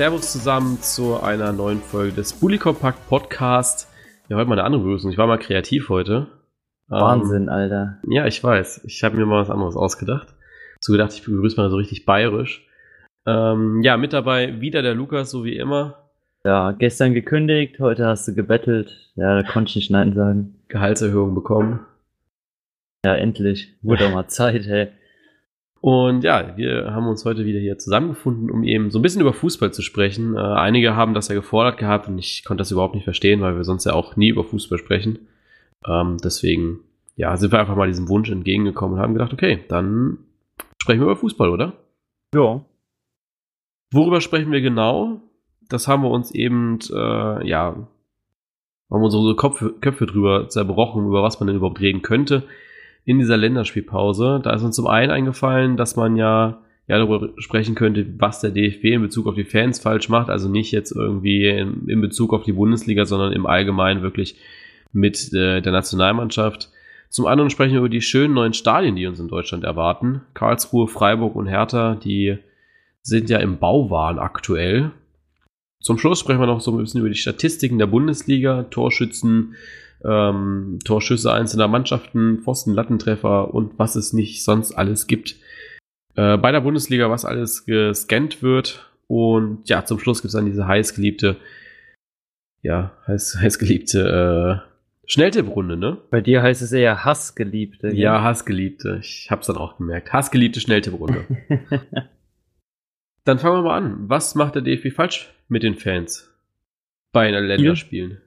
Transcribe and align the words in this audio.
Servus 0.00 0.32
zusammen 0.32 0.80
zu 0.80 1.22
einer 1.22 1.52
neuen 1.52 1.82
Folge 1.82 2.14
des 2.14 2.32
Bully 2.32 2.56
Compact 2.56 3.06
Podcast. 3.10 3.86
Ja, 4.30 4.38
heute 4.38 4.48
mal 4.48 4.58
eine 4.58 4.64
andere 4.64 4.80
Begrüßung. 4.80 5.10
Ich 5.10 5.18
war 5.18 5.26
mal 5.26 5.36
kreativ 5.36 5.90
heute. 5.90 6.26
Wahnsinn, 6.88 7.42
ähm, 7.42 7.48
Alter. 7.50 7.98
Ja, 8.08 8.24
ich 8.24 8.42
weiß. 8.42 8.84
Ich 8.86 9.04
habe 9.04 9.18
mir 9.18 9.26
mal 9.26 9.42
was 9.42 9.50
anderes 9.50 9.76
ausgedacht. 9.76 10.28
So 10.80 10.92
gedacht, 10.92 11.12
ich 11.12 11.22
begrüße 11.22 11.54
mal 11.58 11.68
so 11.68 11.76
richtig 11.76 12.06
bayerisch. 12.06 12.66
Ähm, 13.26 13.82
ja, 13.82 13.98
mit 13.98 14.14
dabei 14.14 14.62
wieder 14.62 14.80
der 14.80 14.94
Lukas, 14.94 15.30
so 15.30 15.44
wie 15.44 15.58
immer. 15.58 16.08
Ja, 16.46 16.72
gestern 16.72 17.12
gekündigt, 17.12 17.78
heute 17.78 18.06
hast 18.06 18.26
du 18.26 18.34
gebettelt. 18.34 19.12
Ja, 19.16 19.42
da 19.42 19.52
konnte 19.52 19.68
ich 19.68 19.76
nicht 19.76 19.90
Nein 19.90 20.14
sagen. 20.14 20.62
Gehaltserhöhung 20.68 21.34
bekommen. 21.34 21.80
Ja, 23.04 23.16
endlich. 23.16 23.76
Wurde 23.82 24.06
auch 24.06 24.14
mal 24.14 24.28
Zeit, 24.28 24.64
hey. 24.64 24.92
Und 25.80 26.24
ja, 26.24 26.56
wir 26.58 26.92
haben 26.92 27.06
uns 27.06 27.24
heute 27.24 27.46
wieder 27.46 27.58
hier 27.58 27.78
zusammengefunden, 27.78 28.50
um 28.50 28.64
eben 28.64 28.90
so 28.90 28.98
ein 28.98 29.02
bisschen 29.02 29.22
über 29.22 29.32
Fußball 29.32 29.72
zu 29.72 29.80
sprechen. 29.80 30.36
Äh, 30.36 30.40
einige 30.40 30.94
haben 30.94 31.14
das 31.14 31.28
ja 31.28 31.34
gefordert 31.34 31.78
gehabt 31.78 32.06
und 32.06 32.18
ich 32.18 32.44
konnte 32.44 32.60
das 32.60 32.70
überhaupt 32.70 32.94
nicht 32.94 33.04
verstehen, 33.04 33.40
weil 33.40 33.56
wir 33.56 33.64
sonst 33.64 33.86
ja 33.86 33.94
auch 33.94 34.14
nie 34.16 34.28
über 34.28 34.44
Fußball 34.44 34.78
sprechen. 34.78 35.28
Ähm, 35.86 36.18
deswegen, 36.22 36.80
ja, 37.16 37.34
sind 37.38 37.52
wir 37.52 37.60
einfach 37.60 37.76
mal 37.76 37.88
diesem 37.88 38.08
Wunsch 38.08 38.30
entgegengekommen 38.30 38.96
und 38.96 39.02
haben 39.02 39.14
gedacht, 39.14 39.32
okay, 39.32 39.64
dann 39.68 40.18
sprechen 40.82 41.00
wir 41.00 41.06
über 41.06 41.16
Fußball, 41.16 41.48
oder? 41.48 41.72
Ja. 42.34 42.62
Worüber 43.90 44.20
sprechen 44.20 44.52
wir 44.52 44.60
genau? 44.60 45.22
Das 45.70 45.88
haben 45.88 46.02
wir 46.02 46.10
uns 46.10 46.30
eben, 46.30 46.78
äh, 46.92 47.48
ja, 47.48 47.88
haben 48.90 49.02
unsere 49.02 49.34
Köpfe, 49.34 49.72
Köpfe 49.80 50.04
drüber 50.04 50.48
zerbrochen, 50.50 51.06
über 51.06 51.22
was 51.22 51.40
man 51.40 51.46
denn 51.46 51.56
überhaupt 51.56 51.80
reden 51.80 52.02
könnte 52.02 52.44
in 53.04 53.18
dieser 53.18 53.36
Länderspielpause. 53.36 54.40
Da 54.42 54.54
ist 54.54 54.62
uns 54.62 54.76
zum 54.76 54.86
einen 54.86 55.10
eingefallen, 55.10 55.76
dass 55.76 55.96
man 55.96 56.16
ja, 56.16 56.60
ja 56.86 56.98
darüber 56.98 57.30
sprechen 57.38 57.74
könnte, 57.74 58.06
was 58.18 58.40
der 58.40 58.50
DFB 58.50 58.84
in 58.84 59.02
Bezug 59.02 59.26
auf 59.26 59.34
die 59.34 59.44
Fans 59.44 59.80
falsch 59.80 60.08
macht. 60.08 60.30
Also 60.30 60.48
nicht 60.48 60.72
jetzt 60.72 60.92
irgendwie 60.92 61.46
in, 61.48 61.88
in 61.88 62.00
Bezug 62.00 62.32
auf 62.32 62.42
die 62.42 62.52
Bundesliga, 62.52 63.04
sondern 63.04 63.32
im 63.32 63.46
Allgemeinen 63.46 64.02
wirklich 64.02 64.36
mit 64.92 65.32
äh, 65.32 65.60
der 65.60 65.72
Nationalmannschaft. 65.72 66.70
Zum 67.08 67.26
anderen 67.26 67.50
sprechen 67.50 67.72
wir 67.72 67.80
über 67.80 67.88
die 67.88 68.02
schönen 68.02 68.34
neuen 68.34 68.52
Stadien, 68.52 68.94
die 68.94 69.06
uns 69.06 69.18
in 69.18 69.28
Deutschland 69.28 69.64
erwarten. 69.64 70.22
Karlsruhe, 70.34 70.86
Freiburg 70.86 71.34
und 71.34 71.46
Hertha, 71.46 71.96
die 71.96 72.38
sind 73.02 73.30
ja 73.30 73.38
im 73.38 73.58
Bauwahn 73.58 74.18
aktuell. 74.18 74.92
Zum 75.80 75.98
Schluss 75.98 76.20
sprechen 76.20 76.40
wir 76.40 76.46
noch 76.46 76.60
so 76.60 76.70
ein 76.70 76.76
bisschen 76.76 77.00
über 77.00 77.08
die 77.08 77.16
Statistiken 77.16 77.78
der 77.78 77.86
Bundesliga, 77.86 78.64
Torschützen, 78.64 79.54
ähm, 80.04 80.78
Torschüsse 80.84 81.32
einzelner 81.32 81.68
Mannschaften, 81.68 82.40
Pfosten, 82.42 82.74
Lattentreffer 82.74 83.52
und 83.52 83.78
was 83.78 83.96
es 83.96 84.12
nicht 84.12 84.44
sonst 84.44 84.72
alles 84.72 85.06
gibt. 85.06 85.36
Äh, 86.14 86.38
bei 86.38 86.52
der 86.52 86.60
Bundesliga, 86.60 87.10
was 87.10 87.24
alles 87.24 87.64
gescannt 87.66 88.42
wird. 88.42 88.90
Und 89.06 89.68
ja, 89.68 89.84
zum 89.84 89.98
Schluss 89.98 90.22
gibt 90.22 90.28
es 90.28 90.34
dann 90.34 90.46
diese 90.46 90.66
heißgeliebte, 90.66 91.36
ja, 92.62 92.92
heiß, 93.06 93.38
heißgeliebte 93.40 94.62
äh, 94.64 94.70
Schnelltipprunde, 95.10 95.76
ne? 95.76 95.98
Bei 96.10 96.20
dir 96.20 96.42
heißt 96.42 96.62
es 96.62 96.70
eher 96.70 97.04
Hassgeliebte. 97.04 97.88
Ja, 97.88 97.94
ja 97.94 98.22
Hassgeliebte. 98.22 98.98
Ich 99.00 99.28
hab's 99.30 99.48
dann 99.48 99.56
auch 99.56 99.78
gemerkt. 99.78 100.12
Hassgeliebte 100.12 100.60
Schnelltipprunde. 100.60 101.26
dann 103.24 103.40
fangen 103.40 103.56
wir 103.56 103.62
mal 103.62 103.76
an. 103.76 104.08
Was 104.08 104.36
macht 104.36 104.54
der 104.54 104.62
DFB 104.62 104.94
falsch 104.94 105.34
mit 105.48 105.64
den 105.64 105.74
Fans 105.74 106.32
bei 107.12 107.26
einer 107.26 107.40
Länderspielen? 107.40 108.20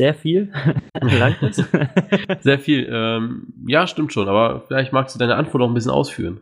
Sehr 0.00 0.14
viel. 0.14 0.52
Sehr 2.40 2.58
viel. 2.58 2.88
Ähm, 2.90 3.52
ja, 3.66 3.86
stimmt 3.86 4.12
schon, 4.12 4.28
aber 4.28 4.64
vielleicht 4.66 4.92
magst 4.92 5.14
du 5.14 5.18
deine 5.18 5.36
Antwort 5.36 5.60
noch 5.60 5.68
ein 5.68 5.74
bisschen 5.74 5.90
ausführen. 5.90 6.40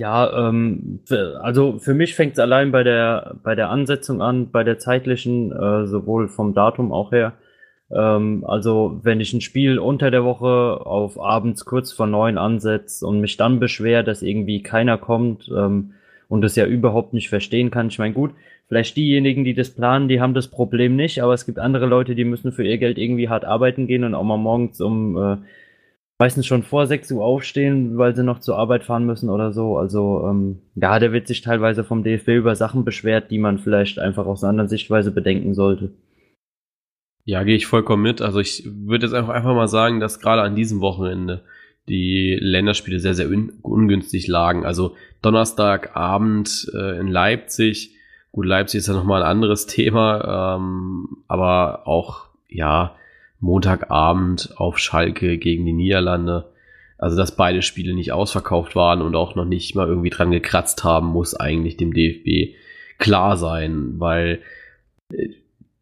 Ja, 0.00 0.48
ähm, 0.48 1.00
also 1.40 1.78
für 1.78 1.94
mich 1.94 2.14
fängt 2.14 2.34
es 2.34 2.38
allein 2.38 2.70
bei 2.70 2.84
der, 2.84 3.36
bei 3.42 3.54
der 3.56 3.70
Ansetzung 3.70 4.22
an, 4.22 4.50
bei 4.50 4.62
der 4.62 4.78
zeitlichen, 4.78 5.50
äh, 5.50 5.86
sowohl 5.86 6.28
vom 6.28 6.54
Datum 6.54 6.92
auch 6.92 7.10
her. 7.10 7.32
Ähm, 7.90 8.44
also 8.46 9.00
wenn 9.02 9.20
ich 9.20 9.32
ein 9.32 9.40
Spiel 9.40 9.78
unter 9.78 10.10
der 10.10 10.24
Woche 10.24 10.86
auf 10.86 11.18
abends 11.18 11.64
kurz 11.64 11.92
vor 11.92 12.06
neun 12.06 12.38
ansetze 12.38 13.04
und 13.06 13.20
mich 13.20 13.36
dann 13.36 13.58
beschwer, 13.58 14.04
dass 14.04 14.22
irgendwie 14.22 14.62
keiner 14.62 14.98
kommt 14.98 15.48
ähm, 15.48 15.94
und 16.28 16.42
das 16.42 16.56
ja 16.56 16.66
überhaupt 16.66 17.14
nicht 17.14 17.28
verstehen 17.28 17.70
kann, 17.70 17.88
ich 17.88 17.98
meine, 17.98 18.14
gut, 18.14 18.32
Vielleicht 18.68 18.98
diejenigen, 18.98 19.44
die 19.44 19.54
das 19.54 19.70
planen, 19.70 20.08
die 20.08 20.20
haben 20.20 20.34
das 20.34 20.48
Problem 20.48 20.94
nicht, 20.94 21.22
aber 21.22 21.32
es 21.32 21.46
gibt 21.46 21.58
andere 21.58 21.86
Leute, 21.86 22.14
die 22.14 22.26
müssen 22.26 22.52
für 22.52 22.64
ihr 22.64 22.76
Geld 22.76 22.98
irgendwie 22.98 23.30
hart 23.30 23.46
arbeiten 23.46 23.86
gehen 23.86 24.04
und 24.04 24.14
auch 24.14 24.24
mal 24.24 24.36
morgens 24.36 24.78
um, 24.82 25.16
äh, 25.16 25.38
meistens 26.18 26.46
schon 26.46 26.62
vor 26.62 26.86
6 26.86 27.10
Uhr 27.12 27.24
aufstehen, 27.24 27.96
weil 27.96 28.14
sie 28.14 28.22
noch 28.22 28.40
zur 28.40 28.58
Arbeit 28.58 28.84
fahren 28.84 29.06
müssen 29.06 29.30
oder 29.30 29.52
so. 29.52 29.78
Also 29.78 30.26
ähm, 30.28 30.58
ja, 30.74 30.98
der 30.98 31.12
wird 31.12 31.26
sich 31.26 31.40
teilweise 31.40 31.82
vom 31.82 32.04
DFB 32.04 32.28
über 32.28 32.56
Sachen 32.56 32.84
beschwert, 32.84 33.30
die 33.30 33.38
man 33.38 33.58
vielleicht 33.58 33.98
einfach 33.98 34.26
aus 34.26 34.44
einer 34.44 34.50
anderen 34.50 34.68
Sichtweise 34.68 35.12
bedenken 35.12 35.54
sollte. 35.54 35.92
Ja, 37.24 37.42
gehe 37.44 37.56
ich 37.56 37.66
vollkommen 37.66 38.02
mit. 38.02 38.20
Also 38.20 38.38
ich 38.38 38.64
würde 38.66 39.06
jetzt 39.06 39.14
einfach, 39.14 39.32
einfach 39.32 39.54
mal 39.54 39.68
sagen, 39.68 39.98
dass 39.98 40.20
gerade 40.20 40.42
an 40.42 40.56
diesem 40.56 40.82
Wochenende 40.82 41.42
die 41.88 42.38
Länderspiele 42.40 43.00
sehr, 43.00 43.14
sehr 43.14 43.28
un 43.28 43.52
ungünstig 43.62 44.26
lagen. 44.28 44.64
Also 44.64 44.94
Donnerstagabend 45.22 46.70
äh, 46.74 47.00
in 47.00 47.08
Leipzig 47.08 47.94
Gut, 48.32 48.46
Leipzig 48.46 48.78
ist 48.78 48.88
ja 48.88 48.94
nochmal 48.94 49.22
ein 49.22 49.28
anderes 49.28 49.66
Thema, 49.66 50.56
ähm, 50.56 51.08
aber 51.28 51.86
auch, 51.86 52.26
ja, 52.48 52.94
Montagabend 53.40 54.54
auf 54.56 54.78
Schalke 54.78 55.38
gegen 55.38 55.64
die 55.64 55.72
Niederlande. 55.72 56.52
Also, 56.98 57.16
dass 57.16 57.36
beide 57.36 57.62
Spiele 57.62 57.94
nicht 57.94 58.12
ausverkauft 58.12 58.74
waren 58.74 59.02
und 59.02 59.14
auch 59.14 59.34
noch 59.34 59.44
nicht 59.44 59.74
mal 59.74 59.86
irgendwie 59.86 60.10
dran 60.10 60.30
gekratzt 60.30 60.82
haben, 60.84 61.06
muss 61.08 61.34
eigentlich 61.34 61.76
dem 61.76 61.94
DFB 61.94 62.56
klar 62.98 63.36
sein, 63.36 63.94
weil 63.98 64.40
äh, 65.12 65.28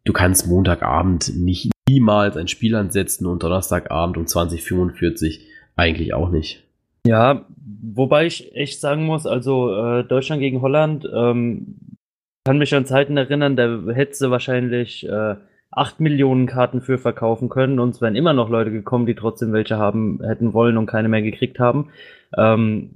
du 0.05 0.13
kannst 0.13 0.47
Montagabend 0.47 1.35
nicht 1.35 1.71
niemals 1.89 2.37
ein 2.37 2.47
Spiel 2.47 2.75
ansetzen 2.75 3.25
und 3.25 3.43
Donnerstagabend 3.43 4.17
um 4.17 4.27
2045 4.27 5.47
eigentlich 5.77 6.13
auch 6.13 6.29
nicht. 6.29 6.63
Ja, 7.05 7.45
wobei 7.81 8.25
ich 8.25 8.53
echt 8.55 8.81
sagen 8.81 9.05
muss, 9.05 9.25
also 9.25 9.73
äh, 9.73 10.03
Deutschland 10.03 10.41
gegen 10.41 10.61
Holland, 10.61 11.07
ähm, 11.13 11.77
kann 12.43 12.57
mich 12.57 12.75
an 12.75 12.85
Zeiten 12.85 13.17
erinnern, 13.17 13.55
da 13.55 13.81
hätte 13.93 14.15
sie 14.15 14.31
wahrscheinlich 14.31 15.07
äh, 15.07 15.35
8 15.71 15.99
Millionen 15.99 16.47
Karten 16.47 16.81
für 16.81 16.97
verkaufen 16.97 17.49
können 17.49 17.79
und 17.79 17.91
es 17.91 18.01
wären 18.01 18.15
immer 18.15 18.33
noch 18.33 18.49
Leute 18.49 18.71
gekommen, 18.71 19.05
die 19.05 19.15
trotzdem 19.15 19.53
welche 19.53 19.77
haben 19.77 20.19
hätten 20.23 20.53
wollen 20.53 20.77
und 20.77 20.85
keine 20.85 21.09
mehr 21.09 21.21
gekriegt 21.21 21.59
haben. 21.59 21.89
Ähm, 22.37 22.89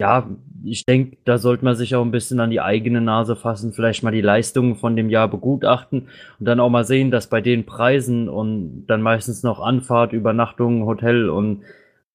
ja, 0.00 0.28
ich 0.64 0.84
denke, 0.84 1.16
da 1.24 1.38
sollte 1.38 1.64
man 1.64 1.74
sich 1.74 1.96
auch 1.96 2.04
ein 2.04 2.10
bisschen 2.10 2.40
an 2.40 2.50
die 2.50 2.60
eigene 2.60 3.00
Nase 3.00 3.34
fassen, 3.34 3.72
vielleicht 3.72 4.02
mal 4.02 4.12
die 4.12 4.20
Leistungen 4.20 4.76
von 4.76 4.94
dem 4.94 5.10
Jahr 5.10 5.28
begutachten 5.28 6.08
und 6.38 6.46
dann 6.46 6.60
auch 6.60 6.70
mal 6.70 6.84
sehen, 6.84 7.10
dass 7.10 7.28
bei 7.28 7.40
den 7.40 7.66
Preisen 7.66 8.28
und 8.28 8.86
dann 8.86 9.02
meistens 9.02 9.42
noch 9.42 9.60
Anfahrt, 9.60 10.12
Übernachtung, 10.12 10.84
Hotel 10.84 11.30
und 11.30 11.62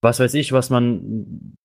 was 0.04 0.20
weiß 0.20 0.34
ich, 0.36 0.52
was 0.52 0.70
man 0.70 1.56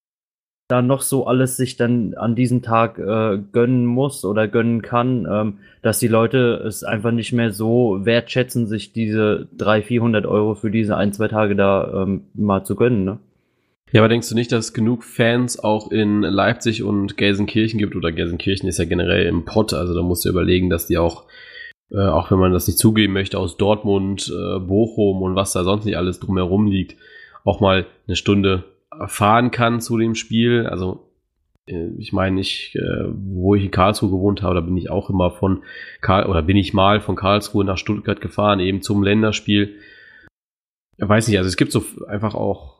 da 0.69 0.81
noch 0.83 1.01
so 1.01 1.25
alles 1.25 1.57
sich 1.57 1.77
dann 1.77 2.13
an 2.13 2.35
diesem 2.35 2.61
Tag 2.61 2.99
äh, 2.99 3.39
gönnen 3.51 3.85
muss 3.85 4.23
oder 4.23 4.47
gönnen 4.47 4.83
kann, 4.83 5.27
ähm, 5.29 5.57
dass 5.81 5.99
die 5.99 6.07
Leute 6.07 6.63
es 6.65 6.83
einfach 6.83 7.11
nicht 7.11 7.33
mehr 7.33 7.51
so 7.51 8.05
wertschätzen, 8.05 8.67
sich 8.67 8.93
diese 8.93 9.47
300, 9.57 9.87
400 9.87 10.25
Euro 10.27 10.53
für 10.53 10.69
diese 10.69 10.95
ein, 10.95 11.11
zwei 11.11 11.27
Tage 11.27 11.55
da 11.55 12.03
ähm, 12.03 12.25
mal 12.35 12.63
zu 12.63 12.75
gönnen. 12.75 13.03
Ne? 13.03 13.17
Ja, 13.91 14.01
aber 14.01 14.09
denkst 14.09 14.29
du 14.29 14.35
nicht, 14.35 14.51
dass 14.51 14.65
es 14.65 14.73
genug 14.73 15.03
Fans 15.03 15.59
auch 15.59 15.91
in 15.91 16.21
Leipzig 16.21 16.83
und 16.83 17.17
Gelsenkirchen 17.17 17.79
gibt? 17.79 17.95
Oder 17.95 18.11
Gelsenkirchen 18.11 18.69
ist 18.69 18.77
ja 18.77 18.85
generell 18.85 19.25
im 19.25 19.45
Pott, 19.45 19.73
also 19.73 19.95
da 19.95 20.03
musst 20.03 20.23
du 20.25 20.29
überlegen, 20.29 20.69
dass 20.69 20.85
die 20.85 20.99
auch, 20.99 21.25
äh, 21.91 21.97
auch 21.97 22.29
wenn 22.29 22.37
man 22.37 22.53
das 22.53 22.67
nicht 22.67 22.77
zugeben 22.77 23.13
möchte, 23.13 23.39
aus 23.39 23.57
Dortmund, 23.57 24.31
äh, 24.31 24.59
Bochum 24.59 25.23
und 25.23 25.33
was 25.33 25.53
da 25.53 25.63
sonst 25.63 25.85
nicht 25.85 25.97
alles 25.97 26.19
drumherum 26.19 26.67
liegt, 26.67 26.95
auch 27.43 27.59
mal 27.59 27.85
eine 28.07 28.15
Stunde 28.15 28.65
fahren 29.07 29.51
kann 29.51 29.81
zu 29.81 29.97
dem 29.97 30.15
Spiel. 30.15 30.65
Also 30.65 31.09
äh, 31.69 31.89
ich 31.97 32.11
meine, 32.13 32.41
ich, 32.41 32.75
äh, 32.75 33.05
wo 33.07 33.55
ich 33.55 33.63
in 33.63 33.71
Karlsruhe 33.71 34.09
gewohnt 34.09 34.41
habe, 34.41 34.55
da 34.55 34.61
bin 34.61 34.77
ich 34.77 34.89
auch 34.89 35.09
immer 35.09 35.31
von 35.31 35.63
Karl 36.01 36.25
oder 36.25 36.41
bin 36.41 36.57
ich 36.57 36.73
mal 36.73 36.99
von 36.99 37.15
Karlsruhe 37.15 37.63
nach 37.63 37.77
Stuttgart 37.77 38.21
gefahren, 38.21 38.59
eben 38.59 38.81
zum 38.81 39.03
Länderspiel. 39.03 39.75
Ich 40.97 41.07
weiß 41.07 41.27
nicht, 41.27 41.37
also 41.37 41.47
es 41.47 41.57
gibt 41.57 41.71
so 41.71 41.83
einfach 42.07 42.35
auch, 42.35 42.79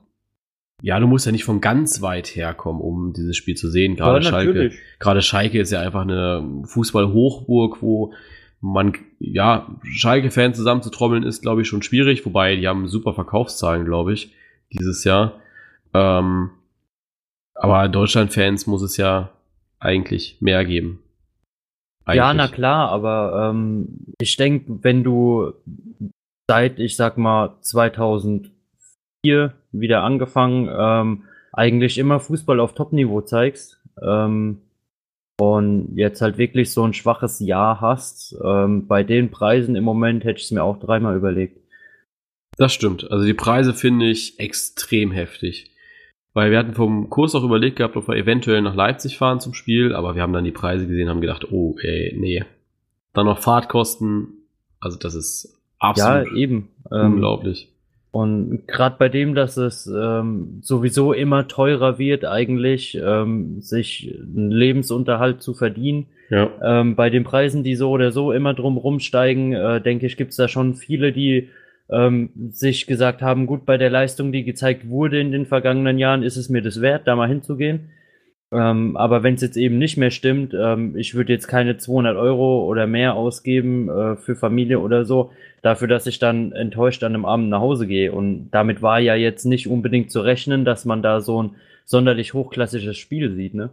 ja, 0.81 0.99
du 0.99 1.07
musst 1.07 1.25
ja 1.25 1.31
nicht 1.31 1.43
von 1.43 1.61
ganz 1.61 2.01
weit 2.01 2.27
herkommen, 2.35 2.81
um 2.81 3.13
dieses 3.13 3.37
Spiel 3.37 3.55
zu 3.55 3.69
sehen. 3.69 3.95
Gerade 3.95 4.23
ja, 4.23 4.29
Schalke, 4.29 4.71
gerade 4.99 5.21
Schalke 5.21 5.59
ist 5.59 5.71
ja 5.71 5.81
einfach 5.81 6.01
eine 6.01 6.63
Fußball-Hochburg, 6.65 7.81
wo 7.81 8.13
man, 8.61 8.93
ja, 9.19 9.73
Schalke-Fans 9.83 10.57
zusammenzutrommeln 10.57 11.23
ist, 11.23 11.41
glaube 11.41 11.61
ich, 11.61 11.67
schon 11.67 11.81
schwierig, 11.81 12.25
wobei 12.25 12.57
die 12.57 12.67
haben 12.67 12.87
super 12.87 13.13
Verkaufszahlen, 13.13 13.85
glaube 13.85 14.13
ich, 14.13 14.33
dieses 14.71 15.03
Jahr. 15.03 15.39
Ähm, 15.93 16.51
aber 17.55 17.89
Deutschland-Fans 17.89 18.67
muss 18.67 18.81
es 18.81 18.97
ja 18.97 19.31
eigentlich 19.79 20.37
mehr 20.39 20.65
geben. 20.65 21.03
Eigentlich. 22.05 22.17
Ja, 22.17 22.33
na 22.33 22.47
klar, 22.47 22.89
aber 22.89 23.49
ähm, 23.51 24.13
ich 24.19 24.35
denke, 24.35 24.83
wenn 24.83 25.03
du 25.03 25.53
seit, 26.49 26.79
ich 26.79 26.95
sag 26.95 27.17
mal, 27.17 27.57
2004 27.61 28.51
wieder 29.71 30.03
angefangen, 30.03 30.69
ähm, 30.71 31.23
eigentlich 31.53 31.97
immer 31.97 32.19
Fußball 32.19 32.59
auf 32.59 32.73
Top-Niveau 32.73 33.21
zeigst, 33.21 33.79
ähm, 34.01 34.61
und 35.39 35.95
jetzt 35.95 36.21
halt 36.21 36.37
wirklich 36.37 36.71
so 36.73 36.83
ein 36.83 36.93
schwaches 36.93 37.39
Jahr 37.39 37.79
hast, 37.79 38.35
ähm, 38.43 38.87
bei 38.87 39.03
den 39.03 39.31
Preisen 39.31 39.75
im 39.75 39.85
Moment 39.85 40.25
hätte 40.25 40.39
ich 40.39 40.45
es 40.45 40.51
mir 40.51 40.63
auch 40.63 40.79
dreimal 40.79 41.15
überlegt. 41.15 41.61
Das 42.59 42.73
stimmt. 42.73 43.09
Also 43.09 43.25
die 43.25 43.33
Preise 43.33 43.73
finde 43.73 44.09
ich 44.09 44.37
extrem 44.37 45.11
heftig. 45.11 45.71
Weil 46.33 46.51
wir 46.51 46.59
hatten 46.59 46.73
vom 46.73 47.09
Kurs 47.09 47.33
auch 47.33 47.43
überlegt 47.43 47.77
gehabt, 47.77 47.95
ob 47.95 48.07
wir 48.09 48.17
eventuell 48.17 48.61
nach 48.61 48.75
Leipzig 48.75 49.17
fahren 49.17 49.39
zum 49.39 49.53
Spiel, 49.53 49.95
aber 49.95 50.13
wir 50.13 50.21
haben 50.21 50.33
dann 50.33 50.43
die 50.43 50.51
Preise 50.51 50.85
gesehen 50.85 51.09
haben 51.09 51.21
gedacht, 51.21 51.51
oh, 51.51 51.75
ey, 51.81 52.15
nee. 52.19 52.43
Dann 53.13 53.25
noch 53.25 53.39
Fahrtkosten, 53.39 54.45
also 54.79 54.99
das 54.99 55.15
ist 55.15 55.57
absolut 55.79 56.27
ja, 56.31 56.35
eben. 56.35 56.69
Ähm, 56.91 57.13
unglaublich. 57.13 57.69
Und 58.11 58.67
gerade 58.67 58.97
bei 58.99 59.07
dem, 59.07 59.35
dass 59.35 59.55
es 59.55 59.87
ähm, 59.87 60.59
sowieso 60.61 61.13
immer 61.13 61.47
teurer 61.47 61.97
wird, 61.97 62.25
eigentlich 62.25 62.99
ähm, 63.01 63.61
sich 63.61 64.13
einen 64.21 64.51
Lebensunterhalt 64.51 65.41
zu 65.41 65.53
verdienen. 65.53 66.07
Ja. 66.29 66.49
Ähm, 66.61 66.95
bei 66.95 67.09
den 67.09 67.23
Preisen, 67.23 67.63
die 67.63 67.75
so 67.75 67.89
oder 67.89 68.11
so 68.11 68.33
immer 68.33 68.53
drum 68.53 68.77
rumsteigen, 68.77 69.53
äh, 69.53 69.81
denke 69.81 70.07
ich, 70.07 70.17
gibt 70.17 70.31
es 70.31 70.37
da 70.37 70.47
schon 70.47 70.75
viele, 70.75 71.13
die 71.13 71.49
ähm, 71.91 72.29
sich 72.51 72.87
gesagt 72.87 73.21
haben, 73.21 73.45
gut, 73.47 73.65
bei 73.65 73.77
der 73.77 73.89
Leistung, 73.89 74.31
die 74.31 74.43
gezeigt 74.43 74.89
wurde 74.89 75.19
in 75.19 75.31
den 75.31 75.45
vergangenen 75.45 75.97
Jahren, 75.97 76.23
ist 76.23 76.37
es 76.37 76.49
mir 76.49 76.61
das 76.61 76.81
wert, 76.81 77.07
da 77.07 77.15
mal 77.15 77.27
hinzugehen. 77.27 77.89
Ähm, 78.51 78.97
aber 78.97 79.21
wenn 79.21 79.35
es 79.35 79.41
jetzt 79.41 79.57
eben 79.57 79.77
nicht 79.77 79.97
mehr 79.97 80.09
stimmt, 80.09 80.55
ähm, 80.59 80.97
ich 80.97 81.13
würde 81.13 81.33
jetzt 81.33 81.47
keine 81.47 81.77
200 81.77 82.17
Euro 82.17 82.65
oder 82.65 82.87
mehr 82.87 83.13
ausgeben 83.15 83.89
äh, 83.89 84.15
für 84.15 84.35
Familie 84.35 84.79
oder 84.79 85.05
so, 85.05 85.31
dafür, 85.61 85.87
dass 85.87 86.07
ich 86.07 86.17
dann 86.17 86.51
enttäuscht 86.53 87.03
an 87.03 87.13
einem 87.13 87.25
Abend 87.25 87.49
nach 87.49 87.59
Hause 87.59 87.85
gehe. 87.85 88.11
Und 88.11 88.49
damit 88.51 88.81
war 88.81 88.99
ja 88.99 89.15
jetzt 89.15 89.45
nicht 89.45 89.67
unbedingt 89.67 90.11
zu 90.11 90.21
rechnen, 90.21 90.65
dass 90.65 90.85
man 90.85 91.03
da 91.03 91.21
so 91.21 91.43
ein 91.43 91.55
sonderlich 91.85 92.33
hochklassisches 92.33 92.97
Spiel 92.97 93.35
sieht, 93.35 93.53
ne? 93.53 93.69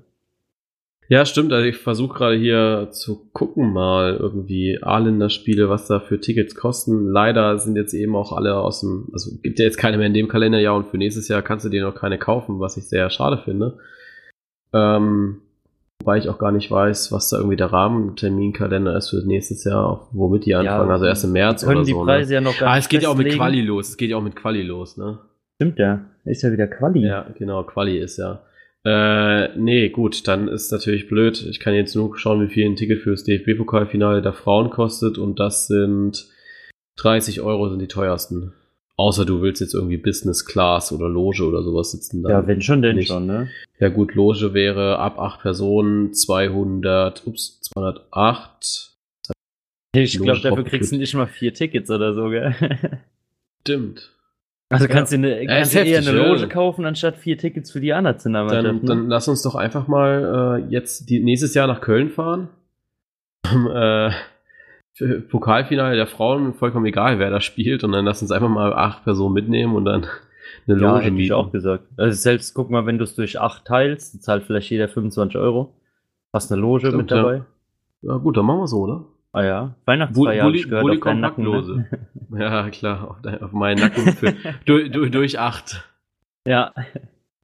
Ja, 1.09 1.25
stimmt. 1.25 1.53
Also 1.53 1.67
ich 1.67 1.77
versuche 1.77 2.19
gerade 2.19 2.37
hier 2.37 2.89
zu 2.91 3.31
gucken 3.33 3.73
mal 3.73 4.17
irgendwie 4.17 4.79
A-Länder-Spiele, 4.83 5.69
was 5.69 5.87
da 5.87 6.01
für 6.01 6.21
Tickets 6.21 6.57
kosten. 6.57 7.07
Leider 7.07 7.59
sind 7.59 7.77
jetzt 7.77 7.95
eben 7.95 8.17
auch 8.17 8.33
alle 8.33 8.57
aus 8.57 8.81
dem, 8.81 9.09
also 9.13 9.31
gibt 9.43 9.59
ja 9.59 9.65
jetzt 9.65 9.79
keine 9.79 9.99
mehr 9.99 10.09
in 10.09 10.15
dem 10.15 10.29
Kalenderjahr 10.29 10.75
und 10.75 10.89
für 10.89 10.99
nächstes 10.99 11.29
Jahr 11.29 11.43
kannst 11.43 11.65
du 11.65 11.69
dir 11.69 11.85
noch 11.85 11.95
keine 11.95 12.19
kaufen, 12.19 12.59
was 12.59 12.77
ich 12.77 12.89
sehr 12.89 13.09
schade 13.11 13.39
finde. 13.39 13.79
Ähm, 14.73 15.43
wobei 16.01 16.19
ich 16.19 16.29
auch 16.29 16.39
gar 16.39 16.51
nicht 16.51 16.71
weiß, 16.73 17.13
was 17.13 17.31
da 17.31 17.37
irgendwie 17.37 17.57
der 17.57 17.73
Rahmenterminkalender 17.73 18.97
ist 18.97 19.11
für 19.11 19.25
nächstes 19.25 19.63
Jahr, 19.63 20.09
womit 20.11 20.45
die 20.45 20.57
anfangen. 20.57 20.89
Ja, 20.89 20.93
also 20.93 21.07
erst 21.07 21.25
im 21.25 21.33
März 21.33 21.65
können 21.65 21.79
oder 21.79 21.87
die 21.87 21.93
so. 21.93 22.05
Ne? 22.05 22.13
Preise 22.13 22.31
ne? 22.31 22.35
ja 22.35 22.41
noch 22.41 22.59
gar 22.59 22.73
ah, 22.73 22.79
es 22.79 22.89
geht 22.89 23.03
ja 23.03 23.11
auch 23.11 23.17
mit. 23.17 23.33
Quali 23.33 23.61
los. 23.61 23.91
Es 23.91 23.97
geht 23.97 24.11
ja 24.11 24.17
auch 24.17 24.23
mit 24.23 24.35
Quali 24.35 24.63
los, 24.63 24.97
ne? 24.97 25.21
Stimmt 25.55 25.79
ja. 25.79 26.05
Ist 26.25 26.43
ja 26.43 26.51
wieder 26.51 26.67
Quali. 26.67 27.07
Ja, 27.07 27.27
genau, 27.39 27.63
Quali 27.63 27.97
ist 27.99 28.19
ja. 28.19 28.41
Äh, 28.87 29.49
nee, 29.59 29.89
gut, 29.89 30.29
dann 30.29 30.47
ist 30.47 30.71
natürlich 30.71 31.09
blöd. 31.09 31.45
Ich 31.51 31.59
kann 31.59 31.75
jetzt 31.75 31.97
nur 31.97 32.17
schauen, 32.17 32.41
wie 32.41 32.53
viel 32.53 32.67
ein 32.67 32.77
Ticket 32.77 33.01
fürs 33.01 33.25
DFB-Pokalfinale 33.25 34.23
der 34.23 34.33
Frauen 34.33 34.71
kostet 34.71 35.19
und 35.19 35.41
das 35.41 35.67
sind 35.67 36.29
30 36.99 37.41
Euro 37.41 37.69
sind 37.69 37.81
die 37.81 37.89
teuersten. 37.89 38.53
Außer 38.97 39.25
du 39.25 39.43
willst 39.43 39.61
jetzt 39.61 39.75
irgendwie 39.75 39.97
Business 39.97 40.47
Class 40.47 40.93
oder 40.93 41.09
Loge 41.09 41.43
oder 41.43 41.65
sowas 41.65 41.91
sitzen. 41.91 42.23
Dann 42.23 42.31
Ja, 42.31 42.47
wenn 42.47 42.63
schon, 42.63 42.81
denn 42.81 42.95
nicht. 42.95 43.09
schon, 43.09 43.27
ne? 43.27 43.51
Ja 43.81 43.89
gut, 43.89 44.15
Loge 44.15 44.55
wäre 44.55 45.01
ab 45.01 45.19
8 45.19 45.41
Personen 45.41 46.15
200, 46.15 47.27
ups, 47.27 47.61
208. 47.63 48.93
Ich 49.97 50.21
glaube, 50.21 50.41
dafür 50.41 50.63
kriegst 50.63 50.93
du 50.93 50.97
nicht 50.97 51.15
mal 51.15 51.27
vier 51.27 51.53
Tickets 51.53 51.91
oder 51.91 52.15
so, 52.15 52.29
gell? 52.29 52.55
Stimmt. 53.63 54.16
Also 54.69 54.89
kannst 54.89 55.13
du 55.13 55.17
eine, 55.17 55.43
Ja, 55.43 55.59
kannst 55.59 55.75
du 55.75 55.79
eher 55.79 55.99
eine 55.99 56.17
ja. 56.17 56.27
Loge 56.27 56.49
kaufen, 56.49 56.85
anstatt 56.87 57.17
vier 57.17 57.39
Tickets 57.39 57.71
für 57.71 57.81
die 57.81 57.93
Anerzinnermannschaft. 57.93 58.67
Dann, 58.67 58.77
ne? 58.77 58.85
dann 58.85 59.09
lass 59.09 59.29
uns 59.29 59.43
doch 59.43 59.55
einfach 59.55 59.87
mal 59.87 60.63
äh, 60.65 60.73
jetzt 60.73 61.09
die, 61.09 61.21
nächstes 61.21 61.55
Jahr 61.55 61.67
nach 61.67 61.81
Köln 61.81 62.11
fahren. 62.11 62.49
äh, 63.45 64.11
Pokalfinale 65.29 65.95
der 65.95 66.07
Frauen, 66.07 66.55
vollkommen 66.55 66.87
egal, 66.87 67.19
wer 67.19 67.31
da 67.31 67.41
spielt. 67.41 67.85
Und 67.85 67.93
dann 67.93 68.05
lass 68.05 68.23
uns 68.23 68.33
einfach 68.33 68.49
mal 68.49 68.73
acht 68.73 69.05
Personen 69.05 69.35
mitnehmen 69.35 69.77
und 69.77 69.85
dann 69.85 70.07
eine 70.67 70.81
ja, 70.81 70.93
Loge 70.93 71.05
hätte 71.05 71.17
ich 71.17 71.33
auch 71.33 71.53
gesagt. 71.53 71.85
Also 71.97 72.19
selbst 72.19 72.55
guck 72.55 72.71
mal, 72.71 72.87
wenn 72.87 72.99
du 72.99 73.05
es 73.05 73.15
durch 73.15 73.39
acht 73.41 73.67
teilst, 73.67 74.23
zahlt 74.23 74.45
vielleicht 74.45 74.71
jeder 74.71 74.89
25 74.89 75.39
Euro. 75.39 75.75
Hast 76.33 76.51
eine 76.51 76.61
Loge 76.61 76.89
Stimmt, 76.89 76.97
mit 76.97 77.11
dabei. 77.11 77.43
Ja 78.03 78.17
gut, 78.17 78.37
dann 78.37 78.47
machen 78.47 78.61
wir 78.61 78.67
so, 78.67 78.81
oder? 78.81 79.05
Ah 79.33 79.45
ja, 79.45 79.75
Weihnachtsfeier 79.85 80.43
hab 80.43 80.49
Bulli, 80.49 80.61
ich 80.61 80.69
gehört 80.69 80.91
auf 80.91 81.01
deinen 81.01 81.21
Nacken. 81.21 81.45
Ne? 81.45 81.87
Ja, 82.39 82.69
klar, 82.71 83.11
auf, 83.11 83.23
dein, 83.23 83.43
auf 83.43 83.53
meinen 83.53 83.81
Nacken 83.81 84.13
für, 84.13 84.35
durch, 84.65 84.91
durch, 84.91 85.11
durch 85.11 85.39
acht. 85.39 85.89
Ja, 86.47 86.73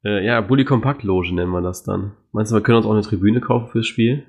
Äh, 0.04 0.24
ja, 0.26 0.40
Bulli 0.40 0.64
Kompaktloge 0.64 1.32
nennen 1.32 1.52
wir 1.52 1.60
das 1.62 1.84
dann. 1.84 2.12
Meinst 2.32 2.50
du, 2.50 2.56
wir 2.56 2.62
können 2.62 2.78
uns 2.78 2.86
auch 2.86 2.92
eine 2.92 3.02
Tribüne 3.02 3.40
kaufen 3.40 3.68
fürs 3.68 3.86
Spiel? 3.86 4.26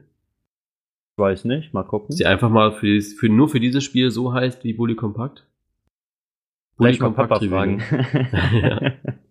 ich 1.15 1.21
weiß 1.21 1.45
nicht, 1.45 1.73
mal 1.73 1.83
gucken. 1.83 2.07
Dass 2.09 2.17
die 2.17 2.25
einfach 2.25 2.49
mal 2.49 2.71
für, 2.73 2.85
dieses- 2.87 3.13
für 3.19 3.29
nur 3.29 3.47
für 3.49 3.59
dieses 3.59 3.83
Spiel 3.83 4.09
so 4.11 4.33
heißt 4.33 4.63
wie 4.63 4.73
Bulli 4.73 4.95
Kompakt? 4.95 5.45
Vielleicht 6.77 7.01
mal 7.01 7.11
Papa 7.11 7.39
Kompakt-Tribüne. 7.39 7.79
fragen. 7.79 8.93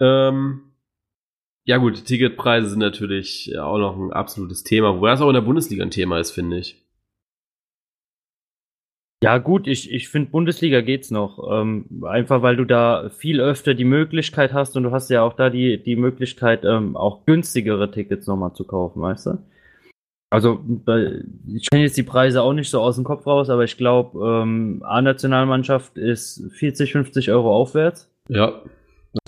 Ähm, 0.00 0.62
ja 1.64 1.76
gut, 1.76 2.04
Ticketpreise 2.06 2.70
sind 2.70 2.78
natürlich 2.78 3.58
auch 3.58 3.78
noch 3.78 3.96
ein 3.98 4.12
absolutes 4.12 4.64
Thema, 4.64 4.94
wobei 4.96 5.10
das 5.10 5.20
auch 5.20 5.28
in 5.28 5.34
der 5.34 5.40
Bundesliga 5.42 5.82
ein 5.84 5.90
Thema 5.90 6.18
ist, 6.18 6.30
finde 6.30 6.58
ich. 6.58 6.82
Ja, 9.22 9.36
gut, 9.36 9.66
ich, 9.66 9.92
ich 9.92 10.08
finde, 10.08 10.30
Bundesliga 10.30 10.80
geht's 10.80 11.10
noch. 11.10 11.46
Ähm, 11.52 12.02
einfach 12.04 12.40
weil 12.40 12.56
du 12.56 12.64
da 12.64 13.10
viel 13.10 13.40
öfter 13.40 13.74
die 13.74 13.84
Möglichkeit 13.84 14.54
hast 14.54 14.76
und 14.76 14.84
du 14.84 14.92
hast 14.92 15.10
ja 15.10 15.22
auch 15.22 15.34
da 15.34 15.50
die, 15.50 15.82
die 15.82 15.96
Möglichkeit, 15.96 16.64
ähm, 16.64 16.96
auch 16.96 17.26
günstigere 17.26 17.90
Tickets 17.90 18.26
nochmal 18.26 18.54
zu 18.54 18.64
kaufen, 18.64 19.02
weißt 19.02 19.26
du? 19.26 19.38
Also, 20.32 20.60
ich 21.48 21.68
kenne 21.68 21.82
jetzt 21.82 21.96
die 21.96 22.04
Preise 22.04 22.42
auch 22.42 22.52
nicht 22.52 22.70
so 22.70 22.80
aus 22.80 22.94
dem 22.94 23.04
Kopf 23.04 23.26
raus, 23.26 23.50
aber 23.50 23.64
ich 23.64 23.76
glaube, 23.76 24.42
ähm, 24.42 24.80
A-Nationalmannschaft 24.84 25.98
ist 25.98 26.44
40, 26.52 26.92
50 26.92 27.32
Euro 27.32 27.54
aufwärts. 27.54 28.08
Ja. 28.28 28.62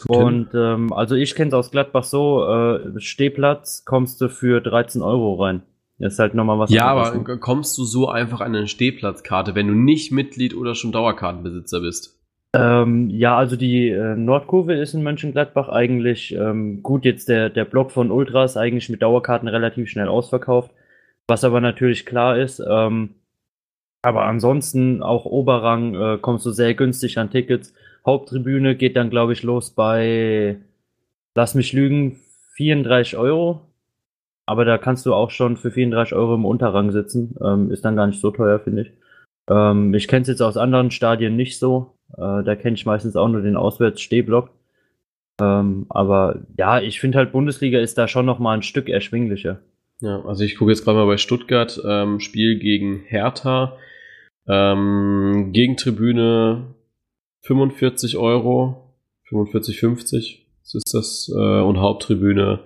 Und 0.07 0.51
ähm, 0.55 0.93
also 0.93 1.17
ich 1.17 1.35
kenne 1.35 1.49
es 1.49 1.55
aus 1.55 1.73
Gladbach 1.73 2.05
so, 2.05 2.47
äh, 2.47 3.01
Stehplatz 3.01 3.85
kommst 3.85 4.21
du 4.21 4.29
für 4.29 4.61
13 4.61 5.03
Euro 5.03 5.35
rein. 5.43 5.63
Das 6.03 6.15
ist 6.15 6.19
halt 6.19 6.35
nochmal 6.35 6.59
was 6.59 6.71
ja, 6.71 6.91
anderes, 6.91 7.15
aber 7.15 7.39
kommst 7.39 7.79
du 7.79 7.85
so 7.85 8.09
einfach 8.09 8.41
an 8.41 8.57
eine 8.57 8.67
Stehplatzkarte, 8.67 9.55
wenn 9.55 9.69
du 9.69 9.75
nicht 9.75 10.11
Mitglied 10.11 10.53
oder 10.57 10.75
schon 10.75 10.91
Dauerkartenbesitzer 10.91 11.81
bist? 11.81 12.19
Ähm, 12.55 13.09
ja, 13.09 13.39
also 13.39 13.55
die 13.55 13.89
äh, 13.89 14.17
Nordkurve 14.17 14.75
ist 14.75 14.95
in 14.95 15.05
Mönchengladbach 15.05 15.69
eigentlich 15.69 16.35
ähm, 16.35 16.83
gut. 16.83 17.05
Jetzt 17.05 17.29
der, 17.29 17.51
der 17.51 17.65
Block 17.65 17.93
von 17.93 18.11
Ultras 18.11 18.57
eigentlich 18.57 18.89
mit 18.89 19.01
Dauerkarten 19.01 19.47
relativ 19.47 19.89
schnell 19.89 20.09
ausverkauft. 20.09 20.73
Was 21.29 21.45
aber 21.45 21.61
natürlich 21.61 22.05
klar 22.05 22.37
ist. 22.37 22.61
Ähm, 22.69 23.11
aber 24.03 24.25
ansonsten 24.25 25.05
auch 25.05 25.25
Oberrang 25.25 25.95
äh, 25.95 26.19
kommst 26.21 26.45
du 26.45 26.51
sehr 26.51 26.75
günstig 26.75 27.17
an 27.19 27.31
Tickets. 27.31 27.73
Haupttribüne 28.05 28.75
geht 28.75 28.97
dann, 28.97 29.09
glaube 29.09 29.35
ich, 29.35 29.45
los 29.45 29.71
bei, 29.71 30.57
lass 31.37 31.55
mich 31.55 31.73
lügen, 31.73 32.19
34 32.57 33.17
Euro. 33.17 33.61
Aber 34.47 34.65
da 34.65 34.79
kannst 34.79 35.07
du 35.07 35.15
auch 35.15 35.31
schon 35.31 35.57
für 35.57 35.71
34 35.71 36.15
Euro 36.15 36.35
im 36.35 36.45
Unterrang 36.45 36.91
sitzen. 36.91 37.37
Ähm, 37.43 37.71
ist 37.71 37.85
dann 37.85 37.97
gar 37.97 38.07
nicht 38.07 38.21
so 38.21 38.31
teuer, 38.31 38.59
finde 38.59 38.83
ich. 38.83 38.93
Ähm, 39.49 39.95
ich 39.95 40.09
kenne 40.09 40.23
es 40.23 40.29
jetzt 40.29 40.43
aus 40.43 40.57
anderen 40.57 40.91
Stadien 40.91 41.37
nicht 41.37 41.59
so. 41.59 41.95
Äh, 42.17 42.43
da 42.43 42.57
kenne 42.57 42.75
ich 42.75 42.87
meistens 42.87 43.17
auch 43.17 43.29
nur 43.29 43.43
den 43.43 43.57
Auswärtsstehblock. 43.57 44.51
Ähm, 45.41 45.87
aber 45.89 46.43
ja, 46.59 46.81
ich 46.81 47.01
finde 47.01 47.19
halt 47.19 47.33
Bundesliga 47.33 47.81
ist 47.81 47.99
da 47.99 48.09
schon 48.09 48.27
noch 48.27 48.39
mal 48.39 48.55
ein 48.55 48.63
Stück 48.63 48.89
erschwinglicher. 48.89 49.61
Ja, 50.01 50.25
also 50.25 50.45
ich 50.45 50.57
gucke 50.57 50.73
jetzt 50.73 50.85
gerade 50.85 50.99
mal 50.99 51.07
bei 51.07 51.17
Stuttgart, 51.17 51.81
ähm, 51.87 52.21
Spiel 52.21 52.59
gegen 52.59 53.05
Hertha. 53.07 53.77
Ähm, 54.49 55.51
Gegentribüne 55.53 56.75
45 57.43 58.17
Euro, 58.17 58.95
45,50 59.31 60.41
was 60.63 60.75
ist 60.75 60.95
das, 60.95 61.33
äh, 61.35 61.61
und 61.61 61.79
Haupttribüne 61.79 62.61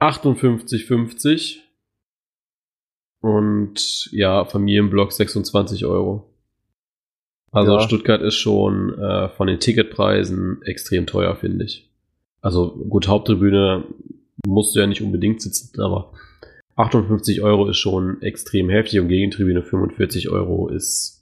58,50 0.00 1.58
und 3.20 4.08
ja, 4.12 4.44
Familienblock 4.44 5.12
26 5.12 5.84
Euro. 5.86 6.24
Also 7.50 7.72
Ja. 7.72 7.80
Stuttgart 7.80 8.22
ist 8.22 8.36
schon 8.36 8.96
äh, 8.98 9.28
von 9.30 9.48
den 9.48 9.58
Ticketpreisen 9.58 10.62
extrem 10.62 11.06
teuer, 11.06 11.34
finde 11.34 11.64
ich. 11.64 11.90
Also 12.40 12.76
gut, 12.88 13.08
Haupttribüne 13.08 13.84
musst 14.46 14.76
du 14.76 14.80
ja 14.80 14.86
nicht 14.86 15.02
unbedingt 15.02 15.42
sitzen, 15.42 15.80
aber 15.80 16.12
58 16.76 17.42
Euro 17.42 17.68
ist 17.68 17.78
schon 17.78 18.22
extrem 18.22 18.68
heftig 18.70 19.00
und 19.00 19.08
Gegentribüne 19.08 19.64
45 19.64 20.28
Euro 20.30 20.68
ist, 20.68 21.17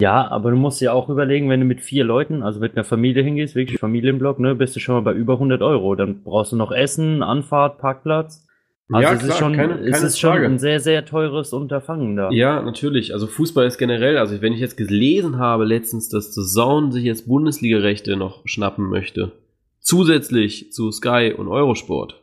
ja. 0.00 0.28
Aber 0.30 0.50
du 0.50 0.56
musst 0.56 0.80
ja 0.80 0.92
auch 0.92 1.08
überlegen, 1.08 1.48
wenn 1.48 1.60
du 1.60 1.66
mit 1.66 1.80
vier 1.80 2.04
Leuten, 2.04 2.42
also 2.42 2.58
mit 2.60 2.74
einer 2.74 2.84
Familie 2.84 3.22
hingehst, 3.22 3.54
wirklich 3.54 3.78
Familienblock, 3.78 4.38
ne, 4.40 4.54
bist 4.54 4.74
du 4.74 4.80
schon 4.80 4.94
mal 4.96 5.02
bei 5.02 5.12
über 5.12 5.34
100 5.34 5.62
Euro. 5.62 5.94
Dann 5.94 6.22
brauchst 6.22 6.52
du 6.52 6.56
noch 6.56 6.72
Essen, 6.72 7.22
Anfahrt, 7.22 7.78
Parkplatz. 7.78 8.46
Also 8.92 9.02
Ja, 9.08 9.12
es 9.14 9.20
ist 9.22 9.26
klar, 9.28 9.38
schon, 9.38 9.52
keine- 9.54 9.74
es 9.78 9.92
keine 9.92 10.06
ist 10.06 10.18
schon 10.18 10.30
Frage. 10.32 10.46
ein 10.46 10.58
sehr, 10.58 10.80
sehr 10.80 11.04
teures 11.04 11.52
Unterfangen 11.52 12.16
da. 12.16 12.30
Ja, 12.32 12.60
natürlich. 12.60 13.12
Also 13.12 13.28
Fußball 13.28 13.64
ist 13.66 13.78
generell, 13.78 14.18
also 14.18 14.42
wenn 14.42 14.52
ich 14.52 14.58
jetzt 14.58 14.76
gelesen 14.76 15.38
habe 15.38 15.64
letztens, 15.64 16.08
dass 16.08 16.34
The 16.34 16.42
Zone 16.42 16.90
sich 16.90 17.04
jetzt 17.04 17.28
Bundesliga-Rechte 17.28 18.16
noch 18.16 18.42
schnappen 18.46 18.88
möchte, 18.88 19.30
zusätzlich 19.78 20.72
zu 20.72 20.90
Sky 20.90 21.32
und 21.38 21.46
Eurosport. 21.46 22.16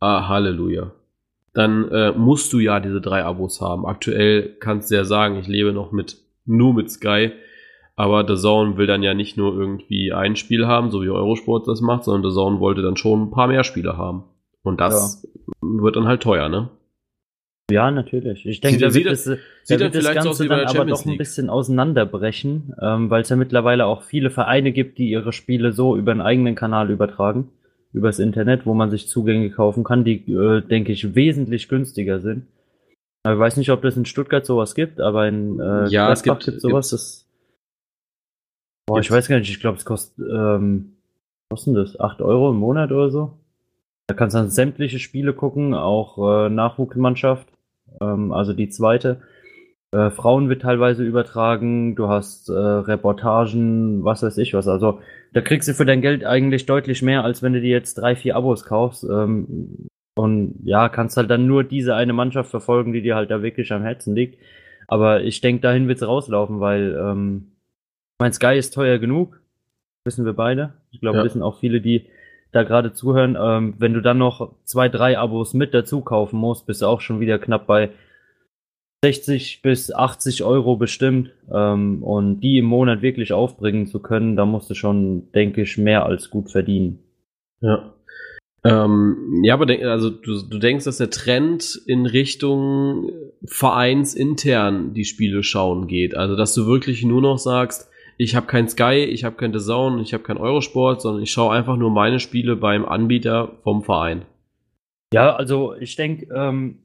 Ah, 0.00 0.28
Halleluja. 0.28 0.92
dann 1.54 1.88
äh, 1.90 2.12
musst 2.12 2.52
du 2.52 2.58
ja 2.58 2.80
diese 2.80 3.00
drei 3.00 3.24
Abos 3.24 3.60
haben. 3.62 3.86
Aktuell 3.86 4.54
kannst 4.60 4.90
du 4.90 4.94
ja 4.94 5.04
sagen, 5.04 5.38
ich 5.38 5.48
lebe 5.48 5.72
noch 5.72 5.90
mit 5.90 6.18
nur 6.46 6.74
mit 6.74 6.90
Sky, 6.90 7.32
aber 7.96 8.26
The 8.26 8.40
Zone 8.40 8.76
will 8.76 8.86
dann 8.86 9.02
ja 9.02 9.14
nicht 9.14 9.36
nur 9.36 9.58
irgendwie 9.58 10.12
ein 10.12 10.36
Spiel 10.36 10.66
haben, 10.66 10.90
so 10.90 11.02
wie 11.02 11.08
Eurosport 11.08 11.66
das 11.66 11.80
macht, 11.80 12.04
sondern 12.04 12.30
The 12.30 12.34
Zone 12.34 12.60
wollte 12.60 12.82
dann 12.82 12.96
schon 12.96 13.24
ein 13.24 13.30
paar 13.30 13.48
mehr 13.48 13.64
Spiele 13.64 13.96
haben. 13.96 14.24
Und 14.62 14.80
das 14.80 15.22
ja. 15.22 15.50
wird 15.62 15.96
dann 15.96 16.06
halt 16.06 16.22
teuer, 16.22 16.48
ne? 16.48 16.70
Ja, 17.70 17.90
natürlich. 17.90 18.46
Ich 18.46 18.60
denke, 18.60 18.78
da 18.78 18.94
wird, 18.94 19.06
das, 19.06 19.24
da 19.24 19.80
wird 19.80 19.94
das 19.94 20.14
Ganze 20.14 20.46
dann 20.46 20.66
aber 20.66 20.84
doch 20.84 21.04
ein 21.04 21.18
bisschen 21.18 21.50
auseinanderbrechen, 21.50 22.74
ähm, 22.80 23.10
weil 23.10 23.22
es 23.22 23.28
ja 23.28 23.36
mittlerweile 23.36 23.86
auch 23.86 24.02
viele 24.02 24.30
Vereine 24.30 24.70
gibt, 24.70 24.98
die 24.98 25.10
ihre 25.10 25.32
Spiele 25.32 25.72
so 25.72 25.96
über 25.96 26.12
einen 26.12 26.20
eigenen 26.20 26.54
Kanal 26.54 26.90
übertragen, 26.90 27.50
übers 27.92 28.20
Internet, 28.20 28.66
wo 28.66 28.74
man 28.74 28.90
sich 28.90 29.08
Zugänge 29.08 29.50
kaufen 29.50 29.82
kann, 29.82 30.04
die, 30.04 30.32
äh, 30.32 30.60
denke 30.60 30.92
ich, 30.92 31.16
wesentlich 31.16 31.68
günstiger 31.68 32.20
sind. 32.20 32.46
Ich 33.32 33.38
weiß 33.38 33.56
nicht, 33.56 33.70
ob 33.70 33.82
das 33.82 33.96
in 33.96 34.04
Stuttgart 34.04 34.44
sowas 34.44 34.74
gibt, 34.74 35.00
aber 35.00 35.26
in 35.28 35.60
äh, 35.60 35.88
ja, 35.88 36.12
es 36.12 36.22
gibt, 36.22 36.44
gibt 36.44 36.60
sowas. 36.60 36.90
Das, 36.90 37.26
boah, 38.86 39.00
ich 39.00 39.10
weiß 39.10 39.28
gar 39.28 39.38
nicht, 39.38 39.50
ich 39.50 39.60
glaube, 39.60 39.78
es 39.78 39.84
kostet, 39.84 40.18
ähm, 40.18 40.96
was 41.50 41.64
kostet 41.64 41.76
das? 41.76 42.00
8 42.00 42.22
Euro 42.22 42.50
im 42.50 42.56
Monat 42.56 42.92
oder 42.92 43.10
so? 43.10 43.38
Da 44.08 44.14
kannst 44.14 44.34
du 44.34 44.38
dann 44.38 44.50
sämtliche 44.50 44.98
Spiele 44.98 45.32
gucken, 45.34 45.74
auch 45.74 46.46
äh, 46.46 46.48
Nachwuchsmannschaft 46.48 47.48
ähm, 48.00 48.32
also 48.32 48.52
die 48.52 48.68
zweite. 48.68 49.20
Äh, 49.92 50.10
Frauen 50.10 50.48
wird 50.48 50.62
teilweise 50.62 51.04
übertragen, 51.04 51.94
du 51.94 52.08
hast 52.08 52.48
äh, 52.48 52.52
Reportagen, 52.52 54.04
was 54.04 54.22
weiß 54.22 54.38
ich 54.38 54.54
was. 54.54 54.68
Also 54.68 55.00
da 55.32 55.40
kriegst 55.40 55.68
du 55.68 55.74
für 55.74 55.84
dein 55.84 56.02
Geld 56.02 56.24
eigentlich 56.24 56.66
deutlich 56.66 57.02
mehr, 57.02 57.24
als 57.24 57.42
wenn 57.42 57.52
du 57.52 57.60
dir 57.60 57.70
jetzt 57.70 57.94
drei, 57.94 58.16
vier 58.16 58.36
Abos 58.36 58.64
kaufst. 58.64 59.04
Ähm, 59.04 59.86
und 60.16 60.60
ja, 60.64 60.88
kannst 60.88 61.16
halt 61.16 61.30
dann 61.30 61.46
nur 61.46 61.62
diese 61.62 61.94
eine 61.94 62.12
Mannschaft 62.12 62.50
verfolgen, 62.50 62.92
die 62.92 63.02
dir 63.02 63.16
halt 63.16 63.30
da 63.30 63.42
wirklich 63.42 63.72
am 63.72 63.82
Herzen 63.82 64.14
liegt. 64.14 64.38
Aber 64.88 65.22
ich 65.22 65.40
denke, 65.40 65.62
dahin 65.62 65.88
wird 65.88 66.00
es 66.00 66.08
rauslaufen, 66.08 66.60
weil 66.60 66.96
ähm, 66.98 67.52
mein 68.18 68.32
Sky 68.32 68.56
ist 68.56 68.72
teuer 68.72 68.98
genug, 68.98 69.40
wissen 70.04 70.24
wir 70.24 70.32
beide. 70.32 70.72
Ich 70.90 71.00
glaube, 71.00 71.18
ja. 71.18 71.24
wissen 71.24 71.42
auch 71.42 71.58
viele, 71.58 71.80
die 71.80 72.06
da 72.52 72.62
gerade 72.62 72.94
zuhören, 72.94 73.36
ähm, 73.38 73.74
wenn 73.78 73.92
du 73.92 74.00
dann 74.00 74.16
noch 74.16 74.54
zwei, 74.64 74.88
drei 74.88 75.18
Abos 75.18 75.52
mit 75.52 75.74
dazu 75.74 76.00
kaufen 76.00 76.38
musst, 76.38 76.66
bist 76.66 76.80
du 76.80 76.86
auch 76.86 77.02
schon 77.02 77.20
wieder 77.20 77.38
knapp 77.38 77.66
bei 77.66 77.90
60 79.04 79.60
bis 79.60 79.92
80 79.92 80.44
Euro 80.44 80.76
bestimmt. 80.76 81.32
Ähm, 81.52 82.02
und 82.02 82.40
die 82.40 82.58
im 82.58 82.64
Monat 82.64 83.02
wirklich 83.02 83.34
aufbringen 83.34 83.86
zu 83.86 84.00
können, 84.00 84.36
da 84.36 84.46
musst 84.46 84.70
du 84.70 84.74
schon, 84.74 85.30
denke 85.32 85.62
ich, 85.62 85.76
mehr 85.76 86.06
als 86.06 86.30
gut 86.30 86.50
verdienen. 86.50 87.00
Ja. 87.60 87.92
Ähm, 88.66 89.42
ja, 89.44 89.54
aber 89.54 89.66
denk, 89.66 89.84
also 89.84 90.10
du, 90.10 90.42
du 90.42 90.58
denkst, 90.58 90.84
dass 90.86 90.98
der 90.98 91.10
Trend 91.10 91.80
in 91.86 92.06
Richtung 92.06 93.10
vereinsintern 93.44 94.92
die 94.92 95.04
Spiele 95.04 95.42
schauen 95.42 95.86
geht. 95.86 96.16
Also 96.16 96.36
dass 96.36 96.54
du 96.54 96.66
wirklich 96.66 97.04
nur 97.04 97.22
noch 97.22 97.38
sagst, 97.38 97.88
ich 98.18 98.34
habe 98.34 98.46
kein 98.46 98.68
Sky, 98.68 99.04
ich 99.04 99.24
habe 99.24 99.36
kein 99.36 99.56
Zone, 99.58 100.02
ich 100.02 100.14
habe 100.14 100.24
kein 100.24 100.38
Eurosport, 100.38 101.02
sondern 101.02 101.22
ich 101.22 101.30
schaue 101.30 101.54
einfach 101.54 101.76
nur 101.76 101.90
meine 101.90 102.18
Spiele 102.18 102.56
beim 102.56 102.84
Anbieter 102.84 103.52
vom 103.62 103.82
Verein. 103.82 104.24
Ja, 105.12 105.36
also 105.36 105.74
ich 105.74 105.94
denke, 105.96 106.26
ähm, 106.34 106.78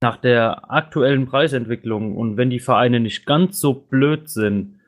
nach 0.00 0.18
der 0.18 0.70
aktuellen 0.70 1.26
Preisentwicklung 1.26 2.16
und 2.16 2.36
wenn 2.36 2.50
die 2.50 2.60
Vereine 2.60 3.00
nicht 3.00 3.26
ganz 3.26 3.58
so 3.58 3.74
blöd 3.74 4.28
sind 4.28 4.78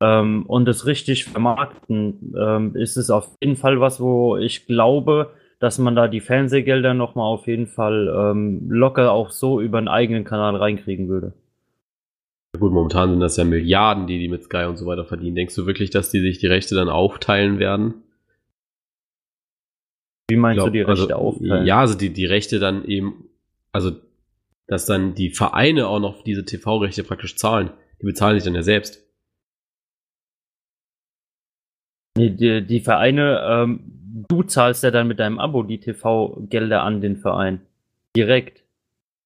ähm, 0.00 0.44
und 0.46 0.66
es 0.66 0.86
richtig 0.86 1.26
vermarkten, 1.26 2.34
ähm, 2.36 2.74
ist 2.74 2.96
es 2.96 3.10
auf 3.10 3.36
jeden 3.40 3.56
Fall 3.56 3.80
was, 3.80 4.00
wo 4.00 4.36
ich 4.36 4.66
glaube, 4.66 5.30
dass 5.58 5.78
man 5.78 5.96
da 5.96 6.08
die 6.08 6.20
Fernsehgelder 6.20 6.94
nochmal 6.94 7.26
auf 7.26 7.46
jeden 7.46 7.66
Fall 7.66 8.08
ähm, 8.14 8.70
locker 8.70 9.12
auch 9.12 9.30
so 9.30 9.60
über 9.60 9.78
einen 9.78 9.88
eigenen 9.88 10.24
Kanal 10.24 10.56
reinkriegen 10.56 11.08
würde. 11.08 11.32
Gut, 12.58 12.72
momentan 12.72 13.10
sind 13.10 13.20
das 13.20 13.36
ja 13.36 13.44
Milliarden, 13.44 14.06
die 14.06 14.18
die 14.18 14.28
mit 14.28 14.44
Sky 14.44 14.64
und 14.64 14.76
so 14.76 14.86
weiter 14.86 15.04
verdienen. 15.04 15.36
Denkst 15.36 15.54
du 15.54 15.66
wirklich, 15.66 15.90
dass 15.90 16.10
die 16.10 16.20
sich 16.20 16.38
die 16.38 16.46
Rechte 16.46 16.74
dann 16.74 16.88
aufteilen 16.88 17.58
werden? 17.58 17.94
Wie 20.30 20.36
meinst 20.36 20.56
glaub, 20.56 20.68
du 20.68 20.72
die 20.72 20.82
Rechte 20.82 21.14
also, 21.14 21.14
aufteilen? 21.14 21.66
Ja, 21.66 21.80
also 21.80 21.96
die, 21.96 22.12
die 22.12 22.26
Rechte 22.26 22.58
dann 22.58 22.84
eben, 22.84 23.28
also 23.72 23.92
dass 24.66 24.86
dann 24.86 25.14
die 25.14 25.30
Vereine 25.30 25.88
auch 25.88 26.00
noch 26.00 26.22
diese 26.22 26.44
TV-Rechte 26.44 27.02
praktisch 27.02 27.36
zahlen. 27.36 27.70
Die 28.00 28.06
bezahlen 28.06 28.36
sich 28.36 28.44
dann 28.44 28.54
ja 28.54 28.62
selbst. 28.62 29.04
Nee, 32.16 32.30
die, 32.30 32.66
die 32.66 32.80
Vereine, 32.80 33.40
ähm, 33.48 33.97
du 34.28 34.42
zahlst 34.42 34.82
ja 34.82 34.90
dann 34.90 35.08
mit 35.08 35.18
deinem 35.18 35.38
Abo 35.38 35.62
die 35.62 35.80
TV-Gelder 35.80 36.82
an 36.82 37.00
den 37.00 37.16
Verein. 37.16 37.60
Direkt. 38.16 38.64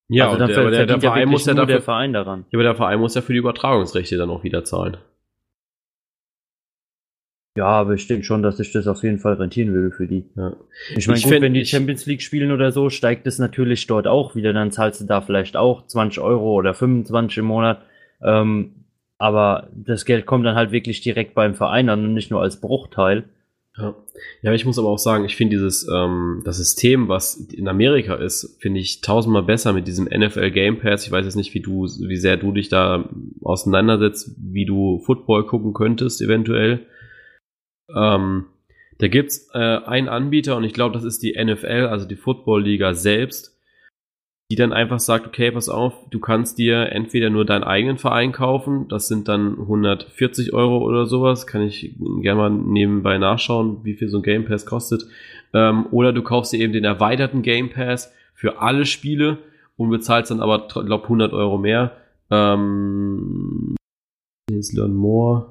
Ja, 0.09 0.31
also 0.31 0.47
der, 0.47 0.71
der, 0.71 0.87
der, 0.87 1.01
Verein 1.01 1.29
muss 1.29 1.47
ja 1.47 1.55
dafür, 1.55 1.67
der 1.67 1.83
Verein 1.83 2.13
daran. 2.13 2.45
Ja, 2.51 2.59
aber 2.59 2.65
der 2.65 2.75
Verein 2.75 3.01
muss 3.01 3.15
ja 3.15 3.23
für 3.23 3.33
die 3.33 3.39
Übertragungsrechte 3.39 4.17
dann 4.17 4.31
auch 4.31 4.45
wieder 4.45 4.65
zahlen. 4.65 4.99
Ja, 7.57 7.67
aber 7.67 7.95
ich 7.95 8.07
denke 8.07 8.25
schon, 8.25 8.43
dass 8.43 8.57
sich 8.57 8.73
das 8.73 8.87
auf 8.87 9.03
jeden 9.03 9.19
Fall 9.19 9.35
rentieren 9.35 9.75
würde 9.75 9.95
für 9.95 10.07
die. 10.07 10.25
Ja. 10.37 10.55
Ich 10.97 11.07
meine, 11.07 11.23
wenn 11.41 11.55
die 11.55 11.67
Champions 11.67 12.07
League 12.07 12.23
spielen 12.23 12.51
oder 12.51 12.73
so, 12.73 12.89
steigt 12.89 13.27
es 13.27 13.39
natürlich 13.39 13.87
dort 13.87 14.07
auch 14.07 14.35
wieder. 14.35 14.53
Dann 14.53 14.71
zahlst 14.71 15.03
du 15.03 15.05
da 15.05 15.21
vielleicht 15.21 15.57
auch 15.57 15.87
20 15.87 16.21
Euro 16.21 16.55
oder 16.55 16.73
25 16.73 17.39
im 17.39 17.45
Monat. 17.45 17.83
Ähm, 18.23 18.85
aber 19.19 19.69
das 19.73 20.05
Geld 20.05 20.25
kommt 20.25 20.47
dann 20.47 20.57
halt 20.57 20.73
wirklich 20.73 21.03
direkt 21.03 21.35
beim 21.35 21.55
Verein 21.55 21.91
an 21.91 22.05
und 22.05 22.15
nicht 22.15 22.31
nur 22.31 22.41
als 22.41 22.61
Bruchteil. 22.61 23.25
Ja. 23.79 23.97
ja, 24.43 24.53
ich 24.53 24.67
muss 24.67 24.79
aber 24.79 24.89
auch 24.89 24.99
sagen, 24.99 25.25
ich 25.25 25.35
finde 25.35 25.57
dieses 25.57 25.89
ähm, 25.89 26.43
das 26.45 26.59
System, 26.59 27.09
was 27.09 27.37
in 27.37 27.69
Amerika 27.69 28.17
ist, 28.17 28.59
finde 28.61 28.81
ich 28.81 29.01
tausendmal 29.01 29.45
besser 29.45 29.73
mit 29.73 29.87
diesem 29.87 30.05
NFL 30.05 30.51
Game 30.51 30.79
Pass. 30.79 31.07
Ich 31.07 31.11
weiß 31.11 31.25
jetzt 31.25 31.37
nicht, 31.37 31.55
wie 31.55 31.61
du, 31.61 31.85
wie 31.85 32.17
sehr 32.17 32.37
du 32.37 32.53
dich 32.53 32.69
da 32.69 33.09
auseinandersetzt, 33.41 34.37
wie 34.39 34.67
du 34.67 34.99
Football 35.07 35.47
gucken 35.47 35.73
könntest, 35.73 36.21
eventuell. 36.21 36.87
Ähm, 37.95 38.47
da 38.99 39.09
gibt's 39.09 39.49
äh, 39.55 39.59
einen 39.59 40.09
Anbieter 40.09 40.57
und 40.57 40.65
ich 40.65 40.75
glaube, 40.75 40.93
das 40.93 41.05
ist 41.05 41.23
die 41.23 41.43
NFL, 41.43 41.89
also 41.91 42.07
die 42.07 42.17
Football 42.17 42.63
Liga 42.63 42.93
selbst, 42.93 43.52
die 44.53 44.57
dann 44.57 44.75
einfach 44.75 45.01
sagt, 45.01 45.27
okay, 45.27 45.51
pass 45.51 45.71
auf, 45.71 45.95
du 46.11 46.21
kannst 46.21 46.59
dir 46.59 46.93
entweder 46.93 47.31
nur 47.31 47.47
deinen 47.47 47.65
eigenen 47.65 47.97
Verein 47.97 48.33
kaufen, 48.33 48.87
das 48.87 49.09
sind 49.09 49.27
dann 49.27 49.59
140 49.59 50.53
Euro 50.53 50.85
oder 50.85 51.07
sowas, 51.07 51.47
kann 51.47 51.63
ich 51.63 51.95
gerne 52.21 52.39
mal 52.39 52.51
nebenbei 52.51 53.17
nachschauen, 53.17 53.79
wie 53.83 53.95
viel 53.95 54.11
so 54.11 54.19
ein 54.19 54.23
Game 54.23 54.45
Pass 54.45 54.67
kostet, 54.67 55.07
ähm, 55.55 55.87
oder 55.91 56.13
du 56.13 56.23
kaufst 56.23 56.53
dir 56.53 56.61
eben 56.61 56.75
den 56.75 56.85
erweiterten 56.85 57.41
Game 57.41 57.71
Pass 57.71 58.13
für 58.35 58.61
alle 58.61 58.85
Spiele 58.85 59.39
und 59.79 59.89
bezahlst 59.89 60.31
dann 60.31 60.43
aber, 60.43 60.69
glaube 60.69 61.05
100 61.05 61.33
Euro 61.33 61.57
mehr. 61.57 61.93
Ähm, 62.31 63.75
jetzt 64.51 64.75
Learn 64.75 64.95
More. 64.95 65.47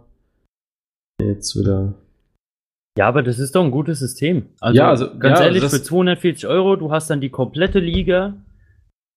Jetzt 1.19 1.59
wieder. 1.59 1.95
Ja, 2.99 3.07
aber 3.07 3.23
das 3.23 3.39
ist 3.39 3.55
doch 3.55 3.63
ein 3.63 3.71
gutes 3.71 3.97
System. 3.97 4.45
Also, 4.59 4.77
ja, 4.77 4.89
also 4.89 5.17
ganz 5.17 5.39
ja, 5.39 5.45
ehrlich, 5.45 5.63
für 5.63 5.81
240 5.81 6.45
Euro, 6.45 6.75
du 6.75 6.91
hast 6.91 7.09
dann 7.09 7.19
die 7.19 7.29
komplette 7.29 7.79
Liga, 7.79 8.35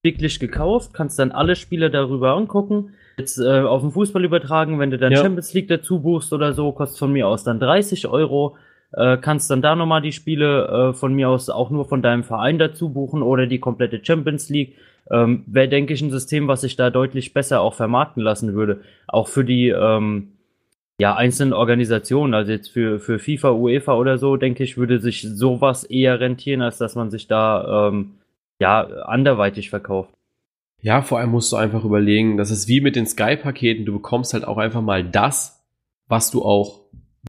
wirklich 0.05 0.39
gekauft, 0.39 0.93
kannst 0.95 1.19
dann 1.19 1.33
alle 1.33 1.57
Spiele 1.57 1.91
darüber 1.91 2.35
angucken. 2.37 2.91
Jetzt 3.17 3.39
äh, 3.39 3.61
auf 3.61 3.81
den 3.81 3.91
Fußball 3.91 4.25
übertragen, 4.25 4.79
wenn 4.79 4.91
du 4.91 4.99
dann 4.99 5.13
ja. 5.13 5.23
Champions 5.23 5.55
League 5.55 5.69
dazu 5.69 6.01
buchst 6.01 6.33
oder 6.33 6.53
so, 6.53 6.73
kostet 6.73 6.99
von 6.99 7.13
mir 7.13 7.27
aus 7.27 7.43
dann 7.43 7.59
30 7.59 8.07
Euro. 8.07 8.57
Äh, 8.93 9.17
kannst 9.17 9.51
dann 9.51 9.63
da 9.63 9.75
nochmal 9.75 10.03
die 10.03 10.13
Spiele 10.13 10.67
äh, 10.67 10.95
von 10.95 11.15
mir 11.15 11.29
aus 11.29 11.51
auch 11.51 11.71
nur 11.71 11.85
von 11.85 12.03
deinem 12.03 12.23
Verein 12.23 12.59
dazu 12.59 12.91
buchen 12.91 13.23
oder 13.23 13.47
die 13.47 13.59
komplette 13.59 14.05
Champions 14.05 14.49
League. 14.51 14.77
Ähm, 15.11 15.45
Wäre, 15.47 15.69
denke 15.69 15.95
ich, 15.95 16.03
ein 16.03 16.11
System, 16.11 16.49
was 16.49 16.61
sich 16.61 16.77
da 16.77 16.91
deutlich 16.91 17.35
besser 17.35 17.61
auch 17.61 17.75
vermarkten 17.75 18.23
lassen 18.23 18.55
würde. 18.55 18.81
Auch 19.09 19.29
für 19.29 19.45
die 19.45 19.69
ähm, 19.69 20.29
ja, 20.99 21.15
einzelnen 21.17 21.53
Organisationen, 21.53 22.35
also 22.35 22.53
jetzt 22.53 22.69
für, 22.69 23.01
für 23.01 23.19
FIFA, 23.19 23.51
UEFA 23.51 23.95
oder 23.95 24.19
so, 24.19 24.37
denke 24.37 24.63
ich, 24.63 24.77
würde 24.77 25.01
sich 25.01 25.23
sowas 25.23 25.85
eher 25.85 26.21
rentieren, 26.21 26.63
als 26.63 26.79
dass 26.79 26.95
man 26.95 27.11
sich 27.11 27.27
da 27.27 27.89
ähm, 27.89 28.13
ja, 28.61 28.83
anderweitig 28.83 29.71
verkauft. 29.71 30.15
Ja, 30.81 31.03
vor 31.03 31.19
allem 31.19 31.31
musst 31.31 31.51
du 31.51 31.57
einfach 31.57 31.85
überlegen, 31.85 32.37
das 32.37 32.51
ist 32.51 32.69
wie 32.69 32.81
mit 32.81 32.95
den 32.95 33.07
Sky-Paketen, 33.07 33.87
du 33.87 33.95
bekommst 33.95 34.35
halt 34.35 34.45
auch 34.45 34.59
einfach 34.59 34.83
mal 34.83 35.03
das, 35.03 35.65
was 36.09 36.31
du 36.31 36.43
auch 36.43 36.85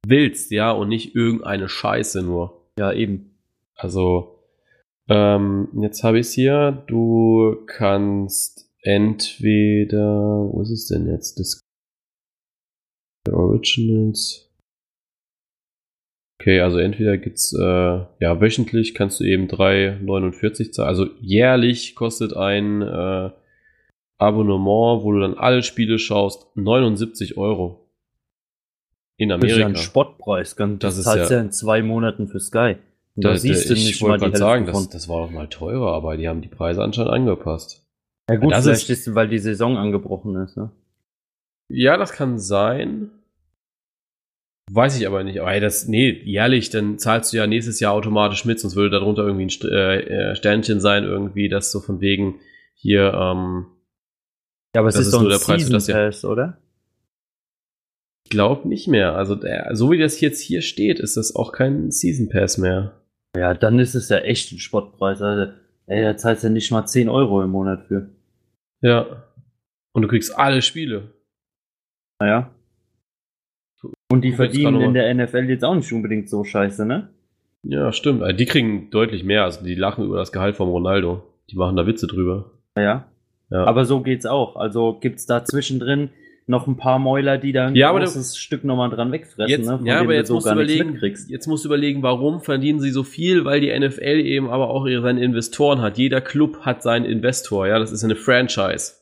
willst, 0.06 0.52
ja, 0.52 0.72
und 0.72 0.90
nicht 0.90 1.16
irgendeine 1.16 1.70
Scheiße 1.70 2.22
nur. 2.22 2.66
Ja, 2.78 2.92
eben. 2.92 3.38
Also, 3.76 4.40
ähm, 5.08 5.70
jetzt 5.82 6.04
habe 6.04 6.20
ich 6.20 6.28
es 6.28 6.34
hier, 6.34 6.84
du 6.88 7.64
kannst 7.68 8.70
entweder, 8.82 10.50
wo 10.52 10.62
ist 10.62 10.72
es 10.72 10.88
denn 10.88 11.08
jetzt? 11.08 11.40
Das 11.40 11.62
Originals. 13.32 14.45
Okay, 16.46 16.60
also 16.62 16.78
entweder 16.78 17.18
gibt's 17.18 17.54
äh, 17.54 17.64
ja 17.64 18.40
wöchentlich 18.40 18.94
kannst 18.94 19.20
du 19.20 19.24
eben 19.24 19.48
3,49 19.48 20.72
zahlen. 20.74 20.88
Also 20.88 21.08
jährlich 21.20 21.96
kostet 21.96 22.38
ein 22.38 22.84
äh, 22.84 23.32
Abonnement, 24.20 25.04
wo 25.04 25.12
du 25.12 25.22
dann 25.22 25.34
alle 25.34 25.64
Spiele 25.64 25.98
schaust, 25.98 26.56
79 26.56 27.38
Euro. 27.38 27.90
In 29.18 29.32
Amerika. 29.32 29.48
Das 29.48 29.54
ist 29.56 29.60
ja 29.60 29.66
ein 29.66 29.76
Spottpreis. 29.76 30.56
Das, 30.56 30.80
das 30.80 30.98
ist 31.00 31.32
ja 31.32 31.40
in 31.40 31.52
zwei 31.52 31.82
Monaten 31.82 32.28
für 32.28 32.40
Sky. 32.40 32.76
Da, 33.16 33.30
Da, 33.30 33.38
siehst 33.38 33.68
du 33.72 33.74
ich 33.74 33.84
nicht 33.84 34.02
wollte 34.04 34.12
mal 34.12 34.18
die 34.18 34.24
Hälfte 34.26 34.38
sagen, 34.38 34.66
das, 34.68 34.90
das 34.90 35.10
war 35.10 35.26
doch 35.26 35.32
mal 35.32 35.48
teurer, 35.48 35.94
aber 35.94 36.16
die 36.16 36.30
haben 36.30 36.42
die 36.42 36.48
Preise 36.48 36.84
anscheinend 36.84 37.12
angepasst. 37.12 37.84
Ja 38.30 38.36
gut, 38.36 38.52
das 38.52 38.66
vielleicht 38.66 38.90
ist- 38.92 39.08
ist, 39.08 39.16
weil 39.16 39.30
die 39.30 39.40
Saison 39.40 39.78
angebrochen 39.78 40.36
ist, 40.36 40.58
ne? 40.58 40.70
Ja, 41.70 41.98
das 41.98 42.12
kann 42.12 42.38
sein. 42.38 43.10
Weiß 44.72 45.00
ich 45.00 45.06
aber 45.06 45.24
nicht. 45.24 45.40
Aber 45.40 45.54
ey, 45.54 45.60
das, 45.60 45.88
nee, 45.88 46.10
jährlich, 46.24 46.70
dann 46.70 46.98
zahlst 46.98 47.32
du 47.32 47.38
ja 47.38 47.46
nächstes 47.46 47.80
Jahr 47.80 47.94
automatisch 47.94 48.46
mit, 48.46 48.60
sonst 48.60 48.76
würde 48.76 49.00
darunter 49.00 49.24
irgendwie 49.24 49.46
ein 49.46 49.72
äh, 49.72 50.00
äh, 50.32 50.36
Sternchen 50.36 50.82
sein, 50.82 51.04
irgendwie, 51.04 51.50
das 51.50 51.72
so 51.72 51.80
von 51.80 52.02
wegen 52.02 52.40
hier, 52.74 53.14
ähm, 53.14 53.68
Ja, 54.76 54.82
aber 54.82 54.90
es 54.90 54.96
ist 54.96 55.08
ist 55.08 55.14
doch 55.14 55.22
nur 55.22 55.30
ein 55.30 55.38
der 55.38 55.46
Preis 55.46 55.62
für 55.64 55.68
Season 55.68 55.74
das 55.74 55.88
Jahr. 55.88 56.06
Pass, 56.06 56.26
oder? 56.26 56.58
ich 58.26 58.32
glaube 58.32 58.68
nicht 58.68 58.88
mehr. 58.88 59.16
Also, 59.16 59.36
der, 59.36 59.76
so 59.76 59.92
wie 59.92 60.00
das 60.00 60.20
jetzt 60.20 60.42
hier 60.42 60.62
steht, 60.62 61.00
ist 61.00 61.16
das 61.16 61.36
auch 61.36 61.52
kein 61.52 61.92
Season 61.92 62.28
Pass 62.28 62.58
mehr. 62.58 63.00
Ja, 63.38 63.54
dann 63.54 63.78
ist 63.78 63.94
es 63.94 64.10
ja 64.10 64.18
echt 64.18 64.52
ein 64.52 64.58
Spottpreis. 64.58 65.22
Also, 65.22 65.54
ey, 65.86 66.02
da 66.02 66.18
zahlst 66.18 66.44
du 66.44 66.48
ja 66.48 66.54
nicht 66.54 66.72
mal 66.72 66.88
10 66.88 67.08
Euro 67.08 67.44
im 67.44 67.52
Monat 67.52 67.86
für. 67.88 68.10
Ja. 68.82 69.24
Und 69.94 70.02
du 70.02 70.08
kriegst 70.08 70.38
alle 70.38 70.64
Spiele. 70.64 71.14
Naja. 72.20 72.55
Und 74.16 74.22
die 74.24 74.32
verdienen 74.32 74.82
in 74.82 74.94
der 74.94 75.14
NFL 75.14 75.50
jetzt 75.50 75.64
auch 75.64 75.76
nicht 75.76 75.92
unbedingt 75.94 76.30
so 76.30 76.44
scheiße, 76.44 76.86
ne? 76.86 77.10
Ja, 77.64 77.92
stimmt. 77.92 78.22
Also, 78.22 78.36
die 78.38 78.46
kriegen 78.46 78.90
deutlich 78.92 79.24
mehr. 79.24 79.44
Also, 79.44 79.64
die 79.64 79.76
lachen 79.76 80.06
über 80.06 80.18
das 80.18 80.32
Gehalt 80.32 80.56
vom 80.56 80.70
Ronaldo. 80.70 81.24
Die 81.50 81.56
machen 81.58 81.76
da 81.76 81.86
Witze 81.88 82.08
drüber. 82.08 82.52
Ja. 82.78 83.06
Ja. 83.50 83.64
Aber 83.66 83.86
so 83.86 84.02
geht's 84.02 84.26
auch. 84.26 84.56
Also 84.56 84.98
gibt's 85.00 85.26
da 85.28 85.44
zwischendrin 85.46 86.10
noch 86.48 86.68
ein 86.68 86.78
paar 86.78 87.00
Mäuler, 87.00 87.38
die 87.38 87.52
da 87.54 87.68
ein 87.68 87.76
Ja, 87.76 87.90
aber 87.90 88.00
du- 88.00 88.06
großes 88.06 88.38
Stück 88.38 88.64
nochmal 88.64 88.90
dran 88.90 89.12
wegfressen, 89.12 89.50
Jetzt, 89.50 89.68
ne? 89.70 89.78
Von 89.78 89.86
ja, 89.88 90.00
aber 90.00 90.14
jetzt 90.16 90.28
so 90.28 90.36
musst 90.36 90.48
du 90.48 90.52
überlegen, 90.52 91.00
jetzt 91.28 91.48
musst 91.48 91.64
du 91.64 91.70
überlegen, 91.70 92.04
warum 92.04 92.42
verdienen 92.42 92.80
sie 92.80 92.90
so 92.92 93.04
viel, 93.04 93.46
weil 93.46 93.62
die 93.62 93.70
NFL 93.72 94.20
eben 94.20 94.50
aber 94.50 94.70
auch 94.70 94.86
ihre, 94.86 95.02
seine 95.02 95.24
Investoren 95.24 95.82
hat. 95.82 95.98
Jeder 95.98 96.22
Club 96.22 96.60
hat 96.62 96.84
seinen 96.84 97.06
Investor, 97.06 97.68
ja, 97.68 97.80
das 97.80 97.92
ist 97.92 98.04
eine 98.04 98.16
Franchise. 98.16 98.94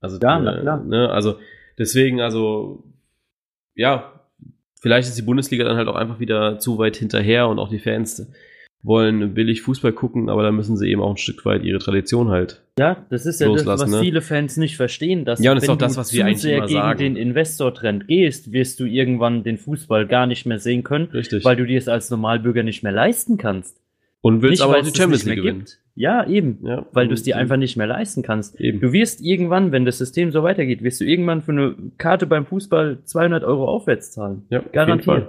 Also, 0.00 0.18
Ja. 0.22 0.38
Ne, 0.78 1.10
also 1.10 1.36
deswegen, 1.78 2.20
also 2.20 2.84
ja, 3.74 4.11
vielleicht 4.82 5.08
ist 5.08 5.16
die 5.16 5.22
Bundesliga 5.22 5.64
dann 5.64 5.76
halt 5.76 5.88
auch 5.88 5.94
einfach 5.94 6.20
wieder 6.20 6.58
zu 6.58 6.76
weit 6.76 6.96
hinterher 6.96 7.48
und 7.48 7.58
auch 7.58 7.70
die 7.70 7.78
Fans 7.78 8.28
wollen 8.84 9.32
billig 9.32 9.62
Fußball 9.62 9.92
gucken, 9.92 10.28
aber 10.28 10.42
da 10.42 10.50
müssen 10.50 10.76
sie 10.76 10.90
eben 10.90 11.00
auch 11.00 11.12
ein 11.12 11.16
Stück 11.16 11.44
weit 11.44 11.62
ihre 11.62 11.78
Tradition 11.78 12.30
halt. 12.30 12.62
Ja, 12.78 13.06
das 13.10 13.26
ist 13.26 13.40
ja 13.40 13.48
das, 13.48 13.64
was 13.64 13.88
ne? 13.88 14.00
viele 14.00 14.20
Fans 14.22 14.56
nicht 14.56 14.76
verstehen. 14.76 15.24
Dass 15.24 15.40
Ja, 15.40 15.52
und 15.52 15.56
das 15.56 15.64
ist 15.64 15.68
wenn 15.68 15.74
auch 15.74 15.78
das, 15.78 15.92
du 15.92 16.00
was 16.00 16.12
wir 16.12 16.24
eigentlich 16.26 16.40
sehr 16.40 16.56
immer 16.56 16.66
gegen 16.66 16.80
sagen. 16.80 16.98
den 16.98 17.16
Investor-Trend 17.16 18.08
gehst, 18.08 18.52
wirst 18.52 18.80
du 18.80 18.84
irgendwann 18.84 19.44
den 19.44 19.56
Fußball 19.56 20.08
gar 20.08 20.26
nicht 20.26 20.46
mehr 20.46 20.58
sehen 20.58 20.82
können, 20.82 21.06
Richtig. 21.12 21.44
weil 21.44 21.54
du 21.54 21.64
dir 21.64 21.78
es 21.78 21.86
als 21.86 22.10
Normalbürger 22.10 22.64
nicht 22.64 22.82
mehr 22.82 22.92
leisten 22.92 23.38
kannst. 23.38 23.81
Und 24.22 24.40
willst 24.40 24.52
nicht, 24.52 24.62
aber 24.62 24.72
weil 24.74 24.80
auch 24.80 24.86
die 24.86 24.96
Champions 24.96 25.24
League 25.24 25.36
gewinnen. 25.36 25.58
gibt. 25.60 25.78
Ja, 25.94 26.26
eben. 26.26 26.58
Ja, 26.62 26.86
Weil 26.92 27.08
du 27.08 27.14
es 27.14 27.22
dir 27.22 27.36
einfach 27.36 27.58
nicht 27.58 27.76
mehr 27.76 27.86
leisten 27.86 28.22
kannst. 28.22 28.58
eben. 28.58 28.80
Du 28.80 28.92
wirst 28.92 29.20
irgendwann, 29.20 29.72
wenn 29.72 29.84
das 29.84 29.98
System 29.98 30.32
so 30.32 30.42
weitergeht, 30.42 30.82
wirst 30.82 31.00
du 31.00 31.04
irgendwann 31.04 31.42
für 31.42 31.52
eine 31.52 31.74
Karte 31.98 32.26
beim 32.26 32.46
Fußball 32.46 33.00
200 33.04 33.44
Euro 33.44 33.68
aufwärts 33.68 34.10
zahlen. 34.12 34.46
Ja, 34.48 34.60
Garantiert. 34.72 35.28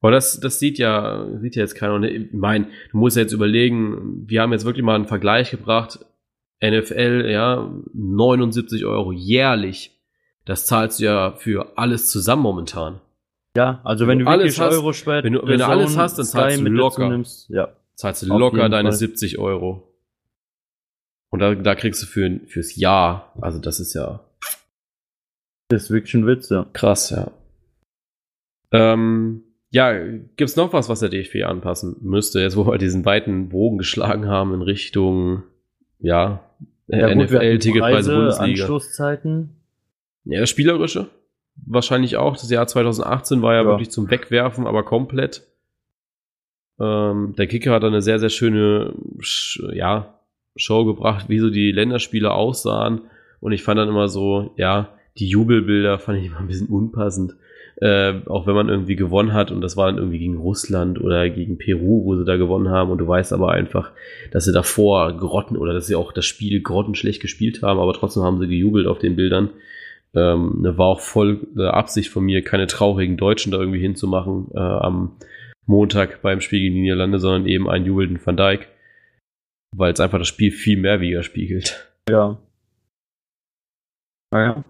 Aber 0.00 0.10
das, 0.10 0.40
das 0.40 0.58
sieht 0.58 0.78
ja, 0.78 1.26
sieht 1.40 1.54
ja 1.56 1.62
jetzt 1.62 1.74
keiner. 1.74 1.94
Und 1.94 2.04
ich 2.04 2.32
meine, 2.32 2.66
du 2.90 2.98
musst 2.98 3.16
ja 3.16 3.22
jetzt 3.22 3.32
überlegen, 3.32 4.24
wir 4.26 4.42
haben 4.42 4.52
jetzt 4.52 4.64
wirklich 4.64 4.84
mal 4.84 4.94
einen 4.94 5.06
Vergleich 5.06 5.50
gebracht. 5.50 6.00
NFL, 6.62 7.26
ja, 7.28 7.70
79 7.92 8.84
Euro 8.84 9.12
jährlich. 9.12 9.92
Das 10.44 10.64
zahlst 10.64 11.00
du 11.00 11.04
ja 11.04 11.32
für 11.32 11.76
alles 11.76 12.08
zusammen 12.08 12.42
momentan. 12.42 13.00
Ja, 13.56 13.80
also 13.84 14.06
wenn 14.06 14.18
Wenn 14.20 14.26
du 14.26 14.30
wirklich 14.30 14.60
hast- 14.60 14.72
Euro 14.72 14.92
spät, 14.92 15.24
wenn 15.24 15.32
du- 15.32 15.42
wenn 15.46 15.58
du 15.58 15.66
alles 15.66 15.96
hast, 15.96 16.18
dann 16.18 16.26
zahlst 16.26 16.60
du 16.60 16.68
locker. 16.68 17.08
Nimmst, 17.08 17.48
ja. 17.50 17.68
Zahlst 17.94 18.22
du 18.22 18.32
Auf 18.32 18.38
locker 18.38 18.68
deine 18.68 18.90
Fall. 18.90 18.98
70 18.98 19.38
Euro. 19.38 19.92
Und 21.30 21.40
da, 21.40 21.54
da 21.54 21.74
kriegst 21.74 22.02
du 22.02 22.06
für, 22.06 22.40
fürs 22.46 22.76
Jahr, 22.76 23.32
also 23.40 23.58
das 23.58 23.80
ist 23.80 23.94
ja 23.94 24.20
Das 25.68 25.84
ist 25.84 25.90
wirklich 25.90 26.14
ein 26.14 26.26
Witz, 26.26 26.48
ja. 26.50 26.66
krass, 26.72 27.10
ja. 27.10 27.30
Ähm, 28.72 29.42
ja, 29.70 29.92
gibt's 30.36 30.56
noch 30.56 30.72
was, 30.72 30.88
was 30.88 31.00
der 31.00 31.08
DFB 31.08 31.42
anpassen 31.44 31.96
müsste, 32.00 32.40
jetzt 32.40 32.56
wo 32.56 32.66
wir 32.66 32.78
diesen 32.78 33.04
weiten 33.04 33.48
Bogen 33.48 33.78
geschlagen 33.78 34.28
haben 34.28 34.54
in 34.54 34.62
Richtung, 34.62 35.42
ja, 35.98 36.40
ja 36.88 37.12
gut, 37.12 37.30
wir 37.30 37.38
hatten 37.38 37.48
NFL-Ticketpreise 37.48 38.10
Preise, 38.10 38.14
Bundesliga. 38.14 38.62
Anschlusszeiten. 38.64 39.56
Ja, 40.24 40.46
Spielerische. 40.46 41.08
Wahrscheinlich 41.64 42.16
auch. 42.16 42.34
Das 42.34 42.50
Jahr 42.50 42.66
2018 42.66 43.42
war 43.42 43.54
ja, 43.54 43.62
Ja. 43.62 43.66
wirklich 43.68 43.90
zum 43.90 44.10
Wegwerfen, 44.10 44.66
aber 44.66 44.82
komplett. 44.82 45.42
Ähm, 46.78 47.34
der 47.38 47.46
Kicker 47.46 47.72
hat 47.72 47.82
da 47.82 47.86
eine 47.86 48.02
sehr, 48.02 48.18
sehr 48.18 48.28
schöne 48.28 48.94
Sch 49.20 49.62
ja, 49.72 50.20
Show 50.56 50.84
gebracht, 50.84 51.28
wie 51.28 51.38
so 51.38 51.50
die 51.50 51.72
Länderspiele 51.72 52.32
aussahen. 52.32 53.02
Und 53.40 53.52
ich 53.52 53.62
fand 53.62 53.78
dann 53.78 53.88
immer 53.88 54.08
so, 54.08 54.52
ja, 54.56 54.90
die 55.18 55.28
Jubelbilder 55.28 55.98
fand 55.98 56.18
ich 56.18 56.26
immer 56.26 56.38
ein 56.38 56.46
bisschen 56.46 56.68
unpassend. 56.68 57.36
Äh, 57.78 58.20
auch 58.26 58.46
wenn 58.46 58.54
man 58.54 58.70
irgendwie 58.70 58.96
gewonnen 58.96 59.34
hat 59.34 59.50
und 59.50 59.60
das 59.60 59.76
war 59.76 59.86
dann 59.86 59.98
irgendwie 59.98 60.18
gegen 60.18 60.38
Russland 60.38 60.98
oder 60.98 61.28
gegen 61.28 61.58
Peru, 61.58 62.04
wo 62.06 62.16
sie 62.16 62.24
da 62.24 62.36
gewonnen 62.38 62.70
haben 62.70 62.90
und 62.90 62.96
du 62.98 63.06
weißt 63.06 63.34
aber 63.34 63.52
einfach, 63.52 63.92
dass 64.30 64.46
sie 64.46 64.52
davor 64.52 65.14
grotten 65.14 65.58
oder 65.58 65.74
dass 65.74 65.86
sie 65.86 65.94
auch 65.94 66.12
das 66.12 66.24
Spiel 66.24 66.62
grottenschlecht 66.62 67.20
gespielt 67.20 67.62
haben, 67.62 67.78
aber 67.78 67.92
trotzdem 67.92 68.22
haben 68.22 68.38
sie 68.38 68.48
gejubelt 68.48 68.86
auf 68.86 68.98
den 68.98 69.14
Bildern. 69.14 69.50
Ähm, 70.16 70.62
ne, 70.62 70.78
war 70.78 70.86
auch 70.86 71.00
voll 71.00 71.46
äh, 71.58 71.66
Absicht 71.66 72.08
von 72.08 72.24
mir, 72.24 72.42
keine 72.42 72.66
traurigen 72.66 73.18
Deutschen 73.18 73.52
da 73.52 73.58
irgendwie 73.58 73.80
hinzumachen 73.80 74.48
äh, 74.54 74.58
am 74.58 75.18
Montag 75.66 76.22
beim 76.22 76.40
Spiel 76.40 76.60
gegen 76.60 76.76
die 76.76 76.80
Niederlande, 76.82 77.18
sondern 77.18 77.46
eben 77.46 77.68
einen 77.68 77.84
jubelnden 77.84 78.18
Van 78.24 78.36
Dijk, 78.36 78.68
weil 79.76 79.92
es 79.92 80.00
einfach 80.00 80.18
das 80.18 80.28
Spiel 80.28 80.52
viel 80.52 80.78
mehr 80.78 81.00
widerspiegelt. 81.00 81.92
Ja. 82.08 82.38
Naja. 84.32 84.64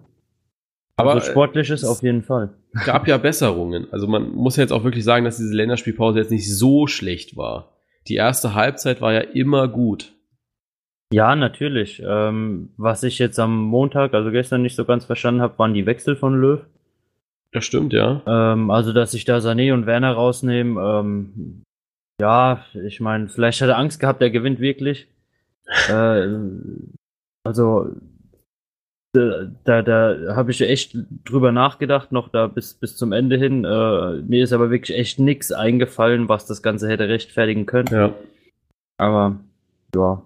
Aber 0.97 1.13
also 1.13 1.31
sportliches 1.31 1.85
auf 1.85 2.03
jeden 2.03 2.23
Fall. 2.23 2.55
es 2.73 2.85
gab 2.85 3.07
ja 3.07 3.19
Besserungen. 3.19 3.87
Also 3.93 4.07
man 4.07 4.31
muss 4.31 4.57
ja 4.57 4.63
jetzt 4.63 4.73
auch 4.73 4.85
wirklich 4.85 5.05
sagen, 5.05 5.25
dass 5.25 5.37
diese 5.37 5.55
Länderspielpause 5.55 6.19
jetzt 6.19 6.31
nicht 6.31 6.51
so 6.53 6.87
schlecht 6.87 7.37
war. 7.37 7.77
Die 8.09 8.15
erste 8.15 8.55
Halbzeit 8.55 9.01
war 9.01 9.13
ja 9.13 9.21
immer 9.21 9.69
gut. 9.69 10.16
Ja, 11.13 11.37
natürlich. 11.37 12.03
Ähm, 12.05 12.71
was 12.77 13.03
ich 13.03 13.19
jetzt 13.19 13.39
am 13.39 13.63
Montag, 13.63 14.13
also 14.15 14.31
gestern 14.31 14.63
nicht 14.63 14.75
so 14.75 14.85
ganz 14.85 15.05
verstanden 15.05 15.41
habe, 15.41 15.59
waren 15.59 15.75
die 15.75 15.87
Wechsel 15.87 16.17
von 16.17 16.41
Löw. 16.41 16.61
Das 17.53 17.65
stimmt, 17.65 17.93
ja. 17.93 18.23
Ähm, 18.27 18.71
also, 18.71 18.93
dass 18.93 19.13
sich 19.13 19.25
da 19.25 19.39
Sané 19.39 19.73
und 19.73 19.87
Werner 19.87 20.13
rausnehmen, 20.13 20.77
ähm, 20.79 21.63
ja, 22.21 22.65
ich 22.75 23.01
meine, 23.01 23.29
vielleicht 23.29 23.61
hat 23.61 23.69
er 23.69 23.79
Angst 23.79 24.01
gehabt, 24.01 24.21
er 24.21 24.31
gewinnt 24.31 24.59
wirklich. 24.59 25.07
äh, 25.89 26.29
also, 27.45 27.93
da, 29.13 29.47
da, 29.65 29.83
da 29.83 30.37
habe 30.37 30.51
ich 30.51 30.61
echt 30.61 30.97
drüber 31.25 31.53
nachgedacht, 31.53 32.13
noch 32.13 32.29
da 32.29 32.49
bis, 32.49 32.75
bis 32.75 32.97
zum 32.97 33.13
Ende 33.13 33.37
hin. 33.37 33.65
Äh, 33.65 34.23
mir 34.23 34.43
ist 34.43 34.53
aber 34.53 34.71
wirklich 34.71 34.99
echt 34.99 35.19
nichts 35.19 35.53
eingefallen, 35.53 36.29
was 36.29 36.47
das 36.47 36.63
Ganze 36.63 36.89
hätte 36.89 37.09
rechtfertigen 37.09 37.65
können. 37.65 37.89
Ja. 37.93 38.15
Aber, 38.99 39.37
ja. 39.95 40.23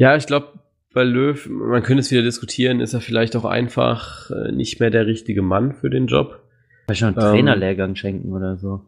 Ja, 0.00 0.16
ich 0.16 0.26
glaube, 0.26 0.46
bei 0.94 1.04
Löw, 1.04 1.46
man 1.50 1.82
könnte 1.82 2.00
es 2.00 2.10
wieder 2.10 2.22
diskutieren, 2.22 2.80
ist 2.80 2.94
er 2.94 3.02
vielleicht 3.02 3.36
auch 3.36 3.44
einfach 3.44 4.30
äh, 4.30 4.50
nicht 4.50 4.80
mehr 4.80 4.88
der 4.88 5.06
richtige 5.06 5.42
Mann 5.42 5.74
für 5.74 5.90
den 5.90 6.06
Job. 6.06 6.40
Vielleicht 6.86 7.02
noch 7.02 7.08
einen 7.08 7.18
Ähm, 7.18 7.32
Trainerlehrgang 7.34 7.96
schenken 7.96 8.32
oder 8.32 8.56
so. 8.56 8.80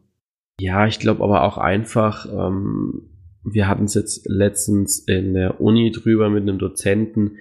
Ja, 0.59 0.87
ich 0.87 0.99
glaube 0.99 1.23
aber 1.23 1.45
auch 1.45 1.59
einfach, 1.59 2.25
ähm, 2.33 3.11
wir 3.45 3.69
hatten 3.69 3.85
es 3.85 3.93
jetzt 3.93 4.27
letztens 4.27 5.01
in 5.01 5.35
der 5.35 5.61
Uni 5.61 5.91
drüber 5.91 6.31
mit 6.31 6.45
einem 6.45 6.59
Dozenten, 6.59 7.37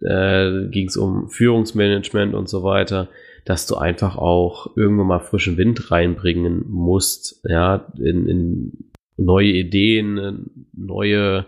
äh, 0.00 0.66
ging 0.66 0.88
es 0.88 0.96
um 0.96 1.28
Führungsmanagement 1.28 2.34
und 2.34 2.48
so 2.48 2.64
weiter, 2.64 3.08
dass 3.44 3.68
du 3.68 3.76
einfach 3.76 4.16
auch 4.16 4.76
irgendwann 4.76 5.06
mal 5.06 5.20
frischen 5.20 5.56
Wind 5.56 5.92
reinbringen 5.92 6.64
musst, 6.68 7.40
ja, 7.48 7.86
in, 7.98 8.26
in 8.26 8.72
neue 9.16 9.52
Ideen, 9.52 10.50
neue, 10.72 11.46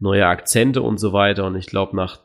neue 0.00 0.26
Akzente 0.26 0.82
und 0.82 0.98
so 0.98 1.12
weiter. 1.12 1.46
Und 1.46 1.56
ich 1.56 1.66
glaube, 1.66 1.96
nach 1.96 2.20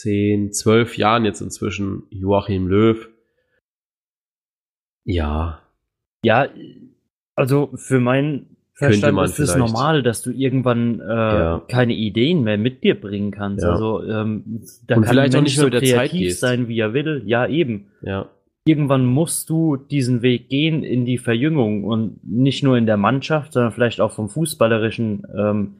zehn, 0.00 0.52
zwölf 0.52 0.96
Jahren 0.96 1.24
jetzt 1.24 1.40
inzwischen 1.40 2.04
Joachim 2.10 2.66
Löw, 2.68 3.08
ja, 5.04 5.60
Ja, 6.24 6.48
also 7.34 7.70
für 7.76 8.00
meinen 8.00 8.56
Verstand 8.74 9.18
ist 9.22 9.38
es 9.38 9.56
normal, 9.56 10.02
dass 10.02 10.22
du 10.22 10.30
irgendwann 10.30 11.00
äh, 11.00 11.04
Ja. 11.04 11.62
keine 11.68 11.94
Ideen 11.94 12.44
mehr 12.44 12.58
mit 12.58 12.84
dir 12.84 13.00
bringen 13.00 13.30
kannst. 13.32 13.64
Ja. 13.64 13.70
Also 13.72 14.02
ähm, 14.04 14.62
da 14.86 14.96
Und 14.96 15.02
kann 15.02 15.10
vielleicht 15.10 15.34
auch 15.36 15.42
nicht 15.42 15.56
so 15.56 15.68
Zeit 15.68 15.82
kreativ 15.82 16.20
gehst. 16.20 16.40
sein, 16.40 16.68
wie 16.68 16.78
er 16.78 16.92
will. 16.94 17.22
Ja, 17.26 17.46
eben. 17.46 17.88
ja. 18.02 18.28
Irgendwann 18.66 19.06
musst 19.06 19.48
du 19.48 19.76
diesen 19.76 20.20
Weg 20.20 20.48
gehen 20.50 20.84
in 20.84 21.06
die 21.06 21.16
Verjüngung 21.18 21.84
und 21.84 22.20
nicht 22.22 22.62
nur 22.62 22.76
in 22.76 22.84
der 22.86 22.98
Mannschaft, 22.98 23.54
sondern 23.54 23.72
vielleicht 23.72 24.00
auch 24.00 24.12
vom 24.12 24.28
fußballerischen 24.28 25.26
ähm, 25.36 25.76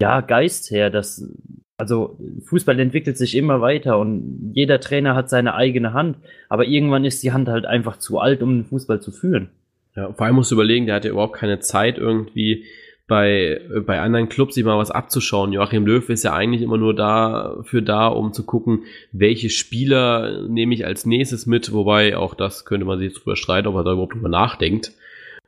ja, 0.00 0.20
Geist 0.20 0.70
her. 0.70 0.90
Das, 0.90 1.28
also 1.76 2.18
Fußball 2.46 2.78
entwickelt 2.78 3.16
sich 3.16 3.36
immer 3.36 3.60
weiter 3.60 3.98
und 3.98 4.52
jeder 4.54 4.80
Trainer 4.80 5.14
hat 5.14 5.30
seine 5.30 5.54
eigene 5.54 5.92
Hand, 5.92 6.18
aber 6.48 6.66
irgendwann 6.66 7.04
ist 7.04 7.22
die 7.22 7.32
Hand 7.32 7.48
halt 7.48 7.66
einfach 7.66 7.98
zu 7.98 8.18
alt, 8.18 8.42
um 8.42 8.58
den 8.58 8.64
Fußball 8.64 9.00
zu 9.00 9.12
führen. 9.12 9.50
Ja, 9.96 10.12
vor 10.12 10.26
allem 10.26 10.36
musst 10.36 10.50
du 10.50 10.54
überlegen, 10.54 10.86
der 10.86 10.96
hat 10.96 11.04
ja 11.04 11.10
überhaupt 11.10 11.34
keine 11.34 11.60
Zeit 11.60 11.98
irgendwie 11.98 12.64
bei, 13.10 13.60
bei 13.86 14.00
anderen 14.00 14.28
Clubs 14.28 14.54
sich 14.54 14.64
mal 14.64 14.78
was 14.78 14.92
abzuschauen. 14.92 15.52
Joachim 15.52 15.84
Löw 15.84 16.08
ist 16.10 16.22
ja 16.22 16.32
eigentlich 16.32 16.62
immer 16.62 16.78
nur 16.78 16.94
dafür 16.94 17.82
da, 17.82 18.06
um 18.06 18.32
zu 18.32 18.46
gucken, 18.46 18.84
welche 19.10 19.50
Spieler 19.50 20.46
nehme 20.46 20.74
ich 20.74 20.86
als 20.86 21.06
nächstes 21.06 21.44
mit, 21.44 21.72
wobei 21.72 22.16
auch 22.16 22.34
das 22.34 22.64
könnte 22.64 22.86
man 22.86 23.00
sich 23.00 23.08
jetzt 23.08 23.24
drüber 23.24 23.34
streiten, 23.34 23.66
ob 23.66 23.74
er 23.74 23.84
da 23.84 23.92
überhaupt 23.92 24.14
drüber 24.14 24.28
nachdenkt. 24.28 24.92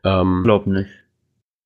Ähm, 0.02 0.40
Glaub 0.42 0.66
nicht. 0.66 0.90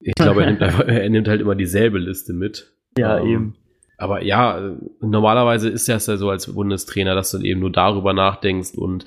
Ich 0.00 0.14
glaube, 0.14 0.42
er 0.42 0.46
nimmt, 0.50 0.62
einfach, 0.62 0.86
er 0.86 1.08
nimmt 1.08 1.28
halt 1.28 1.40
immer 1.40 1.54
dieselbe 1.54 1.98
Liste 1.98 2.34
mit. 2.34 2.72
Ja, 2.98 3.18
ähm, 3.18 3.26
eben. 3.26 3.54
Aber 3.98 4.22
ja, 4.22 4.76
normalerweise 5.00 5.70
ist 5.70 5.88
das 5.88 6.06
ja 6.06 6.16
so 6.16 6.28
als 6.28 6.52
Bundestrainer, 6.52 7.14
dass 7.14 7.30
du 7.30 7.40
eben 7.40 7.60
nur 7.60 7.72
darüber 7.72 8.12
nachdenkst 8.12 8.74
und 8.76 9.06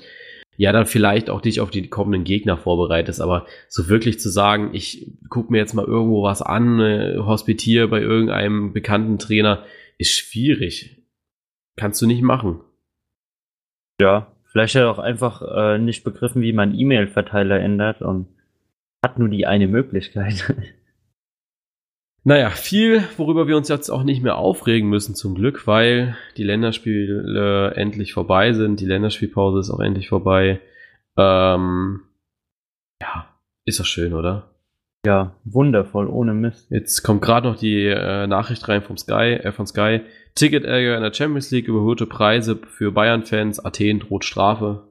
ja, 0.56 0.72
dann 0.72 0.84
vielleicht 0.84 1.30
auch 1.30 1.40
dich 1.40 1.60
auf 1.60 1.70
die 1.70 1.88
kommenden 1.88 2.24
Gegner 2.24 2.58
vorbereitest. 2.58 3.20
Aber 3.20 3.46
so 3.68 3.88
wirklich 3.88 4.20
zu 4.20 4.28
sagen, 4.28 4.70
ich 4.74 5.10
gucke 5.30 5.50
mir 5.52 5.58
jetzt 5.58 5.72
mal 5.72 5.86
irgendwo 5.86 6.22
was 6.22 6.42
an, 6.42 6.80
äh, 6.80 7.16
hospitiere 7.18 7.88
bei 7.88 8.00
irgendeinem 8.00 8.72
bekannten 8.72 9.18
Trainer, 9.18 9.64
ist 9.96 10.10
schwierig. 10.10 11.02
Kannst 11.76 12.02
du 12.02 12.06
nicht 12.06 12.20
machen. 12.20 12.60
Ja, 14.02 14.32
vielleicht 14.52 14.74
hat 14.74 14.82
er 14.82 14.90
auch 14.90 14.98
einfach 14.98 15.40
äh, 15.40 15.78
nicht 15.78 16.04
begriffen, 16.04 16.42
wie 16.42 16.52
man 16.52 16.78
E-Mail-Verteiler 16.78 17.58
ändert 17.58 18.02
und 18.02 18.26
hat 19.02 19.18
nur 19.18 19.28
die 19.28 19.46
eine 19.46 19.66
Möglichkeit. 19.66 20.54
Naja, 22.22 22.50
viel, 22.50 23.02
worüber 23.16 23.48
wir 23.48 23.56
uns 23.56 23.68
jetzt 23.68 23.88
auch 23.88 24.02
nicht 24.02 24.22
mehr 24.22 24.36
aufregen 24.36 24.88
müssen, 24.88 25.14
zum 25.14 25.34
Glück, 25.34 25.66
weil 25.66 26.16
die 26.36 26.44
Länderspiele 26.44 27.72
endlich 27.74 28.12
vorbei 28.12 28.52
sind. 28.52 28.80
Die 28.80 28.86
Länderspielpause 28.86 29.60
ist 29.60 29.70
auch 29.70 29.80
endlich 29.80 30.08
vorbei. 30.08 30.60
Ähm, 31.16 32.02
ja, 33.00 33.26
ist 33.64 33.80
doch 33.80 33.86
schön, 33.86 34.12
oder? 34.12 34.50
Ja, 35.06 35.34
wundervoll, 35.44 36.08
ohne 36.08 36.34
Mist. 36.34 36.70
Jetzt 36.70 37.02
kommt 37.02 37.22
gerade 37.22 37.48
noch 37.48 37.56
die 37.56 37.86
äh, 37.86 38.26
Nachricht 38.26 38.68
rein 38.68 38.82
vom 38.82 38.98
Sky, 38.98 39.38
äh, 39.42 39.52
von 39.52 39.66
Sky. 39.66 40.02
Ticket-Ärger 40.34 40.96
in 40.96 41.02
der 41.02 41.14
Champions 41.14 41.50
League, 41.50 41.68
überhöhte 41.68 42.06
Preise 42.06 42.56
für 42.56 42.92
Bayern-Fans, 42.92 43.64
Athen 43.64 44.00
droht 44.00 44.24
Strafe. 44.24 44.82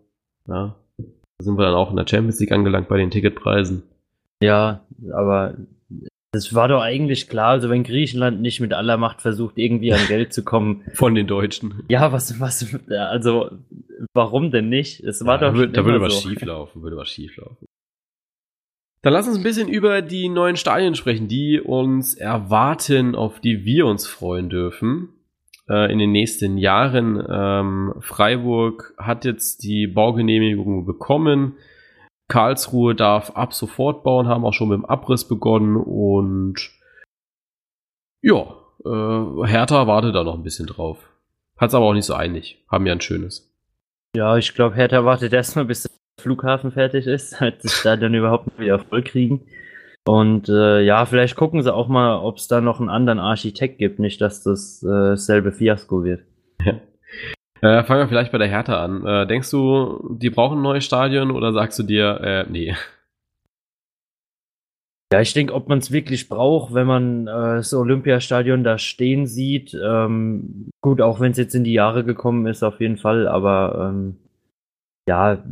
Ja, 0.48 0.76
da 0.98 1.44
sind 1.44 1.60
wir 1.60 1.66
dann 1.66 1.76
auch 1.76 1.92
in 1.92 1.98
der 1.98 2.08
Champions 2.08 2.40
League 2.40 2.52
angelangt 2.52 2.88
bei 2.88 2.98
den 2.98 3.12
Ticketpreisen. 3.12 3.84
Ja, 4.42 4.82
aber 5.14 5.54
das 6.32 6.54
war 6.54 6.68
doch 6.68 6.82
eigentlich 6.82 7.28
klar, 7.28 7.50
also 7.50 7.70
wenn 7.70 7.84
Griechenland 7.84 8.42
nicht 8.42 8.60
mit 8.60 8.74
aller 8.74 8.98
Macht 8.98 9.22
versucht, 9.22 9.58
irgendwie 9.58 9.94
an 9.94 10.06
Geld 10.08 10.32
zu 10.32 10.44
kommen. 10.44 10.84
Von 10.94 11.16
den 11.16 11.26
Deutschen. 11.26 11.84
Ja, 11.90 12.12
was, 12.12 12.40
was, 12.40 12.76
also, 12.90 13.50
warum 14.14 14.52
denn 14.52 14.70
nicht? 14.70 15.00
Es 15.04 15.26
war 15.26 15.42
ja, 15.42 15.52
doch. 15.52 15.72
Da 15.72 15.86
würde 15.86 16.02
was 16.02 16.22
so. 16.22 16.30
schief 16.30 16.42
laufen, 16.44 16.84
würde 16.84 16.98
was 16.98 17.10
schief 17.10 17.36
laufen. 17.38 17.66
Dann 19.02 19.14
lass 19.14 19.28
uns 19.28 19.38
ein 19.38 19.44
bisschen 19.44 19.70
über 19.70 20.02
die 20.02 20.28
neuen 20.30 20.58
Stadien 20.58 20.94
sprechen, 20.94 21.28
die 21.28 21.62
uns 21.62 22.16
erwarten, 22.16 23.16
auf 23.16 23.40
die 23.40 23.64
wir 23.64 23.86
uns 23.86 24.06
freuen 24.06 24.50
dürfen 24.50 25.10
äh, 25.70 25.92
in 25.92 26.00
den 26.00 26.12
nächsten 26.12 26.58
Jahren. 26.58 27.24
Ähm, 27.30 27.94
Freiburg 28.02 28.94
hat 28.98 29.24
jetzt 29.24 29.64
die 29.64 29.88
Baugenehmigung 29.88 30.86
bekommen. 30.86 31.56
Karlsruhe 32.30 32.96
darf 32.96 33.32
ab 33.36 33.54
sofort 33.54 34.04
bauen, 34.04 34.28
haben 34.28 34.46
auch 34.46 34.54
schon 34.54 34.70
mit 34.70 34.78
dem 34.78 34.86
Abriss 34.86 35.28
begonnen 35.28 35.76
und 35.76 36.72
ja, 38.22 38.56
äh, 38.86 39.48
Hertha 39.48 39.88
wartet 39.88 40.16
da 40.16 40.24
noch 40.24 40.36
ein 40.36 40.44
bisschen 40.44 40.68
drauf. 40.68 41.10
Hat's 41.58 41.74
aber 41.74 41.86
auch 41.86 41.94
nicht 41.94 42.06
so 42.06 42.16
eilig. 42.16 42.64
Haben 42.70 42.86
ja 42.86 42.94
ein 42.94 43.02
schönes. 43.02 43.54
Ja, 44.16 44.38
ich 44.38 44.54
glaube, 44.54 44.76
Hertha 44.76 45.04
wartet 45.04 45.34
erstmal, 45.34 45.66
bis 45.66 45.84
der 45.84 45.92
Flughafen 46.22 46.72
fertig 46.72 47.06
ist, 47.08 47.34
damit 47.40 47.64
das 47.64 47.74
Stadion 47.74 48.14
überhaupt 48.14 48.58
wieder 48.58 48.80
voll 48.80 49.04
kriegen. 49.04 49.46
Und 50.08 50.50
äh, 50.50 50.82
ja, 50.82 51.06
vielleicht 51.06 51.36
gucken 51.36 51.62
sie 51.62 51.74
auch 51.74 51.88
mal, 51.88 52.18
ob 52.18 52.38
es 52.38 52.48
da 52.48 52.62
noch 52.62 52.80
einen 52.80 52.90
anderen 52.90 53.20
Architekt 53.20 53.78
gibt, 53.78 54.00
nicht, 54.00 54.22
dass 54.22 54.44
das 54.44 54.82
äh, 54.84 55.16
selbe 55.16 55.52
Fiasko 55.52 56.04
wird. 56.04 56.22
Ja. 56.64 56.80
Äh, 57.62 57.84
fangen 57.84 58.02
wir 58.02 58.08
vielleicht 58.08 58.32
bei 58.32 58.38
der 58.38 58.48
Hertha 58.48 58.84
an. 58.84 59.06
Äh, 59.06 59.28
denkst 59.28 59.52
du, 59.52 60.18
die 60.18 60.30
brauchen 60.30 60.60
ein 60.60 60.64
neues 60.64 60.86
Stadion 60.86 61.32
oder 61.32 61.52
sagst 61.52 61.78
du 61.80 61.84
dir, 61.84 62.20
äh, 62.22 62.46
nee? 62.50 62.76
Ja, 65.12 65.22
ich 65.22 65.34
denke, 65.34 65.56
ob 65.56 65.68
man 65.68 65.80
es 65.80 65.92
wirklich 65.92 66.30
braucht, 66.30 66.74
wenn 66.76 66.86
man 66.86 67.28
äh, 67.28 67.56
das 67.58 67.74
Olympiastadion 67.74 68.64
da 68.64 68.78
stehen 68.78 69.26
sieht. 69.26 69.74
Ähm, 69.74 70.70
gut, 70.82 71.02
auch 71.02 71.20
wenn 71.20 71.32
es 71.32 71.38
jetzt 71.38 71.56
in 71.56 71.64
die 71.64 71.74
Jahre 71.74 72.04
gekommen 72.04 72.46
ist, 72.46 72.62
auf 72.62 72.80
jeden 72.80 72.98
Fall. 72.98 73.28
Aber 73.28 73.90
ähm, 73.90 74.18
ja, 75.10 75.44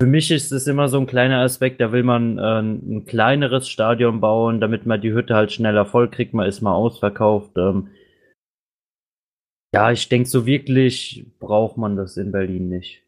für 0.00 0.08
mich 0.08 0.30
ist 0.30 0.50
es 0.50 0.66
immer 0.66 0.88
so 0.88 0.98
ein 0.98 1.06
kleiner 1.06 1.40
Aspekt. 1.40 1.78
Da 1.82 1.92
will 1.92 2.02
man 2.02 2.38
äh, 2.38 2.60
ein 2.60 3.04
kleineres 3.04 3.68
Stadion 3.68 4.18
bauen, 4.20 4.60
damit 4.60 4.86
man 4.86 5.02
die 5.02 5.12
Hütte 5.12 5.34
halt 5.34 5.52
schneller 5.52 5.84
voll 5.84 6.08
kriegt. 6.08 6.32
Man 6.32 6.48
ist 6.48 6.62
mal 6.62 6.72
ausverkauft. 6.72 7.58
Ähm, 7.58 7.88
ja, 9.72 9.92
ich 9.92 10.08
denke, 10.08 10.28
so 10.28 10.46
wirklich 10.46 11.26
braucht 11.38 11.76
man 11.76 11.96
das 11.96 12.16
in 12.16 12.32
Berlin 12.32 12.68
nicht. 12.68 13.02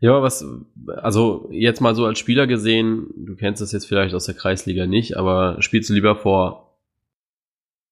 Ja, 0.00 0.20
was, 0.20 0.44
also 0.88 1.48
jetzt 1.50 1.80
mal 1.80 1.94
so 1.94 2.04
als 2.04 2.18
Spieler 2.18 2.46
gesehen, 2.46 3.08
du 3.16 3.34
kennst 3.36 3.62
das 3.62 3.72
jetzt 3.72 3.86
vielleicht 3.86 4.14
aus 4.14 4.26
der 4.26 4.34
Kreisliga 4.34 4.86
nicht, 4.86 5.16
aber 5.16 5.56
spielst 5.62 5.88
du 5.88 5.94
lieber 5.94 6.16
vor 6.16 6.76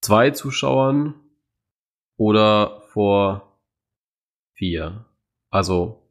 zwei 0.03 0.31
Zuschauern 0.31 1.15
oder 2.17 2.83
vor 2.89 3.59
vier? 4.53 5.07
Also 5.51 6.03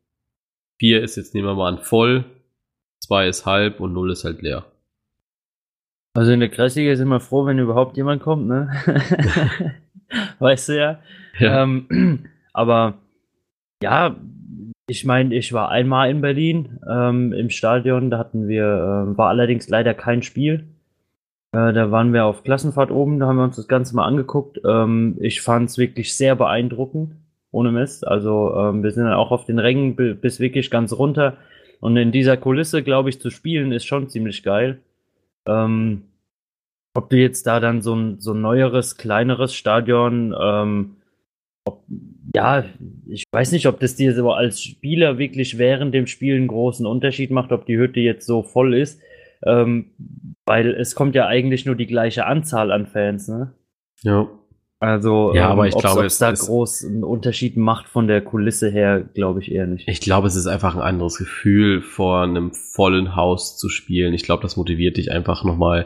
vier 0.80 1.04
ist 1.04 1.15
jetzt 1.15 1.36
nehmen 1.36 1.48
wir 1.48 1.56
mal 1.56 1.69
an 1.69 1.84
voll, 1.84 2.26
zwei 3.00 3.28
ist 3.28 3.46
halb 3.46 3.80
und 3.80 3.93
null 3.93 4.12
ist 4.12 4.24
halt 4.24 4.41
leer. 4.41 4.65
Also 6.15 6.32
in 6.32 6.39
der 6.39 6.50
Kreisliga 6.50 6.96
sind 6.96 7.10
wir 7.10 7.19
froh, 7.19 7.46
wenn 7.46 7.60
überhaupt 7.60 7.98
jemand 7.98 8.22
kommt, 8.22 8.48
ne? 8.48 8.72
weißt 10.39 10.69
du 10.69 10.78
ja. 10.78 10.99
ja. 11.39 11.63
Ähm, 11.63 12.26
aber 12.54 12.95
ja, 13.82 14.15
ich 14.88 15.06
meine, 15.06 15.34
ich 15.36 15.54
war 15.54 15.69
einmal 15.69 16.10
in 16.10 16.21
Berlin 16.21 16.80
ähm, 16.89 17.34
im 17.34 17.49
Stadion, 17.49 18.10
da 18.10 18.17
hatten 18.17 18.47
wir, 18.47 18.63
äh, 18.63 19.17
war 19.17 19.30
allerdings 19.30 19.69
leider 19.69 19.93
kein 19.93 20.23
Spiel. 20.23 20.67
Äh, 21.54 21.71
da 21.73 21.91
waren 21.91 22.13
wir 22.13 22.26
auf 22.26 22.43
Klassenfahrt 22.43 22.91
oben, 22.91 23.19
da 23.19 23.28
haben 23.28 23.38
wir 23.38 23.43
uns 23.43 23.56
das 23.56 23.67
Ganze 23.67 23.95
mal 23.95 24.06
angeguckt. 24.06 24.60
Ähm, 24.65 25.17
ich 25.21 25.41
fand 25.41 25.69
es 25.69 25.78
wirklich 25.78 26.15
sehr 26.15 26.36
beeindruckend, 26.36 27.15
ohne 27.52 27.71
Mist. 27.71 28.06
Also 28.06 28.56
ähm, 28.58 28.84
wir 28.84 28.91
sind 28.91 29.06
dann 29.06 29.13
auch 29.13 29.32
auf 29.32 29.45
den 29.45 29.60
Rängen 29.60 29.95
bis 29.95 30.39
wirklich 30.39 30.69
ganz 30.69 30.91
runter. 30.93 31.38
Und 31.80 31.97
in 31.97 32.12
dieser 32.12 32.38
Kulisse, 32.38 32.84
glaube 32.84 33.10
ich, 33.10 33.19
zu 33.21 33.30
spielen, 33.30 33.71
ist 33.71 33.86
schon 33.86 34.10
ziemlich 34.10 34.43
geil. 34.43 34.80
Ähm, 35.45 36.04
ob 36.94 37.10
du 37.10 37.18
jetzt 37.18 37.48
da 37.48 37.60
dann 37.60 37.82
so 37.82 37.96
ein, 37.96 38.20
so 38.20 38.34
ein 38.34 38.42
neueres, 38.42 38.98
kleineres 38.98 39.54
Stadion, 39.54 40.36
ähm, 40.40 40.98
ob, 41.66 41.84
ja, 42.36 42.66
ich 43.08 43.24
weiß 43.32 43.52
nicht, 43.52 43.68
ob 43.68 43.80
das 43.80 43.96
dir 43.96 44.14
so 44.14 44.32
als 44.32 44.62
Spieler 44.62 45.18
wirklich 45.18 45.58
während 45.58 45.94
dem 45.94 46.08
Spiel 46.08 46.36
einen 46.36 46.48
großen 46.48 46.86
Unterschied 46.86 47.32
macht, 47.32 47.52
ob 47.52 47.66
die 47.66 47.78
Hütte 47.78 48.00
jetzt 48.00 48.26
so 48.28 48.44
voll 48.44 48.76
ist, 48.76 49.02
ähm, 49.46 49.92
weil 50.46 50.74
es 50.74 50.96
kommt 50.96 51.16
ja 51.16 51.28
eigentlich 51.28 51.66
nur 51.66 51.76
die 51.76 51.88
gleiche 51.88 52.26
Anzahl 52.26 52.72
an 52.72 52.86
Fans, 52.86 53.28
ne? 53.28 53.54
Ja. 54.02 54.28
Also, 54.80 55.34
ja, 55.34 55.46
ähm, 55.46 55.52
aber 55.54 55.68
ich 55.68 55.78
glaube, 55.78 56.06
es 56.06 56.18
da 56.18 56.34
groß 56.34 56.84
einen 56.84 57.06
Unterschied 57.06 57.56
macht 57.56 57.88
von 57.88 58.06
der 58.06 58.20
Kulisse 58.20 58.70
her, 58.70 59.00
glaube 59.00 59.40
ich 59.40 59.50
eher 59.50 59.66
nicht. 59.66 59.88
Ich 59.88 60.02
glaube, 60.02 60.28
es 60.28 60.36
ist 60.36 60.46
einfach 60.46 60.76
ein 60.76 60.82
anderes 60.82 61.18
Gefühl, 61.18 61.82
vor 61.82 62.24
einem 62.24 62.52
vollen 62.52 63.16
Haus 63.16 63.58
zu 63.58 63.70
spielen. 63.70 64.14
Ich 64.14 64.24
glaube, 64.24 64.44
das 64.44 64.58
motiviert 64.58 64.98
dich 64.98 65.10
einfach 65.10 65.46
nochmal 65.46 65.86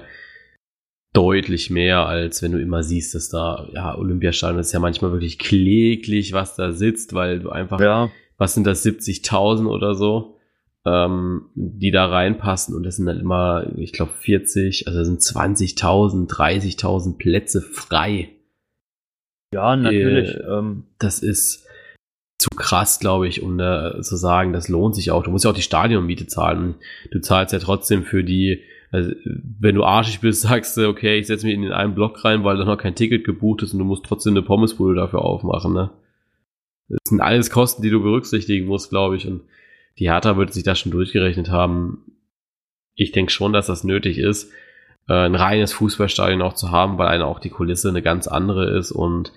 deutlich 1.17 1.71
mehr, 1.71 2.05
als 2.05 2.43
wenn 2.43 2.51
du 2.51 2.61
immer 2.61 2.83
siehst, 2.83 3.15
dass 3.15 3.29
da, 3.29 3.67
ja, 3.73 3.97
Olympiastadion 3.97 4.59
ist 4.59 4.71
ja 4.71 4.79
manchmal 4.79 5.11
wirklich 5.11 5.39
kläglich, 5.39 6.31
was 6.33 6.55
da 6.55 6.71
sitzt, 6.73 7.13
weil 7.13 7.39
du 7.39 7.49
einfach, 7.49 7.79
ja. 7.81 8.11
was 8.37 8.53
sind 8.53 8.67
das, 8.67 8.85
70.000 8.85 9.67
oder 9.67 9.95
so, 9.95 10.37
ähm, 10.85 11.47
die 11.55 11.89
da 11.89 12.05
reinpassen 12.05 12.75
und 12.75 12.83
das 12.83 12.97
sind 12.97 13.07
dann 13.07 13.19
immer, 13.19 13.65
ich 13.77 13.93
glaube, 13.93 14.11
40, 14.19 14.87
also 14.87 15.03
sind 15.03 15.21
20.000, 15.21 16.29
30.000 16.29 17.17
Plätze 17.17 17.61
frei. 17.63 18.29
Ja, 19.51 19.75
natürlich. 19.75 20.35
Äh, 20.35 20.41
ähm. 20.41 20.83
Das 20.99 21.17
ist 21.23 21.65
zu 22.37 22.49
krass, 22.55 22.99
glaube 22.99 23.27
ich, 23.27 23.41
um 23.41 23.57
da 23.57 23.99
zu 24.03 24.17
sagen, 24.17 24.53
das 24.53 24.67
lohnt 24.67 24.93
sich 24.93 25.09
auch. 25.09 25.23
Du 25.23 25.31
musst 25.31 25.45
ja 25.45 25.49
auch 25.49 25.55
die 25.55 25.63
Stadionmiete 25.63 26.27
zahlen. 26.27 26.75
Du 27.09 27.19
zahlst 27.21 27.53
ja 27.53 27.59
trotzdem 27.59 28.03
für 28.03 28.23
die 28.23 28.61
also, 28.91 29.11
wenn 29.25 29.75
du 29.75 29.83
arschig 29.83 30.19
bist, 30.21 30.41
sagst 30.43 30.77
du, 30.77 30.87
okay, 30.87 31.19
ich 31.19 31.27
setze 31.27 31.45
mich 31.45 31.55
in 31.55 31.61
den 31.61 31.73
einen 31.73 31.95
Block 31.95 32.23
rein, 32.23 32.43
weil 32.43 32.57
da 32.57 32.65
noch 32.65 32.77
kein 32.77 32.95
Ticket 32.95 33.23
gebucht 33.23 33.63
ist 33.63 33.73
und 33.73 33.79
du 33.79 33.85
musst 33.85 34.05
trotzdem 34.05 34.33
eine 34.33 34.43
Pommesbude 34.43 34.95
dafür 34.95 35.21
aufmachen, 35.21 35.73
ne? 35.73 35.89
Das 36.89 36.99
sind 37.09 37.19
alles 37.19 37.49
Kosten, 37.49 37.81
die 37.81 37.89
du 37.89 38.01
berücksichtigen 38.01 38.65
musst, 38.65 38.89
glaube 38.89 39.17
ich. 39.17 39.27
Und 39.27 39.41
die 39.99 40.09
Hertha 40.09 40.37
wird 40.37 40.53
sich 40.53 40.63
das 40.63 40.79
schon 40.79 40.91
durchgerechnet 40.91 41.49
haben. 41.49 42.13
Ich 42.95 43.11
denke 43.11 43.31
schon, 43.31 43.51
dass 43.51 43.67
das 43.67 43.83
nötig 43.83 44.17
ist, 44.17 44.51
äh, 45.09 45.13
ein 45.13 45.35
reines 45.35 45.73
Fußballstadion 45.73 46.41
auch 46.41 46.53
zu 46.53 46.71
haben, 46.71 46.97
weil 46.97 47.07
eine 47.07 47.25
auch 47.25 47.39
die 47.39 47.49
Kulisse 47.49 47.89
eine 47.89 48.01
ganz 48.01 48.27
andere 48.27 48.77
ist. 48.77 48.91
Und 48.91 49.33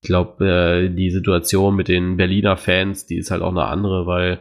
ich 0.00 0.06
glaube, 0.06 0.46
äh, 0.46 0.88
die 0.88 1.10
Situation 1.10 1.74
mit 1.74 1.88
den 1.88 2.16
Berliner 2.16 2.56
Fans, 2.56 3.06
die 3.06 3.16
ist 3.16 3.32
halt 3.32 3.42
auch 3.42 3.50
eine 3.50 3.64
andere, 3.64 4.06
weil 4.06 4.38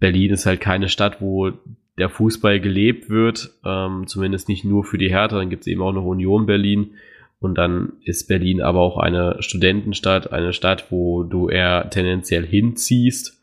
Berlin 0.00 0.32
ist 0.32 0.46
halt 0.46 0.60
keine 0.60 0.88
Stadt, 0.88 1.20
wo 1.20 1.52
der 1.98 2.08
Fußball 2.10 2.60
gelebt 2.60 3.08
wird, 3.08 3.50
ähm, 3.64 4.06
zumindest 4.06 4.48
nicht 4.48 4.64
nur 4.64 4.84
für 4.84 4.98
die 4.98 5.10
Hertha, 5.10 5.38
dann 5.38 5.50
gibt 5.50 5.62
es 5.62 5.66
eben 5.68 5.82
auch 5.82 5.92
noch 5.92 6.04
Union 6.04 6.46
Berlin 6.46 6.94
und 7.40 7.56
dann 7.56 7.94
ist 8.04 8.28
Berlin 8.28 8.60
aber 8.60 8.80
auch 8.80 8.98
eine 8.98 9.36
Studentenstadt, 9.40 10.32
eine 10.32 10.52
Stadt, 10.52 10.90
wo 10.90 11.22
du 11.22 11.48
eher 11.48 11.88
tendenziell 11.90 12.44
hinziehst 12.44 13.40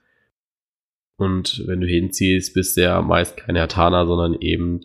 und 1.22 1.64
wenn 1.68 1.82
du 1.82 1.88
hinziehst, 1.88 2.56
bist 2.56 2.76
du 2.76 2.82
ja 2.82 3.00
meist 3.02 3.38
kein 3.38 3.56
Hertaner, 3.56 4.08
sondern 4.08 4.34
eben 4.42 4.82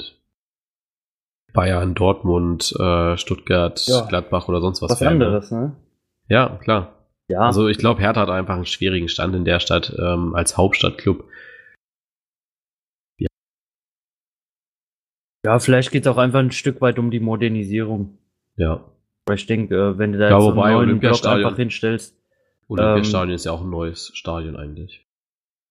Bayern, 1.54 1.94
Dortmund, 1.94 2.74
äh, 2.78 3.16
Stuttgart, 3.16 3.82
ja. 3.86 4.02
Gladbach 4.02 4.46
oder 4.46 4.60
sonst 4.60 4.82
was. 4.82 4.90
Was 4.90 5.02
anderes, 5.02 5.50
ne? 5.50 5.74
Ja, 6.28 6.58
klar. 6.62 7.06
Ja. 7.28 7.40
Also 7.40 7.68
ich 7.68 7.78
glaube, 7.78 8.02
Hertha 8.02 8.20
hat 8.20 8.28
einfach 8.28 8.56
einen 8.56 8.66
schwierigen 8.66 9.08
Stand 9.08 9.34
in 9.34 9.46
der 9.46 9.60
Stadt 9.60 9.96
ähm, 9.98 10.34
als 10.34 10.58
Hauptstadtclub. 10.58 11.24
Ja, 15.46 15.60
vielleicht 15.60 15.92
geht 15.92 16.04
es 16.04 16.08
auch 16.08 16.18
einfach 16.18 16.40
ein 16.40 16.50
Stück 16.50 16.80
weit 16.80 16.98
um 16.98 17.12
die 17.12 17.20
Modernisierung. 17.20 18.18
Ja. 18.56 18.84
Weil 19.26 19.36
ich 19.36 19.46
denke, 19.46 19.76
äh, 19.76 19.98
wenn 19.98 20.12
du 20.12 20.18
da 20.18 20.28
ja, 20.28 20.36
jetzt 20.36 20.44
so 20.44 20.60
einen 20.60 20.72
neuen 20.72 20.98
Block 20.98 21.24
einfach 21.24 21.56
hinstellst. 21.56 22.18
Olympiastadion 22.68 23.30
ähm, 23.30 23.34
ist 23.36 23.44
ja 23.44 23.52
auch 23.52 23.62
ein 23.62 23.70
neues 23.70 24.10
Stadion 24.14 24.56
eigentlich. 24.56 25.06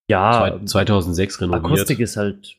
Ja. 0.09 0.61
2006 0.63 1.41
renoviert. 1.41 1.65
Akustik 1.65 1.99
ist 1.99 2.15
halt 2.15 2.55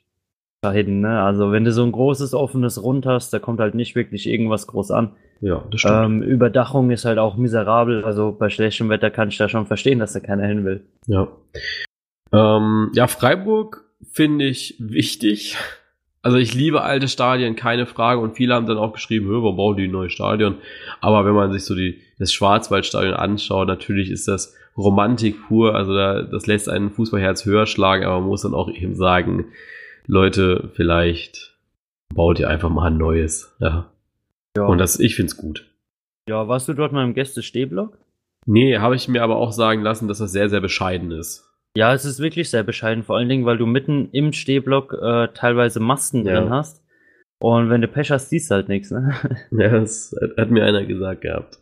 dahin, 0.60 1.00
ne? 1.00 1.22
Also 1.22 1.52
wenn 1.52 1.64
du 1.64 1.72
so 1.72 1.84
ein 1.84 1.92
großes 1.92 2.34
offenes 2.34 2.82
Rund 2.82 3.06
hast, 3.06 3.32
da 3.32 3.38
kommt 3.38 3.60
halt 3.60 3.74
nicht 3.74 3.94
wirklich 3.94 4.26
irgendwas 4.26 4.66
groß 4.66 4.90
an. 4.90 5.12
Ja, 5.40 5.64
das 5.70 5.80
stimmt. 5.80 6.04
Ähm, 6.04 6.22
Überdachung 6.22 6.90
ist 6.90 7.06
halt 7.06 7.18
auch 7.18 7.36
miserabel. 7.36 8.04
Also 8.04 8.36
bei 8.38 8.50
schlechtem 8.50 8.90
Wetter 8.90 9.10
kann 9.10 9.28
ich 9.28 9.38
da 9.38 9.48
schon 9.48 9.66
verstehen, 9.66 10.00
dass 10.00 10.12
da 10.12 10.20
keiner 10.20 10.46
hin 10.46 10.66
will. 10.66 10.84
Ja. 11.06 11.28
Ähm, 12.32 12.90
ja, 12.94 13.06
Freiburg 13.06 13.84
finde 14.10 14.44
ich 14.44 14.76
wichtig. 14.78 15.56
Also 16.26 16.38
ich 16.38 16.54
liebe 16.54 16.82
alte 16.82 17.06
Stadien, 17.06 17.54
keine 17.54 17.86
Frage. 17.86 18.20
Und 18.20 18.34
viele 18.36 18.52
haben 18.52 18.66
dann 18.66 18.78
auch 18.78 18.92
geschrieben, 18.92 19.28
warum 19.30 19.54
bauen 19.54 19.76
die 19.76 19.84
ein 19.84 19.92
neues 19.92 20.12
Stadion? 20.12 20.56
Aber 21.00 21.24
wenn 21.24 21.34
man 21.34 21.52
sich 21.52 21.64
so 21.64 21.76
die, 21.76 22.00
das 22.18 22.32
Schwarzwaldstadion 22.32 23.14
anschaut, 23.14 23.68
natürlich 23.68 24.10
ist 24.10 24.26
das 24.26 24.52
Romantik 24.76 25.36
pur. 25.46 25.76
Also 25.76 25.94
da, 25.94 26.22
das 26.22 26.48
lässt 26.48 26.68
einen 26.68 26.90
Fußballherz 26.90 27.44
höher 27.44 27.66
schlagen, 27.66 28.04
aber 28.04 28.18
man 28.18 28.28
muss 28.28 28.42
dann 28.42 28.54
auch 28.54 28.68
eben 28.68 28.96
sagen, 28.96 29.52
Leute, 30.08 30.72
vielleicht 30.74 31.56
baut 32.12 32.40
ihr 32.40 32.50
einfach 32.50 32.70
mal 32.70 32.90
ein 32.90 32.98
neues. 32.98 33.54
Ja. 33.60 33.92
ja. 34.56 34.64
Und 34.64 34.78
das, 34.78 34.98
ich 34.98 35.14
find's 35.14 35.36
gut. 35.36 35.70
Ja, 36.28 36.48
warst 36.48 36.66
du 36.66 36.72
dort 36.72 36.92
mal 36.92 37.04
im 37.04 37.14
Gäste-Stehblock? 37.14 37.98
Nee, 38.46 38.78
habe 38.78 38.96
ich 38.96 39.06
mir 39.06 39.22
aber 39.22 39.36
auch 39.36 39.52
sagen 39.52 39.82
lassen, 39.82 40.08
dass 40.08 40.18
das 40.18 40.32
sehr, 40.32 40.48
sehr 40.48 40.60
bescheiden 40.60 41.12
ist. 41.12 41.48
Ja, 41.76 41.92
es 41.92 42.04
ist 42.04 42.20
wirklich 42.20 42.50
sehr 42.50 42.62
bescheiden, 42.62 43.04
vor 43.04 43.16
allen 43.16 43.28
Dingen, 43.28 43.44
weil 43.44 43.58
du 43.58 43.66
mitten 43.66 44.08
im 44.12 44.32
Stehblock 44.32 44.94
äh, 44.94 45.28
teilweise 45.34 45.78
Masten 45.78 46.24
ja. 46.24 46.40
drin 46.40 46.50
hast. 46.50 46.82
Und 47.38 47.68
wenn 47.68 47.82
du 47.82 47.88
Pech 47.88 48.10
hast, 48.10 48.30
siehst 48.30 48.50
du 48.50 48.54
halt 48.54 48.68
nichts, 48.68 48.90
ne? 48.90 49.14
Ja, 49.50 49.68
das 49.68 50.14
hat 50.38 50.50
mir 50.50 50.64
einer 50.64 50.84
gesagt 50.84 51.20
gehabt. 51.20 51.58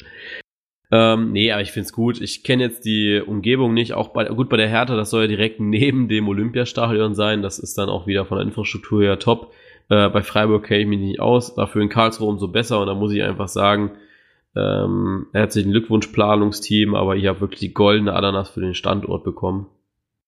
Ähm, 0.92 1.32
nee, 1.32 1.50
aber 1.50 1.62
ich 1.62 1.72
find's 1.72 1.92
gut. 1.92 2.20
Ich 2.20 2.44
kenne 2.44 2.62
jetzt 2.62 2.84
die 2.84 3.20
Umgebung 3.20 3.74
nicht. 3.74 3.94
Auch 3.94 4.08
bei, 4.08 4.26
gut 4.26 4.48
bei 4.48 4.56
der 4.56 4.68
Hertha, 4.68 4.94
das 4.94 5.10
soll 5.10 5.22
ja 5.22 5.28
direkt 5.28 5.58
neben 5.58 6.08
dem 6.08 6.28
Olympiastadion 6.28 7.14
sein. 7.14 7.42
Das 7.42 7.58
ist 7.58 7.76
dann 7.76 7.88
auch 7.88 8.06
wieder 8.06 8.24
von 8.24 8.38
der 8.38 8.46
Infrastruktur 8.46 9.02
her 9.02 9.18
top. 9.18 9.52
Äh, 9.88 10.08
bei 10.10 10.22
Freiburg 10.22 10.64
kenne 10.64 10.82
ich 10.82 10.86
mich 10.86 11.00
nicht 11.00 11.20
aus. 11.20 11.56
Dafür 11.56 11.82
in 11.82 11.88
Karlsruhe 11.88 12.28
umso 12.28 12.46
besser. 12.46 12.80
Und 12.80 12.86
da 12.86 12.94
muss 12.94 13.12
ich 13.12 13.22
einfach 13.24 13.48
sagen, 13.48 13.92
ähm, 14.54 15.26
herzlichen 15.32 15.72
Glückwunsch, 15.72 16.06
Planungsteam, 16.08 16.94
aber 16.94 17.16
ich 17.16 17.26
habe 17.26 17.40
wirklich 17.40 17.60
die 17.60 17.74
goldene 17.74 18.12
Ananas 18.14 18.50
für 18.50 18.60
den 18.60 18.74
Standort 18.74 19.24
bekommen. 19.24 19.66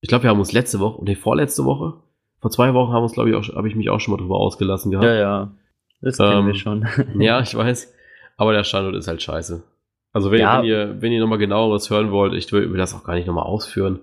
Ich 0.07 0.09
glaube, 0.09 0.23
wir 0.23 0.31
haben 0.31 0.38
uns 0.38 0.53
letzte 0.53 0.79
Woche, 0.79 0.99
und 0.99 1.09
die 1.09 1.16
vorletzte 1.16 1.64
Woche, 1.64 1.95
vor 2.38 2.53
zwei 2.53 2.73
Wochen 2.75 2.92
haben 2.92 3.03
uns, 3.03 3.14
glaube 3.14 3.29
ich, 3.29 3.35
auch, 3.35 3.57
habe 3.57 3.66
ich 3.66 3.75
mich 3.75 3.90
auch 3.90 3.99
schon 3.99 4.12
mal 4.12 4.19
drüber 4.19 4.37
ausgelassen 4.37 4.92
gehabt. 4.92 5.05
Ja, 5.05 5.14
ja. 5.14 5.55
Das 6.01 6.16
kennen 6.16 6.42
ähm, 6.42 6.47
wir 6.47 6.55
schon. 6.55 6.87
ja, 7.19 7.40
ich 7.40 7.57
weiß. 7.57 7.92
Aber 8.37 8.53
der 8.53 8.62
Standort 8.62 8.95
ist 8.95 9.09
halt 9.09 9.21
scheiße. 9.21 9.64
Also 10.12 10.31
wenn, 10.31 10.38
ja. 10.38 10.59
wenn 10.59 10.64
ihr, 10.64 11.03
wenn 11.03 11.11
ihr 11.11 11.21
nochmal 11.21 11.38
genaueres 11.38 11.90
hören 11.90 12.12
wollt, 12.12 12.35
ich 12.35 12.53
will, 12.53 12.71
will 12.71 12.79
das 12.79 12.95
auch 12.95 13.03
gar 13.03 13.14
nicht 13.14 13.27
nochmal 13.27 13.47
ausführen. 13.47 13.99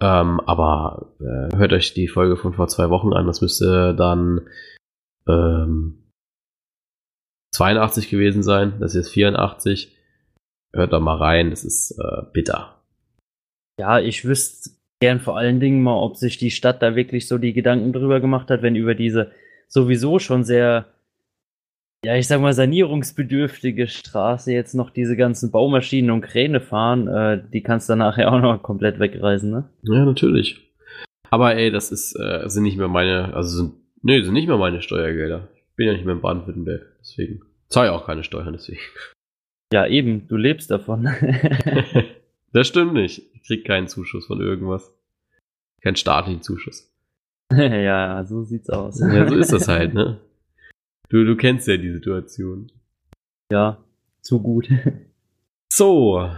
Ähm, 0.00 0.40
aber 0.40 1.12
äh, 1.20 1.56
hört 1.56 1.72
euch 1.72 1.94
die 1.94 2.08
Folge 2.08 2.36
von 2.36 2.54
vor 2.54 2.66
zwei 2.66 2.90
Wochen 2.90 3.12
an. 3.12 3.28
Das 3.28 3.40
müsste 3.40 3.94
dann 3.94 4.40
ähm, 5.28 6.02
82 7.54 8.10
gewesen 8.10 8.42
sein. 8.42 8.74
Das 8.80 8.96
ist 8.96 9.06
jetzt 9.06 9.14
84. 9.14 9.96
Hört 10.74 10.92
da 10.92 10.98
mal 10.98 11.18
rein. 11.18 11.50
Das 11.50 11.64
ist 11.64 11.92
äh, 11.92 12.22
bitter. 12.32 12.82
Ja, 13.78 14.00
ich 14.00 14.24
wüsste 14.24 14.70
gern 15.04 15.20
vor 15.20 15.36
allen 15.36 15.60
Dingen 15.60 15.82
mal, 15.82 15.98
ob 15.98 16.16
sich 16.16 16.38
die 16.38 16.50
Stadt 16.50 16.80
da 16.80 16.96
wirklich 16.96 17.28
so 17.28 17.36
die 17.36 17.52
Gedanken 17.52 17.92
drüber 17.92 18.20
gemacht 18.20 18.48
hat, 18.48 18.62
wenn 18.62 18.74
über 18.74 18.94
diese 18.94 19.32
sowieso 19.68 20.18
schon 20.18 20.44
sehr 20.44 20.86
ja, 22.06 22.16
ich 22.16 22.26
sag 22.26 22.40
mal, 22.40 22.54
sanierungsbedürftige 22.54 23.86
Straße 23.86 24.50
jetzt 24.52 24.72
noch 24.74 24.88
diese 24.88 25.14
ganzen 25.14 25.50
Baumaschinen 25.50 26.10
und 26.10 26.22
Kräne 26.22 26.60
fahren, 26.60 27.06
äh, 27.08 27.42
die 27.52 27.62
kannst 27.62 27.90
du 27.90 27.96
nachher 27.96 28.32
auch 28.32 28.40
noch 28.40 28.62
komplett 28.62 28.98
wegreißen, 28.98 29.50
ne? 29.50 29.68
Ja, 29.82 30.06
natürlich. 30.06 30.72
Aber 31.30 31.54
ey, 31.54 31.70
das 31.70 31.92
ist, 31.92 32.18
äh, 32.18 32.48
sind 32.48 32.62
nicht 32.62 32.78
mehr 32.78 32.88
meine, 32.88 33.34
also 33.34 33.56
sind, 33.56 33.74
nee, 34.00 34.22
sind 34.22 34.32
nicht 34.32 34.48
mehr 34.48 34.56
meine 34.56 34.80
Steuergelder. 34.80 35.48
Ich 35.54 35.76
bin 35.76 35.86
ja 35.86 35.92
nicht 35.92 36.06
mehr 36.06 36.14
in 36.14 36.22
Baden-Württemberg, 36.22 36.82
deswegen. 37.00 37.42
Zahle 37.68 37.92
auch 37.92 38.06
keine 38.06 38.24
Steuern, 38.24 38.54
deswegen. 38.54 38.80
Ja, 39.70 39.86
eben, 39.86 40.28
du 40.28 40.36
lebst 40.36 40.70
davon. 40.70 41.08
das 42.54 42.68
stimmt 42.68 42.94
nicht. 42.94 43.22
Ich 43.34 43.42
krieg 43.42 43.66
keinen 43.66 43.88
Zuschuss 43.88 44.26
von 44.26 44.40
irgendwas. 44.40 44.94
Keinen 45.82 45.96
staatlichen 45.96 46.40
Zuschuss. 46.40 46.90
ja, 47.52 48.24
so 48.24 48.44
sieht's 48.44 48.70
aus. 48.70 49.00
Ja, 49.00 49.28
so 49.28 49.34
ist 49.34 49.52
das 49.52 49.68
halt, 49.68 49.92
ne? 49.92 50.20
Du, 51.08 51.24
du 51.24 51.36
kennst 51.36 51.66
ja 51.66 51.76
die 51.76 51.92
Situation. 51.92 52.70
Ja, 53.52 53.84
zu 54.22 54.40
gut. 54.40 54.68
so. 55.72 56.30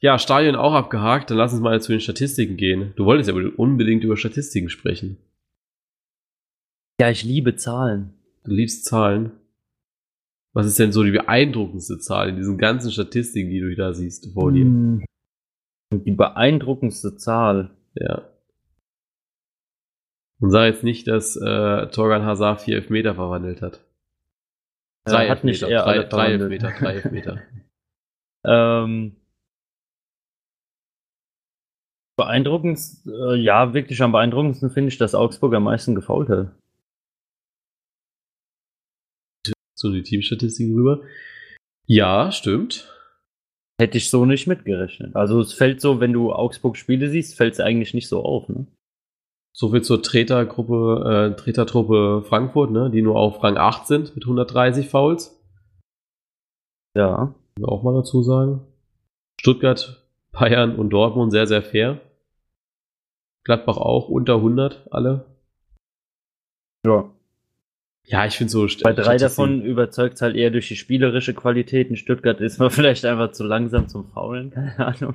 Ja, 0.00 0.18
Stadion 0.18 0.56
auch 0.56 0.72
abgehakt. 0.72 1.30
Dann 1.30 1.36
lass 1.36 1.52
uns 1.52 1.60
mal 1.60 1.80
zu 1.82 1.92
den 1.92 2.00
Statistiken 2.00 2.56
gehen. 2.56 2.94
Du 2.96 3.04
wolltest 3.04 3.28
ja 3.28 3.36
unbedingt 3.56 4.04
über 4.04 4.16
Statistiken 4.16 4.70
sprechen. 4.70 5.18
Ja, 7.00 7.10
ich 7.10 7.24
liebe 7.24 7.56
Zahlen. 7.56 8.14
Du 8.44 8.52
liebst 8.52 8.86
Zahlen? 8.86 9.32
Was 10.54 10.66
ist 10.66 10.78
denn 10.78 10.92
so 10.92 11.04
die 11.04 11.10
beeindruckendste 11.10 11.98
Zahl 11.98 12.30
in 12.30 12.36
diesen 12.36 12.56
ganzen 12.56 12.90
Statistiken, 12.90 13.50
die 13.50 13.60
du 13.60 13.74
da 13.76 13.92
siehst 13.92 14.32
vor 14.32 14.50
dir? 14.50 14.64
Die 15.92 16.12
beeindruckendste 16.12 17.16
Zahl. 17.16 17.70
Ja. 17.94 18.28
Und 20.40 20.50
sag 20.50 20.66
jetzt 20.66 20.84
nicht, 20.84 21.08
dass 21.08 21.36
äh, 21.36 21.88
Torgan 21.88 22.24
Hazard 22.24 22.60
vier 22.60 22.76
Elfmeter 22.76 23.14
verwandelt 23.14 23.62
hat. 23.62 23.84
Drei 25.04 25.24
ja, 25.24 25.30
hat 25.30 25.44
nicht 25.44 25.62
er 25.62 25.82
drei, 25.82 26.02
drei 26.04 26.32
Elfmeter, 26.32 26.72
drei 26.78 26.94
Elfmeter. 26.94 27.42
ähm, 28.44 29.16
beeindruckend, 32.16 32.78
äh, 33.06 33.36
ja, 33.36 33.72
wirklich 33.72 34.02
am 34.02 34.12
beeindruckendsten 34.12 34.70
finde 34.70 34.88
ich, 34.88 34.98
dass 34.98 35.14
Augsburg 35.14 35.54
am 35.54 35.64
meisten 35.64 35.94
gefault 35.94 36.28
hat. 36.28 36.54
So 39.74 39.92
die 39.92 40.02
Teamstatistiken 40.02 40.74
rüber. 40.74 41.02
Ja, 41.86 42.30
stimmt. 42.32 42.92
Hätte 43.80 43.98
ich 43.98 44.10
so 44.10 44.24
nicht 44.24 44.46
mitgerechnet. 44.46 45.14
Also 45.14 45.40
es 45.40 45.52
fällt 45.52 45.80
so, 45.80 46.00
wenn 46.00 46.12
du 46.12 46.32
Augsburg 46.32 46.76
Spiele 46.76 47.08
siehst, 47.10 47.36
fällt 47.36 47.54
es 47.54 47.60
eigentlich 47.60 47.94
nicht 47.94 48.08
so 48.08 48.24
auf, 48.24 48.48
ne? 48.48 48.66
So 49.52 49.70
viel 49.70 49.82
zur 49.82 50.02
Tretergruppe, 50.02 51.32
äh, 51.32 51.36
Tretertruppe 51.36 52.22
Frankfurt, 52.28 52.70
ne, 52.70 52.90
die 52.90 53.02
nur 53.02 53.16
auf 53.16 53.42
Rang 53.42 53.56
8 53.56 53.86
sind 53.86 54.14
mit 54.14 54.24
130 54.24 54.88
Fouls. 54.88 55.36
Ja. 56.96 57.34
wir 57.56 57.68
auch 57.68 57.82
mal 57.82 57.94
dazu 57.94 58.22
sagen. 58.22 58.66
Stuttgart, 59.40 60.04
Bayern 60.32 60.76
und 60.76 60.90
Dortmund 60.90 61.32
sehr, 61.32 61.46
sehr 61.46 61.62
fair. 61.62 62.00
Gladbach 63.44 63.78
auch 63.78 64.08
unter 64.08 64.36
100 64.36 64.92
alle. 64.92 65.24
Ja. 66.86 67.10
Ja, 68.08 68.24
ich 68.24 68.36
finde 68.36 68.50
so. 68.50 68.66
Bei 68.82 68.94
drei 68.94 69.18
davon 69.18 69.62
überzeugt 69.62 70.14
es 70.14 70.22
halt 70.22 70.34
eher 70.34 70.50
durch 70.50 70.66
die 70.68 70.76
spielerische 70.76 71.34
Qualität. 71.34 71.90
In 71.90 71.96
Stuttgart 71.96 72.40
ist 72.40 72.58
man 72.58 72.70
vielleicht 72.70 73.04
einfach 73.04 73.32
zu 73.32 73.44
langsam 73.44 73.88
zum 73.88 74.06
Faulen, 74.06 74.50
keine 74.50 74.78
Ahnung. 74.78 75.14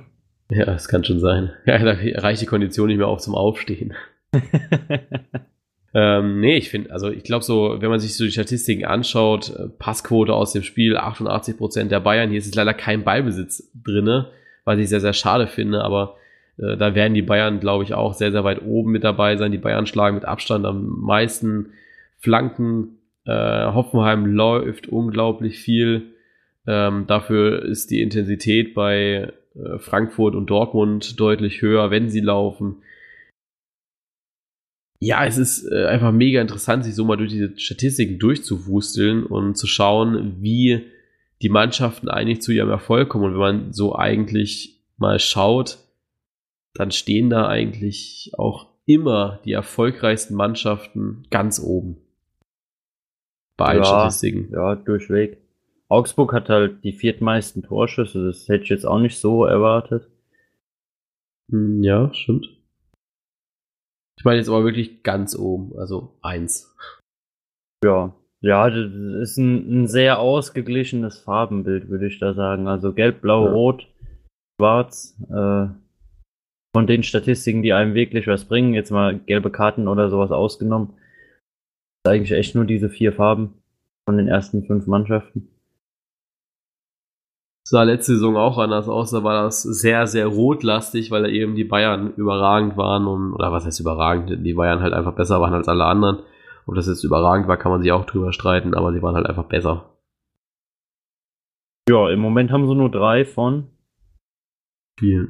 Ja, 0.49 0.65
das 0.65 0.87
kann 0.87 1.03
schon 1.03 1.19
sein. 1.19 1.51
Ja, 1.65 1.79
da 1.79 1.95
reicht 2.21 2.41
die 2.41 2.45
Kondition 2.45 2.87
nicht 2.87 2.97
mehr 2.97 3.07
auf 3.07 3.19
zum 3.19 3.33
Aufstehen. 3.33 3.93
ähm, 5.95 6.39
nee, 6.39 6.57
ich 6.57 6.69
finde, 6.69 6.91
also 6.91 7.09
ich 7.09 7.23
glaube 7.23 7.43
so, 7.43 7.77
wenn 7.79 7.89
man 7.89 7.99
sich 7.99 8.15
so 8.15 8.25
die 8.25 8.31
Statistiken 8.31 8.85
anschaut, 8.85 9.49
äh, 9.49 9.69
Passquote 9.79 10.33
aus 10.33 10.53
dem 10.53 10.61
Spiel, 10.61 10.95
88% 10.97 11.85
der 11.85 11.99
Bayern, 11.99 12.29
hier 12.29 12.39
ist 12.39 12.53
leider 12.53 12.75
kein 12.75 13.03
Ballbesitz 13.03 13.71
drinne, 13.73 14.29
was 14.65 14.77
ich 14.77 14.89
sehr, 14.89 14.99
sehr 14.99 15.13
schade 15.13 15.47
finde, 15.47 15.83
aber 15.83 16.15
äh, 16.57 16.77
da 16.77 16.93
werden 16.93 17.15
die 17.15 17.21
Bayern, 17.23 17.59
glaube 17.59 17.83
ich, 17.83 17.95
auch 17.95 18.13
sehr, 18.13 18.31
sehr 18.31 18.43
weit 18.43 18.61
oben 18.61 18.91
mit 18.91 19.03
dabei 19.03 19.37
sein. 19.37 19.51
Die 19.51 19.57
Bayern 19.57 19.87
schlagen 19.87 20.15
mit 20.15 20.25
Abstand 20.25 20.65
am 20.65 20.99
meisten 21.01 21.71
Flanken. 22.23 22.99
Äh, 23.25 23.31
Hoffenheim 23.31 24.25
läuft 24.25 24.87
unglaublich 24.87 25.59
viel. 25.59 26.13
Ähm, 26.65 27.05
dafür 27.07 27.63
ist 27.63 27.91
die 27.91 28.01
Intensität 28.01 28.73
bei 28.73 29.33
äh, 29.55 29.79
Frankfurt 29.79 30.33
und 30.33 30.49
Dortmund 30.49 31.19
deutlich 31.19 31.61
höher, 31.61 31.91
wenn 31.91 32.09
sie 32.09 32.21
laufen. 32.21 32.77
ja, 34.99 35.25
es 35.25 35.37
ist 35.37 35.69
äh, 35.69 35.85
einfach 35.85 36.13
mega 36.13 36.39
interessant, 36.39 36.85
sich 36.85 36.95
so 36.95 37.03
mal 37.03 37.17
durch 37.17 37.29
diese 37.29 37.59
Statistiken 37.59 38.19
durchzuwusteln 38.19 39.25
und 39.25 39.57
zu 39.57 39.67
schauen, 39.67 40.37
wie 40.41 40.85
die 41.41 41.49
Mannschaften 41.49 42.07
eigentlich 42.07 42.41
zu 42.41 42.53
ihrem 42.53 42.69
Erfolg 42.69 43.09
kommen. 43.09 43.25
Und 43.25 43.33
wenn 43.33 43.39
man 43.39 43.73
so 43.73 43.95
eigentlich 43.95 44.81
mal 44.95 45.19
schaut, 45.19 45.79
dann 46.73 46.91
stehen 46.91 47.29
da 47.29 47.49
eigentlich 47.49 48.31
auch 48.37 48.67
immer 48.85 49.41
die 49.43 49.51
erfolgreichsten 49.51 50.35
Mannschaften 50.35 51.23
ganz 51.29 51.59
oben. 51.59 51.97
Bei 53.63 53.69
allen 53.69 53.83
ja, 53.83 53.85
Statistiken. 53.85 54.49
Ja, 54.51 54.75
durchweg. 54.75 55.37
Augsburg 55.89 56.33
hat 56.33 56.49
halt 56.49 56.83
die 56.83 56.93
viertmeisten 56.93 57.63
Torschüsse, 57.63 58.25
das 58.25 58.47
hätte 58.47 58.63
ich 58.63 58.69
jetzt 58.69 58.85
auch 58.85 58.99
nicht 58.99 59.17
so 59.19 59.45
erwartet. 59.45 60.09
Hm, 61.51 61.83
ja, 61.83 62.13
stimmt. 62.13 62.47
Ich 64.17 64.25
meine 64.25 64.37
jetzt 64.37 64.49
aber 64.49 64.63
wirklich 64.63 65.03
ganz 65.03 65.35
oben, 65.35 65.77
also 65.77 66.17
eins. 66.21 66.75
Ja, 67.83 68.13
ja, 68.41 68.69
das 68.69 68.91
ist 69.21 69.37
ein, 69.37 69.83
ein 69.83 69.87
sehr 69.87 70.19
ausgeglichenes 70.19 71.19
Farbenbild, 71.19 71.89
würde 71.89 72.07
ich 72.07 72.19
da 72.19 72.33
sagen. 72.33 72.67
Also 72.67 72.93
gelb, 72.93 73.21
blau, 73.21 73.45
ja. 73.45 73.51
rot, 73.51 73.87
schwarz. 74.59 75.17
Äh, 75.29 75.67
von 76.75 76.87
den 76.87 77.03
Statistiken, 77.03 77.61
die 77.61 77.71
einem 77.71 77.93
wirklich 77.93 78.27
was 78.27 78.45
bringen, 78.45 78.73
jetzt 78.73 78.91
mal 78.91 79.19
gelbe 79.19 79.51
Karten 79.51 79.87
oder 79.87 80.09
sowas 80.09 80.31
ausgenommen, 80.31 80.95
eigentlich 82.05 82.31
echt 82.31 82.55
nur 82.55 82.65
diese 82.65 82.89
vier 82.89 83.13
Farben 83.13 83.53
von 84.05 84.17
den 84.17 84.27
ersten 84.27 84.65
fünf 84.65 84.87
Mannschaften. 84.87 85.47
Sah 87.65 87.83
letzte 87.83 88.15
Saison 88.15 88.35
auch 88.35 88.57
anders 88.57 88.89
aus, 88.89 89.11
da 89.11 89.23
war 89.23 89.43
das 89.43 89.63
sehr, 89.63 90.05
sehr 90.05 90.27
rotlastig, 90.27 91.11
weil 91.11 91.23
da 91.23 91.29
eben 91.29 91.55
die 91.55 91.63
Bayern 91.63 92.13
überragend 92.15 92.75
waren 92.75 93.07
und, 93.07 93.33
oder 93.33 93.53
was 93.53 93.65
heißt 93.65 93.79
überragend, 93.79 94.45
die 94.45 94.53
Bayern 94.53 94.81
halt 94.81 94.93
einfach 94.93 95.15
besser 95.15 95.39
waren 95.39 95.53
als 95.53 95.69
alle 95.69 95.85
anderen. 95.85 96.23
Ob 96.65 96.75
das 96.75 96.87
jetzt 96.87 97.03
überragend 97.05 97.47
war, 97.47 97.57
kann 97.57 97.71
man 97.71 97.81
sich 97.81 97.91
auch 97.91 98.05
drüber 98.05 98.33
streiten, 98.33 98.73
aber 98.73 98.91
sie 98.91 99.01
waren 99.01 99.15
halt 99.15 99.27
einfach 99.27 99.45
besser. 99.45 99.89
Ja, 101.89 102.09
im 102.09 102.19
Moment 102.19 102.51
haben 102.51 102.67
sie 102.67 102.75
nur 102.75 102.91
drei 102.91 103.25
von 103.25 103.69
vielen. 104.99 105.29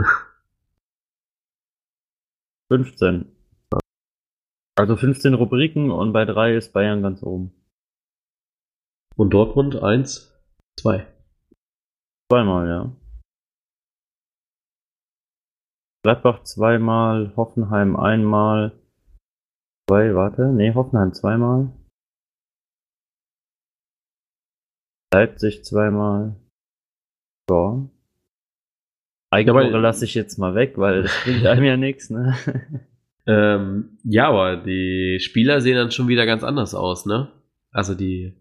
15. 2.69 3.31
Also 4.75 4.95
15 4.95 5.36
Rubriken 5.36 5.91
und 5.91 6.13
bei 6.13 6.25
drei 6.25 6.55
ist 6.55 6.73
Bayern 6.73 7.03
ganz 7.03 7.21
oben. 7.21 7.53
Und 9.15 9.31
Dortmund 9.31 9.75
eins, 9.75 10.33
zwei. 10.79 11.05
Zweimal, 12.31 12.67
ja. 12.67 12.95
Gladbach 16.03 16.43
zweimal, 16.43 17.33
Hoffenheim 17.36 17.95
einmal. 17.95 18.71
Zwei, 19.88 20.15
warte, 20.15 20.47
nee, 20.47 20.73
Hoffenheim 20.73 21.13
zweimal. 21.13 21.71
Leipzig 25.13 25.63
zweimal. 25.63 26.36
Ja. 27.49 27.88
Eigentore 29.31 29.79
lasse 29.79 30.05
ich 30.05 30.15
jetzt 30.15 30.38
mal 30.39 30.55
weg, 30.55 30.77
weil 30.77 31.03
das 31.03 31.12
bringt 31.23 31.45
einem 31.45 31.63
ja 31.63 31.77
nichts, 31.77 32.09
ne? 32.09 32.36
Ähm, 33.25 33.97
ja, 34.03 34.27
aber 34.27 34.57
die 34.57 35.19
Spieler 35.21 35.62
sehen 35.62 35.75
dann 35.75 35.91
schon 35.91 36.07
wieder 36.07 36.25
ganz 36.25 36.43
anders 36.43 36.75
aus, 36.75 37.05
ne? 37.05 37.29
Also 37.71 37.95
die 37.95 38.33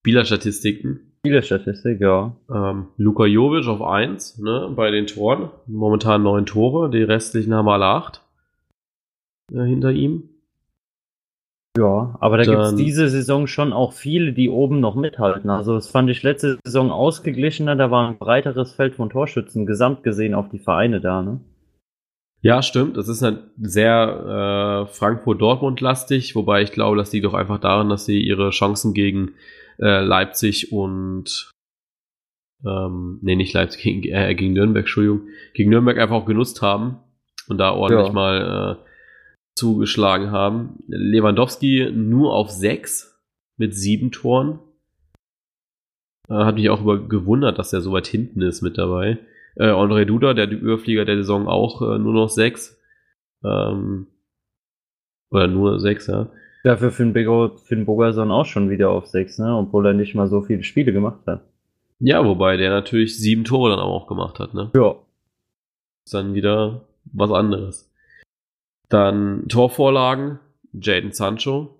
Spielerstatistiken. 0.00 1.12
Spielerstatistik, 1.20 2.00
ja. 2.00 2.36
Ähm, 2.52 2.88
Luka 2.96 3.24
Jovic 3.24 3.66
auf 3.66 3.82
1, 3.82 4.38
ne, 4.38 4.72
bei 4.76 4.90
den 4.90 5.06
Toren. 5.06 5.50
Momentan 5.66 6.22
neun 6.22 6.46
Tore, 6.46 6.90
die 6.90 7.02
restlichen 7.02 7.54
haben 7.54 7.68
alle 7.68 7.86
acht. 7.86 8.20
Äh, 9.52 9.64
hinter 9.64 9.90
ihm. 9.90 10.28
Ja, 11.76 12.16
aber 12.20 12.36
da 12.36 12.44
gibt 12.44 12.62
es 12.62 12.76
diese 12.76 13.08
Saison 13.08 13.48
schon 13.48 13.72
auch 13.72 13.94
viele, 13.94 14.32
die 14.32 14.48
oben 14.48 14.78
noch 14.78 14.94
mithalten. 14.94 15.50
Also 15.50 15.74
das 15.74 15.90
fand 15.90 16.08
ich 16.08 16.22
letzte 16.22 16.58
Saison 16.64 16.92
ausgeglichener, 16.92 17.74
da 17.74 17.90
war 17.90 18.08
ein 18.08 18.18
breiteres 18.18 18.72
Feld 18.72 18.94
von 18.94 19.10
Torschützen 19.10 19.66
gesamt 19.66 20.04
gesehen 20.04 20.34
auf 20.34 20.48
die 20.50 20.60
Vereine 20.60 21.00
da, 21.00 21.22
ne? 21.22 21.40
Ja, 22.44 22.60
stimmt. 22.60 22.98
Das 22.98 23.08
ist 23.08 23.22
halt 23.22 23.38
sehr 23.58 24.84
äh, 24.86 24.92
Frankfurt-Dortmund-lastig, 24.92 26.34
wobei 26.36 26.60
ich 26.60 26.72
glaube, 26.72 26.98
das 26.98 27.10
liegt 27.10 27.24
auch 27.24 27.32
einfach 27.32 27.58
daran, 27.58 27.88
dass 27.88 28.04
sie 28.04 28.20
ihre 28.20 28.50
Chancen 28.50 28.92
gegen 28.92 29.32
äh, 29.80 30.04
Leipzig 30.04 30.70
und 30.70 31.50
ähm, 32.62 33.18
nee, 33.22 33.34
nicht 33.34 33.54
Leipzig, 33.54 33.82
gegen, 33.82 34.02
äh, 34.12 34.34
gegen 34.34 34.52
Nürnberg, 34.52 34.82
Entschuldigung, 34.82 35.28
gegen 35.54 35.70
Nürnberg 35.70 35.96
einfach 35.96 36.16
auch 36.16 36.26
genutzt 36.26 36.60
haben 36.60 36.98
und 37.48 37.56
da 37.56 37.72
ordentlich 37.72 38.08
ja. 38.08 38.12
mal 38.12 38.78
äh, 38.78 38.88
zugeschlagen 39.58 40.30
haben. 40.30 40.84
Lewandowski 40.86 41.92
nur 41.94 42.34
auf 42.34 42.50
sechs 42.50 43.22
mit 43.56 43.74
sieben 43.74 44.12
Toren. 44.12 44.58
Äh, 46.28 46.34
hat 46.34 46.56
mich 46.56 46.68
auch 46.68 46.82
über 46.82 47.08
gewundert, 47.08 47.58
dass 47.58 47.72
er 47.72 47.80
so 47.80 47.92
weit 47.92 48.06
hinten 48.06 48.42
ist 48.42 48.60
mit 48.60 48.76
dabei. 48.76 49.18
Äh, 49.56 49.66
André 49.66 50.04
Duda, 50.04 50.34
der 50.34 50.50
Überflieger 50.50 51.04
der 51.04 51.16
Saison, 51.16 51.48
auch 51.48 51.80
äh, 51.82 51.98
nur 51.98 52.12
noch 52.12 52.28
sechs. 52.28 52.80
Ähm, 53.44 54.06
oder 55.30 55.46
nur 55.46 55.80
sechs, 55.80 56.06
ja. 56.06 56.28
Dafür 56.64 56.90
Finn, 56.90 57.12
Bego, 57.12 57.56
Finn 57.56 57.84
Bogerson 57.84 58.30
auch 58.30 58.46
schon 58.46 58.70
wieder 58.70 58.90
auf 58.90 59.06
sechs, 59.06 59.38
ne? 59.38 59.54
Obwohl 59.54 59.86
er 59.86 59.92
nicht 59.92 60.14
mal 60.14 60.28
so 60.28 60.40
viele 60.40 60.62
Spiele 60.62 60.92
gemacht 60.92 61.20
hat. 61.26 61.42
Ja, 62.00 62.24
wobei 62.24 62.56
der 62.56 62.70
natürlich 62.70 63.18
sieben 63.18 63.44
Tore 63.44 63.70
dann 63.70 63.80
auch 63.80 64.06
gemacht 64.06 64.38
hat, 64.38 64.54
ne? 64.54 64.70
Ja. 64.74 64.94
Ist 66.06 66.14
dann 66.14 66.34
wieder 66.34 66.82
was 67.12 67.30
anderes. 67.30 67.92
Dann 68.88 69.46
Torvorlagen, 69.48 70.38
Jaden 70.72 71.12
Sancho. 71.12 71.76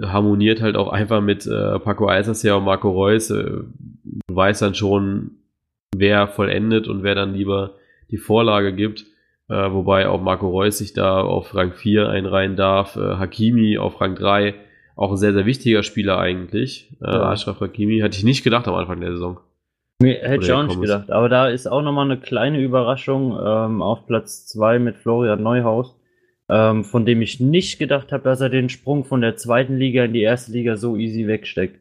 Harmoniert 0.00 0.60
halt 0.60 0.76
auch 0.76 0.88
einfach 0.88 1.20
mit 1.20 1.46
äh, 1.46 1.78
Paco 1.78 2.06
Alsacer 2.06 2.56
und 2.58 2.64
Marco 2.64 2.90
Reus. 2.90 3.30
Äh, 3.30 3.62
weiß 4.28 4.60
dann 4.60 4.74
schon, 4.74 5.41
wer 5.94 6.28
vollendet 6.28 6.88
und 6.88 7.02
wer 7.02 7.14
dann 7.14 7.34
lieber 7.34 7.74
die 8.10 8.18
Vorlage 8.18 8.72
gibt. 8.72 9.06
Äh, 9.48 9.72
wobei 9.72 10.08
auch 10.08 10.20
Marco 10.20 10.48
Reus 10.48 10.78
sich 10.78 10.92
da 10.92 11.20
auf 11.20 11.54
Rang 11.54 11.72
4 11.72 12.08
einreihen 12.08 12.56
darf. 12.56 12.96
Äh, 12.96 13.16
Hakimi 13.16 13.78
auf 13.78 14.00
Rang 14.00 14.14
3. 14.14 14.54
Auch 14.96 15.10
ein 15.10 15.16
sehr, 15.16 15.32
sehr 15.32 15.46
wichtiger 15.46 15.82
Spieler 15.82 16.18
eigentlich. 16.18 16.90
Äh, 17.02 17.06
ja. 17.06 17.22
Ashraf 17.30 17.60
Hakimi 17.60 18.00
hatte 18.00 18.16
ich 18.16 18.24
nicht 18.24 18.44
gedacht 18.44 18.68
am 18.68 18.74
Anfang 18.74 19.00
der 19.00 19.12
Saison. 19.12 19.40
Nee, 20.02 20.18
hätte 20.20 20.44
ich 20.44 20.52
auch 20.52 20.64
nicht 20.64 20.80
gedacht. 20.80 21.10
Aber 21.12 21.28
da 21.28 21.48
ist 21.48 21.66
auch 21.66 21.82
nochmal 21.82 22.10
eine 22.10 22.18
kleine 22.18 22.60
Überraschung 22.60 23.38
ähm, 23.40 23.82
auf 23.82 24.06
Platz 24.06 24.46
2 24.46 24.80
mit 24.80 24.96
Florian 24.96 25.42
Neuhaus, 25.42 25.96
ähm, 26.48 26.82
von 26.82 27.06
dem 27.06 27.22
ich 27.22 27.38
nicht 27.38 27.78
gedacht 27.78 28.10
habe, 28.10 28.24
dass 28.24 28.40
er 28.40 28.48
den 28.48 28.68
Sprung 28.68 29.04
von 29.04 29.20
der 29.20 29.36
zweiten 29.36 29.76
Liga 29.76 30.04
in 30.04 30.12
die 30.12 30.22
erste 30.22 30.50
Liga 30.52 30.76
so 30.76 30.96
easy 30.96 31.28
wegsteckt. 31.28 31.78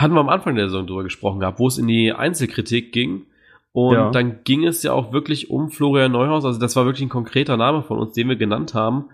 Hatten 0.00 0.14
wir 0.14 0.20
am 0.20 0.28
Anfang 0.28 0.54
der 0.54 0.68
Saison 0.68 0.86
drüber 0.86 1.04
gesprochen 1.04 1.40
gehabt, 1.40 1.58
wo 1.58 1.68
es 1.68 1.78
in 1.78 1.86
die 1.86 2.12
Einzelkritik 2.12 2.92
ging. 2.92 3.26
Und 3.72 3.94
ja. 3.94 4.10
dann 4.10 4.42
ging 4.44 4.64
es 4.64 4.82
ja 4.82 4.92
auch 4.92 5.12
wirklich 5.12 5.50
um 5.50 5.70
Florian 5.70 6.12
Neuhaus. 6.12 6.44
Also 6.44 6.58
das 6.58 6.76
war 6.76 6.86
wirklich 6.86 7.02
ein 7.02 7.10
konkreter 7.10 7.56
Name 7.56 7.82
von 7.82 7.98
uns, 7.98 8.12
den 8.12 8.28
wir 8.28 8.36
genannt 8.36 8.74
haben. 8.74 9.06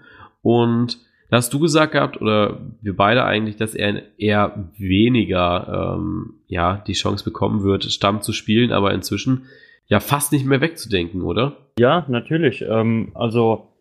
Und 0.42 0.99
da 1.31 1.38
hast 1.38 1.53
du 1.55 1.59
gesagt 1.59 1.92
gehabt, 1.92 2.21
oder 2.21 2.61
wir 2.83 2.95
beide 2.95 3.25
eigentlich, 3.25 3.57
dass 3.57 3.75
er 3.75 4.03
eher 4.18 4.68
weniger 4.77 5.97
ähm, 5.97 6.35
ja, 6.47 6.83
die 6.87 6.92
Chance 6.92 7.25
bekommen 7.25 7.62
wird, 7.62 7.85
Stamm 7.85 8.21
zu 8.21 8.33
spielen, 8.33 8.71
aber 8.71 8.92
inzwischen 8.92 9.47
ja 9.87 9.99
fast 9.99 10.31
nicht 10.33 10.45
mehr 10.45 10.61
wegzudenken, 10.61 11.23
oder? 11.23 11.57
Ja, 11.79 12.05
natürlich. 12.09 12.62
Ähm, 12.68 13.12
also, 13.14 13.72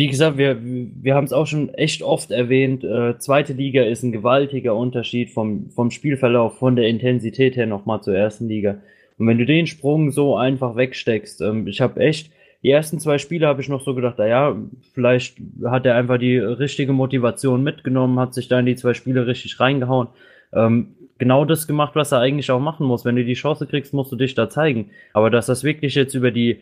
wie 0.00 0.06
gesagt, 0.06 0.38
wir, 0.38 0.58
wir 0.62 1.16
haben 1.16 1.24
es 1.24 1.32
auch 1.32 1.48
schon 1.48 1.74
echt 1.74 2.02
oft 2.02 2.30
erwähnt. 2.30 2.84
Äh, 2.84 3.18
zweite 3.18 3.52
Liga 3.52 3.82
ist 3.82 4.04
ein 4.04 4.12
gewaltiger 4.12 4.76
Unterschied 4.76 5.30
vom, 5.30 5.70
vom 5.70 5.90
Spielverlauf, 5.90 6.58
von 6.58 6.76
der 6.76 6.86
Intensität 6.86 7.56
her 7.56 7.66
nochmal 7.66 8.00
zur 8.00 8.14
ersten 8.14 8.46
Liga. 8.46 8.76
Und 9.18 9.26
wenn 9.26 9.38
du 9.38 9.44
den 9.44 9.66
Sprung 9.66 10.12
so 10.12 10.36
einfach 10.36 10.76
wegsteckst, 10.76 11.40
ähm, 11.40 11.66
ich 11.66 11.80
habe 11.80 12.00
echt 12.00 12.30
die 12.62 12.70
ersten 12.70 13.00
zwei 13.00 13.18
Spiele 13.18 13.46
habe 13.46 13.60
ich 13.60 13.68
noch 13.68 13.80
so 13.80 13.94
gedacht, 13.94 14.18
naja, 14.18 14.56
vielleicht 14.92 15.36
hat 15.64 15.86
er 15.86 15.96
einfach 15.96 16.18
die 16.18 16.38
richtige 16.38 16.92
Motivation 16.92 17.62
mitgenommen, 17.62 18.18
hat 18.18 18.34
sich 18.34 18.48
da 18.48 18.60
in 18.60 18.66
die 18.66 18.76
zwei 18.76 18.94
Spiele 18.94 19.26
richtig 19.26 19.58
reingehauen. 19.58 20.08
Ähm, 20.52 20.94
genau 21.18 21.44
das 21.44 21.66
gemacht, 21.66 21.94
was 21.94 22.12
er 22.12 22.20
eigentlich 22.20 22.50
auch 22.50 22.60
machen 22.60 22.86
muss. 22.86 23.04
Wenn 23.04 23.16
du 23.16 23.24
die 23.24 23.34
Chance 23.34 23.66
kriegst, 23.66 23.94
musst 23.94 24.12
du 24.12 24.16
dich 24.16 24.34
da 24.34 24.48
zeigen. 24.48 24.90
Aber 25.12 25.30
dass 25.30 25.46
das 25.46 25.64
wirklich 25.64 25.94
jetzt 25.94 26.14
über 26.14 26.30
die 26.30 26.60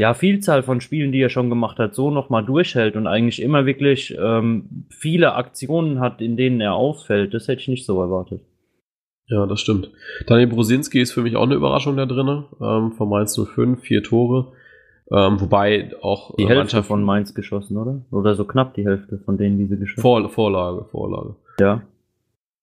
ja, 0.00 0.14
Vielzahl 0.14 0.62
von 0.62 0.80
Spielen, 0.80 1.10
die 1.10 1.20
er 1.20 1.28
schon 1.28 1.48
gemacht 1.48 1.78
hat, 1.78 1.94
so 1.94 2.10
nochmal 2.10 2.44
durchhält 2.44 2.94
und 2.96 3.06
eigentlich 3.06 3.42
immer 3.42 3.66
wirklich 3.66 4.16
ähm, 4.18 4.86
viele 4.90 5.34
Aktionen 5.34 5.98
hat, 5.98 6.20
in 6.20 6.36
denen 6.36 6.60
er 6.60 6.74
auffällt, 6.74 7.34
das 7.34 7.48
hätte 7.48 7.62
ich 7.62 7.68
nicht 7.68 7.86
so 7.86 8.00
erwartet. 8.00 8.40
Ja, 9.26 9.46
das 9.46 9.60
stimmt. 9.60 9.90
Daniel 10.26 10.46
Brosinski 10.46 11.00
ist 11.00 11.12
für 11.12 11.22
mich 11.22 11.36
auch 11.36 11.42
eine 11.42 11.54
Überraschung 11.54 11.96
da 11.96 12.06
drin. 12.06 12.44
Ähm, 12.60 12.92
von 12.92 13.08
Mainz 13.08 13.38
05, 13.38 13.80
vier 13.80 14.02
Tore. 14.02 14.52
Ähm, 15.10 15.40
wobei 15.40 15.90
auch 16.00 16.34
die 16.36 16.44
Hälfte 16.44 16.58
Mannschaft 16.58 16.88
von 16.88 17.02
Mainz 17.02 17.34
geschossen, 17.34 17.76
oder? 17.76 18.02
Oder 18.10 18.34
so 18.34 18.44
knapp 18.44 18.74
die 18.74 18.84
Hälfte 18.84 19.18
von 19.18 19.36
denen, 19.36 19.58
die 19.58 19.66
sie 19.66 19.78
geschossen 19.78 20.00
Vor, 20.00 20.28
Vorlage, 20.28 20.84
Vorlage. 20.90 21.34
Ja. 21.60 21.82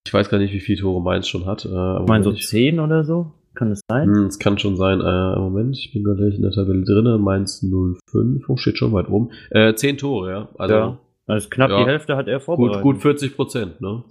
Ich 0.06 0.14
weiß 0.14 0.30
gar 0.30 0.38
nicht, 0.38 0.54
wie 0.54 0.60
viele 0.60 0.80
Tore 0.80 1.02
Mainz 1.02 1.28
schon 1.28 1.46
hat. 1.46 1.66
Äh, 1.66 1.70
ich 2.02 2.08
meine 2.08 2.24
so 2.24 2.32
zehn 2.34 2.80
oder 2.80 3.04
so? 3.04 3.32
Kann 3.56 3.72
es 3.72 3.82
sein? 3.90 4.14
Hm, 4.14 4.26
Es 4.26 4.40
kann 4.40 4.58
schon 4.58 4.76
sein. 4.78 5.02
Äh, 5.02 5.40
Moment, 5.40 5.78
ich 5.78 5.94
bin 5.94 6.04
gleich 6.04 6.36
in 6.36 6.42
der 6.42 6.52
Tabelle 6.52 6.84
drin. 6.84 7.22
Mainz 7.22 7.62
05. 7.62 8.50
Oh, 8.50 8.58
steht 8.58 8.78
schon 8.78 8.94
weit 8.94 9.10
oben. 9.10 9.32
Äh, 9.50 9.74
10 9.74 9.98
Tore, 9.98 10.32
ja. 10.32 10.50
Also 10.58 10.76
ja. 10.76 10.98
Also 11.28 11.50
knapp 11.50 11.72
ja. 11.72 11.80
die 11.80 11.86
Hälfte 11.86 12.16
hat 12.16 12.28
er 12.28 12.38
gut, 12.38 12.44
vorbereitet. 12.46 12.84
gut 12.84 13.02
40 13.02 13.36
Prozent, 13.36 13.82
ne? 13.82 14.04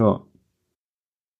Ja. 0.00 0.22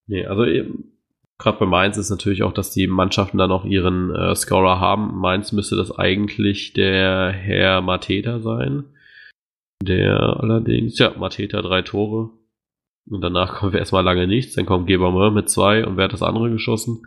Nee, 0.06 0.26
also 0.26 0.44
eben, 0.44 0.92
gerade 1.38 1.58
bei 1.58 1.66
Mainz 1.66 1.96
ist 1.96 2.11
natürlich 2.11 2.42
auch, 2.42 2.52
dass 2.52 2.72
die 2.72 2.86
Mannschaften 2.88 3.38
dann 3.38 3.52
auch 3.52 3.64
ihren 3.64 4.14
äh, 4.14 4.34
Scorer 4.34 4.80
haben. 4.80 5.18
Mainz 5.20 5.52
müsste 5.52 5.76
das 5.76 5.96
eigentlich 5.96 6.72
der 6.72 7.30
Herr 7.30 7.80
Mateta 7.80 8.40
sein. 8.40 8.84
Der 9.82 10.40
allerdings, 10.40 10.98
ja, 10.98 11.14
Mateta 11.16 11.62
drei 11.62 11.82
Tore. 11.82 12.30
Und 13.08 13.22
danach 13.22 13.54
kommt 13.54 13.74
erstmal 13.74 14.04
lange 14.04 14.26
nichts. 14.26 14.54
Dann 14.54 14.66
kommt 14.66 14.86
Gebermeur 14.86 15.30
mit 15.30 15.48
zwei 15.48 15.86
und 15.86 15.96
wer 15.96 16.04
hat 16.04 16.12
das 16.12 16.22
andere 16.22 16.50
geschossen? 16.50 17.06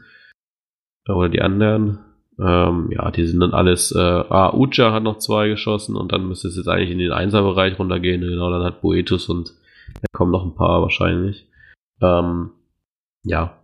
Oder 1.07 1.29
die 1.29 1.41
anderen. 1.41 1.99
Ähm, 2.39 2.89
ja, 2.91 3.11
die 3.11 3.25
sind 3.25 3.39
dann 3.39 3.53
alles. 3.53 3.91
Äh, 3.91 3.99
ah, 3.99 4.53
Ucha 4.53 4.91
hat 4.91 5.03
noch 5.03 5.19
zwei 5.19 5.49
geschossen 5.49 5.95
und 5.95 6.11
dann 6.11 6.27
müsste 6.27 6.47
es 6.47 6.57
jetzt 6.57 6.67
eigentlich 6.67 6.91
in 6.91 6.97
den 6.97 7.11
Einserbereich 7.11 7.77
runtergehen. 7.77 8.21
Genau, 8.21 8.49
dann 8.49 8.63
hat 8.63 8.81
Boetus 8.81 9.29
und 9.29 9.53
da 9.93 10.07
kommen 10.11 10.31
noch 10.31 10.43
ein 10.43 10.55
paar 10.55 10.81
wahrscheinlich. 10.81 11.47
Ähm, 12.01 12.51
ja. 13.23 13.59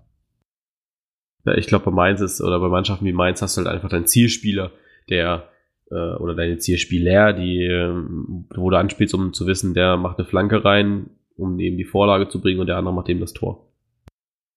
ja. 1.46 1.54
Ich 1.56 1.68
glaube, 1.68 1.86
bei 1.86 1.92
Mainz 1.92 2.22
ist, 2.22 2.42
oder 2.42 2.60
bei 2.60 2.68
Mannschaften 2.68 3.06
wie 3.06 3.14
Mainz 3.14 3.42
hast 3.42 3.58
du 3.58 3.62
halt 3.62 3.74
einfach 3.74 3.90
deinen 3.90 4.08
Zielspieler, 4.08 4.72
der, 5.10 5.50
äh, 5.90 6.16
oder 6.16 6.36
deine 6.36 6.60
Zielspieler, 6.60 7.34
die, 7.34 7.64
ähm, 7.64 8.48
wo 8.56 8.70
du 8.70 8.78
anspielst, 8.78 9.16
um 9.16 9.34
zu 9.34 9.48
wissen, 9.48 9.74
der 9.74 9.98
macht 9.98 10.20
eine 10.20 10.28
Flanke 10.28 10.64
rein, 10.64 11.10
um 11.36 11.60
eben 11.60 11.78
die 11.78 11.86
Vorlage 11.86 12.30
zu 12.30 12.40
bringen 12.40 12.60
und 12.60 12.68
der 12.68 12.78
andere 12.78 12.94
macht 12.94 13.10
eben 13.10 13.20
das 13.20 13.34
Tor. 13.34 13.68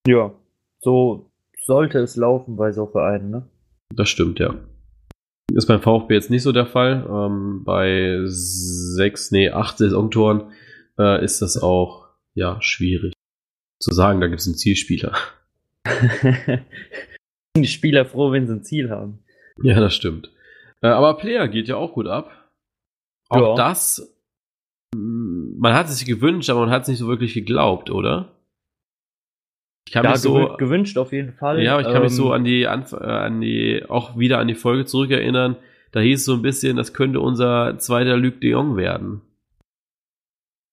ja. 0.07 0.35
So 0.81 1.32
sollte 1.65 1.99
es 1.99 2.17
laufen 2.17 2.57
bei 2.57 2.73
so 2.73 2.87
Vereinen, 2.87 3.31
ne? 3.31 3.49
Das 3.95 4.09
stimmt, 4.09 4.39
ja. 4.39 4.55
Ist 5.53 5.67
beim 5.67 5.83
VfB 5.83 6.15
jetzt 6.15 6.31
nicht 6.31 6.43
so 6.43 6.53
der 6.53 6.67
Fall. 6.67 7.07
Ähm, 7.09 7.63
bei 7.65 8.21
sechs, 8.25 9.31
nee, 9.31 9.51
acht 9.51 9.79
Saisontoren 9.79 10.51
äh, 10.99 11.23
ist 11.25 11.43
das 11.43 11.63
auch, 11.63 12.09
ja, 12.35 12.57
schwierig 12.63 13.13
zu 13.81 13.93
sagen, 13.93 14.21
da 14.21 14.29
gibt 14.29 14.41
es 14.41 14.47
einen 14.47 14.57
Zielspieler. 14.57 15.13
die 17.57 17.67
Spieler 17.67 18.07
froh, 18.07 18.33
wenn 18.33 18.47
sie 18.47 18.55
ein 18.55 18.63
Ziel 18.65 18.91
haben. 18.91 19.19
Ja, 19.63 19.79
das 19.81 19.95
stimmt. 19.95 20.31
Äh, 20.81 20.89
aber 20.89 21.17
Player 21.17 21.49
geht 21.49 21.69
ja 21.69 21.77
auch 21.77 21.93
gut 21.93 22.07
ab. 22.07 22.31
Auch 23.29 23.51
Ja. 23.51 23.55
das, 23.57 24.17
mh, 24.95 25.57
man 25.59 25.75
hat 25.75 25.89
es 25.89 25.99
sich 25.99 26.07
gewünscht, 26.07 26.49
aber 26.51 26.61
man 26.61 26.71
hat 26.71 26.83
es 26.83 26.89
nicht 26.89 26.99
so 26.99 27.09
wirklich 27.09 27.35
geglaubt, 27.35 27.91
oder? 27.91 28.37
Ich 29.87 29.93
kann 29.93 30.05
Ja, 30.05 30.13
mich 30.13 30.21
so, 30.21 30.37
gewü- 30.37 30.57
gewünscht 30.59 30.97
auf 30.99 31.13
jeden 31.13 31.33
Fall. 31.33 31.61
ja, 31.63 31.81
ich 31.81 31.87
kann 31.87 32.03
mich 32.03 32.13
so 32.13 32.27
Ähm, 32.29 32.33
an 32.33 32.45
die, 32.45 32.67
Anf 32.67 32.93
äh, 32.93 32.97
an 32.97 33.41
die, 33.41 33.85
auch 33.89 34.17
wieder 34.19 34.39
an 34.39 34.49
die 34.49 34.55
Folge 34.55 34.85
zurückerinnern. 34.85 35.57
Da 35.91 36.01
hieß 36.01 36.21
es 36.21 36.25
so 36.25 36.35
ein 36.35 36.43
bisschen, 36.43 36.77
das 36.77 36.95
könnte 36.95 37.21
unser 37.21 37.79
zweiter 37.79 38.17
Luc 38.17 38.41
de 38.41 38.51
Jong 38.51 38.77
werden. 38.77 39.21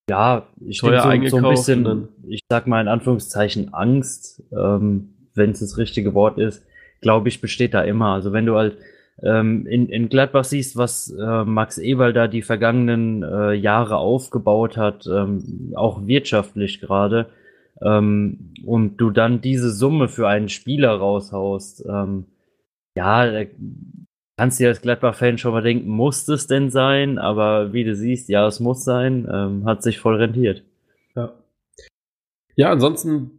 Ja, 0.09 0.47
ich 0.65 0.79
Teuer 0.79 1.07
denke 1.09 1.29
so, 1.29 1.39
so 1.39 1.45
ein 1.45 1.51
bisschen, 1.51 2.07
ich 2.27 2.41
sag 2.49 2.65
mal 2.67 2.81
in 2.81 2.87
Anführungszeichen 2.87 3.73
Angst, 3.73 4.43
ähm, 4.51 5.09
wenn 5.35 5.51
es 5.51 5.59
das 5.59 5.77
richtige 5.77 6.13
Wort 6.13 6.37
ist, 6.39 6.65
glaube 7.01 7.29
ich, 7.29 7.41
besteht 7.41 7.73
da 7.73 7.81
immer. 7.81 8.13
Also 8.13 8.33
wenn 8.33 8.45
du 8.45 8.55
halt 8.55 8.77
ähm, 9.21 9.67
in, 9.67 9.87
in 9.89 10.09
Gladbach 10.09 10.45
siehst, 10.45 10.77
was 10.77 11.11
äh, 11.11 11.43
Max 11.43 11.77
Eberl 11.77 12.13
da 12.13 12.27
die 12.27 12.41
vergangenen 12.41 13.21
äh, 13.23 13.53
Jahre 13.53 13.97
aufgebaut 13.97 14.77
hat, 14.77 15.05
ähm, 15.07 15.73
auch 15.75 16.07
wirtschaftlich 16.07 16.79
gerade, 16.79 17.27
ähm, 17.81 18.53
und 18.65 18.97
du 18.97 19.09
dann 19.09 19.41
diese 19.41 19.71
Summe 19.71 20.07
für 20.07 20.27
einen 20.27 20.49
Spieler 20.49 20.91
raushaust, 20.91 21.85
ähm, 21.87 22.25
ja, 22.95 23.45
kannst 24.37 24.59
du 24.59 24.63
dir 24.63 24.69
als 24.69 24.81
Gladbach-Fan 24.81 25.37
schon 25.37 25.53
mal 25.53 25.61
denken, 25.61 25.89
muss 25.89 26.27
es 26.27 26.47
denn 26.47 26.69
sein? 26.69 27.17
Aber 27.17 27.73
wie 27.73 27.83
du 27.83 27.95
siehst, 27.95 28.29
ja, 28.29 28.47
es 28.47 28.59
muss 28.59 28.83
sein, 28.83 29.27
ähm, 29.31 29.65
hat 29.65 29.83
sich 29.83 29.99
voll 29.99 30.15
rentiert. 30.15 30.63
Ja. 31.15 31.33
Ja, 32.55 32.71
ansonsten 32.71 33.31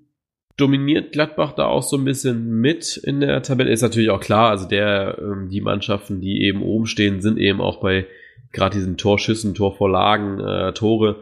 dominiert 0.57 1.13
Gladbach 1.13 1.53
da 1.53 1.67
auch 1.67 1.83
so 1.83 1.97
ein 1.97 2.05
bisschen 2.05 2.61
mit 2.61 2.99
in 2.99 3.21
der 3.21 3.43
Tabelle. 3.43 3.71
Ist 3.71 3.83
natürlich 3.83 4.11
auch 4.11 4.21
klar, 4.21 4.51
also 4.51 4.69
der, 4.69 5.19
ähm, 5.21 5.49
die 5.49 5.61
Mannschaften, 5.61 6.21
die 6.21 6.43
eben 6.43 6.63
oben 6.63 6.87
stehen, 6.87 7.23
sind 7.23 7.39
eben 7.39 7.61
auch 7.61 7.81
bei 7.81 8.07
gerade 8.53 8.77
diesen 8.77 8.97
Torschüssen, 8.97 9.55
Torvorlagen, 9.55 10.41
äh, 10.41 10.73
Tore, 10.73 11.17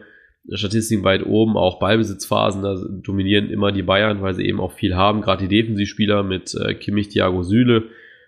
Statistiken 0.53 1.05
weit 1.05 1.27
oben, 1.27 1.57
auch 1.57 1.79
Ballbesitzphasen, 1.79 2.63
da 2.63 2.77
dominieren 3.03 3.51
immer 3.51 3.73
die 3.73 3.83
Bayern, 3.83 4.23
weil 4.23 4.35
sie 4.35 4.47
eben 4.47 4.61
auch 4.61 4.73
viel 4.73 4.97
haben, 4.97 5.21
gerade 5.21 5.47
die 5.47 5.57
Defensivspieler 5.57 6.23
mit 6.23 6.55
äh, 6.55 6.75
Kimmich, 6.75 7.09
Thiago 7.09 7.43
Süle. 7.43 7.85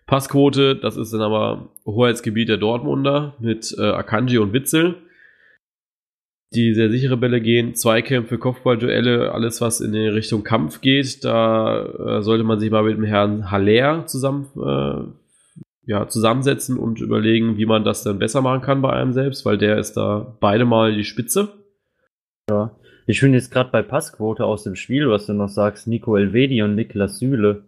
Passquote, 0.07 0.77
das 0.77 0.97
ist 0.97 1.13
dann 1.13 1.21
aber 1.21 1.71
Hoheitsgebiet 1.87 2.49
der 2.49 2.57
Dortmunder 2.57 3.37
mit 3.39 3.75
äh, 3.79 3.83
Akanji 3.83 4.39
und 4.39 4.53
Witzel 4.53 4.97
die 6.53 6.75
sehr 6.75 6.91
sichere 6.91 7.17
Bälle 7.17 7.41
gehen, 7.41 7.75
Zweikämpfe, 7.75 8.37
Kopfballduelle, 8.37 9.33
alles 9.33 9.61
was 9.61 9.81
in 9.81 9.93
die 9.93 10.09
Richtung 10.09 10.43
Kampf 10.43 10.81
geht, 10.81 11.25
da 11.25 11.85
äh, 11.85 12.23
sollte 12.23 12.45
man 12.45 12.59
sich 12.59 12.71
mal 12.71 12.83
mit 12.83 12.97
dem 12.97 13.05
Herrn 13.05 13.51
Haller 13.51 14.07
zusammen, 14.07 14.49
äh, 14.57 15.91
ja, 15.91 16.09
zusammensetzen 16.09 16.77
und 16.77 17.01
überlegen, 17.01 17.57
wie 17.57 17.67
man 17.67 17.85
das 17.85 18.03
dann 18.03 18.19
besser 18.19 18.43
machen 18.43 18.63
kann 18.63 18.83
bei 18.83 18.93
einem 18.93 19.13
selbst, 19.13 19.47
weil 19.47 19.59
der 19.59 19.79
ist 19.79 19.97
da 19.97 20.37
beide 20.41 20.65
mal 20.65 20.95
die 20.95 21.05
Spitze. 21.05 21.49
Ich 23.07 23.21
finde 23.21 23.39
jetzt 23.39 23.51
gerade 23.51 23.71
bei 23.71 23.83
Passquote 23.83 24.45
aus 24.45 24.63
dem 24.63 24.77
Spiel, 24.77 25.09
was 25.09 25.27
du 25.27 25.33
noch 25.33 25.49
sagst, 25.49 25.89
Nico 25.89 26.17
Elvedi 26.17 26.63
und 26.63 26.75
Niklas 26.75 27.19
Süle, 27.19 27.63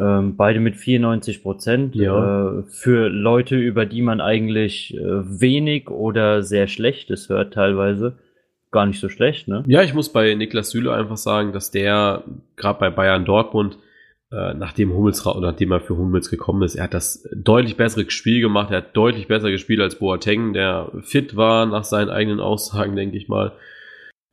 ähm, 0.00 0.36
beide 0.36 0.60
mit 0.60 0.76
94 0.76 1.42
Prozent. 1.42 1.94
Ja. 1.94 2.58
Äh, 2.58 2.62
für 2.64 3.08
Leute, 3.08 3.56
über 3.56 3.86
die 3.86 4.02
man 4.02 4.20
eigentlich 4.20 4.96
äh, 4.96 5.00
wenig 5.40 5.90
oder 5.90 6.42
sehr 6.42 6.66
Schlechtes 6.66 7.28
hört 7.28 7.54
teilweise. 7.54 8.18
Gar 8.70 8.86
nicht 8.86 9.00
so 9.00 9.08
schlecht, 9.08 9.48
ne? 9.48 9.62
Ja, 9.66 9.82
ich 9.82 9.94
muss 9.94 10.10
bei 10.10 10.34
Niklas 10.34 10.70
Süle 10.70 10.94
einfach 10.94 11.18
sagen, 11.18 11.52
dass 11.52 11.70
der 11.70 12.22
gerade 12.56 12.80
bei 12.80 12.90
Bayern 12.90 13.26
Dortmund, 13.26 13.78
äh, 14.32 14.54
nachdem 14.54 14.94
Hummels 14.94 15.24
nachdem 15.24 15.72
er 15.72 15.80
für 15.80 15.96
Hummels 15.96 16.30
gekommen 16.30 16.62
ist, 16.62 16.76
er 16.76 16.84
hat 16.84 16.94
das 16.94 17.28
deutlich 17.34 17.76
bessere 17.76 18.10
Spiel 18.10 18.40
gemacht, 18.40 18.70
er 18.70 18.78
hat 18.78 18.96
deutlich 18.96 19.28
besser 19.28 19.50
gespielt 19.50 19.80
als 19.80 19.96
Boateng, 19.96 20.54
der 20.54 20.90
fit 21.02 21.36
war 21.36 21.66
nach 21.66 21.84
seinen 21.84 22.08
eigenen 22.08 22.40
Aussagen, 22.40 22.96
denke 22.96 23.18
ich 23.18 23.28
mal. 23.28 23.52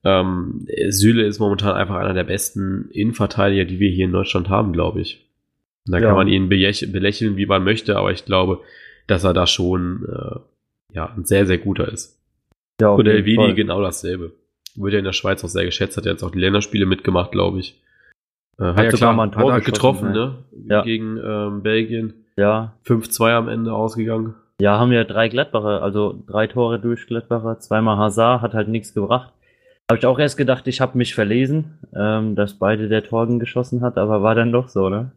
Ähm, 0.03 0.65
Süle 0.89 1.23
ist 1.25 1.39
momentan 1.39 1.75
einfach 1.75 1.95
einer 1.95 2.13
der 2.13 2.23
besten 2.23 2.89
Innenverteidiger, 2.91 3.65
die 3.65 3.79
wir 3.79 3.89
hier 3.91 4.05
in 4.05 4.11
Deutschland 4.13 4.49
haben, 4.49 4.71
glaube 4.73 5.01
ich. 5.01 5.25
Und 5.87 5.93
Da 5.93 5.99
Ja. 5.99 6.07
kann 6.07 6.15
man 6.15 6.27
ihn 6.27 6.47
belächeln, 6.49 7.35
wie 7.37 7.45
man 7.45 7.63
möchte, 7.63 7.97
aber 7.97 8.11
ich 8.11 8.25
glaube, 8.25 8.61
dass 9.07 9.23
er 9.23 9.33
da 9.33 9.45
schon 9.47 10.05
äh, 10.07 10.39
ja, 10.95 11.13
ein 11.15 11.25
sehr, 11.25 11.45
sehr 11.45 11.57
guter 11.57 11.87
ist. 11.91 12.17
Ja, 12.81 12.89
Und 12.91 13.07
Elvedi 13.07 13.53
genau 13.55 13.81
dasselbe. 13.81 14.31
Wird 14.75 14.93
ja 14.93 14.99
in 14.99 15.05
der 15.05 15.13
Schweiz 15.13 15.43
auch 15.43 15.49
sehr 15.49 15.65
geschätzt, 15.65 15.97
hat 15.97 16.05
jetzt 16.05 16.23
auch 16.23 16.31
die 16.31 16.39
Länderspiele 16.39 16.85
mitgemacht, 16.85 17.31
glaube 17.31 17.59
ich. 17.59 17.81
Äh, 18.57 18.63
hat, 18.65 18.77
Hat 18.77 18.85
ja 18.85 18.91
klar, 18.91 19.13
mal 19.13 19.23
ein 19.23 19.31
Tor 19.33 19.59
getroffen, 19.59 20.11
ne? 20.13 20.35
ne? 20.53 20.65
Ja. 20.69 20.81
Gegen 20.83 21.17
ähm, 21.17 21.61
Belgien. 21.63 22.13
Ja, 22.37 22.73
5-2 22.85 23.31
am 23.33 23.49
Ende 23.49 23.73
ausgegangen. 23.73 24.35
ja, 24.61 24.79
haben 24.79 24.91
ja 24.93 25.03
drei 25.03 25.27
Gladbacher, 25.27 25.81
also 25.81 26.23
drei 26.27 26.47
Tore 26.47 26.79
durch 26.79 27.05
Gladbacher, 27.07 27.59
zweimal 27.59 27.97
Hazard, 27.97 28.41
hat 28.41 28.53
halt 28.53 28.69
nichts 28.69 28.93
gebracht. 28.93 29.33
Habe 29.89 29.97
ich 29.99 30.05
auch 30.05 30.19
erst 30.19 30.37
gedacht, 30.37 30.67
ich 30.67 30.81
habe 30.81 30.97
mich 30.97 31.15
verlesen, 31.15 31.79
ähm, 31.95 32.35
dass 32.35 32.53
beide 32.59 32.89
der 32.89 33.03
Torgen 33.03 33.39
geschossen 33.39 33.81
hat, 33.81 33.97
aber 33.97 34.21
war 34.21 34.35
dann 34.35 34.51
doch 34.51 34.67
so, 34.69 34.87
ne? 34.89 35.11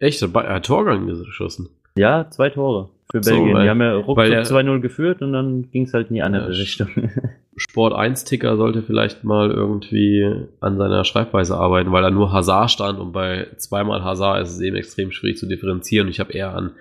Echt, 0.00 0.20
er 0.22 0.32
hat- 0.54 0.66
Torgang 0.66 1.06
geschossen. 1.06 1.68
Ja, 1.96 2.28
zwei 2.30 2.50
Tore 2.50 2.90
für 3.12 3.22
So, 3.22 3.30
Belgien. 3.30 3.54
weil- 3.54 3.62
die 3.64 3.70
haben 3.70 3.80
ja 3.80 3.94
ruckzuck 3.94 4.26
der- 4.26 4.42
2-0 4.44 4.80
geführt 4.80 5.22
und 5.22 5.32
dann 5.32 5.70
ging 5.70 5.84
es 5.84 5.94
halt 5.94 6.08
in 6.08 6.14
die 6.14 6.22
andere 6.22 6.50
Ja, 6.50 6.58
Richtung. 6.58 6.88
Sport 7.56 7.92
1-Ticker 7.92 8.56
sollte 8.56 8.82
vielleicht 8.82 9.22
mal 9.24 9.50
irgendwie 9.50 10.46
an 10.60 10.78
seiner 10.78 11.04
Schreibweise 11.04 11.56
arbeiten, 11.56 11.92
weil 11.92 12.02
da 12.02 12.10
nur 12.10 12.32
Hazard 12.32 12.70
stand 12.70 12.98
und 12.98 13.12
bei 13.12 13.46
zweimal 13.58 14.02
Hazard 14.02 14.42
ist 14.42 14.52
es 14.52 14.60
eben 14.60 14.74
extrem 14.76 15.12
schwierig 15.12 15.36
zu 15.38 15.46
differenzieren. 15.46 16.08
Ich 16.08 16.18
habe 16.18 16.32
eher 16.32 16.54
an 16.56 16.72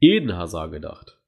Eden 0.00 0.36
Hazard 0.36 0.70
gedacht. 0.72 1.18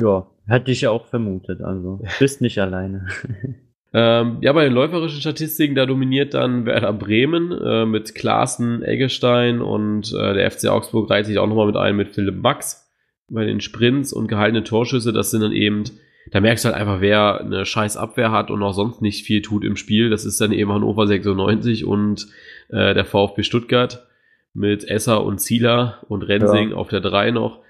ja, 0.00 0.26
hätte 0.46 0.70
ich 0.70 0.80
ja 0.82 0.90
auch 0.90 1.06
vermutet, 1.06 1.60
also 1.60 2.00
bist 2.20 2.40
nicht 2.40 2.58
alleine. 2.60 3.08
Ähm, 3.96 4.38
ja, 4.40 4.52
bei 4.52 4.64
den 4.64 4.72
läuferischen 4.72 5.20
Statistiken, 5.20 5.76
da 5.76 5.86
dominiert 5.86 6.34
dann 6.34 6.66
Werder 6.66 6.92
Bremen 6.92 7.52
äh, 7.52 7.86
mit 7.86 8.16
Klaassen, 8.16 8.82
Eggestein 8.82 9.60
und 9.62 10.12
äh, 10.12 10.34
der 10.34 10.50
FC 10.50 10.66
Augsburg 10.66 11.08
reiht 11.08 11.26
sich 11.26 11.38
auch 11.38 11.46
nochmal 11.46 11.68
mit 11.68 11.76
ein 11.76 11.94
mit 11.94 12.12
Philipp 12.12 12.42
Max 12.42 12.90
bei 13.28 13.44
den 13.44 13.60
Sprints 13.60 14.12
und 14.12 14.26
gehaltene 14.26 14.64
Torschüsse. 14.64 15.12
Das 15.12 15.30
sind 15.30 15.42
dann 15.42 15.52
eben, 15.52 15.84
da 16.32 16.40
merkst 16.40 16.64
du 16.64 16.70
halt 16.70 16.76
einfach, 16.76 17.00
wer 17.00 17.40
eine 17.40 17.64
scheiß 17.64 17.96
Abwehr 17.96 18.32
hat 18.32 18.50
und 18.50 18.64
auch 18.64 18.72
sonst 18.72 19.00
nicht 19.00 19.24
viel 19.24 19.42
tut 19.42 19.64
im 19.64 19.76
Spiel. 19.76 20.10
Das 20.10 20.24
ist 20.24 20.40
dann 20.40 20.50
eben 20.50 20.72
Hannover 20.72 21.06
96 21.06 21.84
und 21.84 22.26
äh, 22.70 22.94
der 22.94 23.04
VfB 23.04 23.44
Stuttgart 23.44 24.08
mit 24.54 24.88
Esser 24.88 25.24
und 25.24 25.38
Zieler 25.38 26.02
und 26.08 26.24
Rensing 26.24 26.72
auf 26.72 26.88
der 26.88 27.00
3 27.00 27.30
noch. 27.30 27.60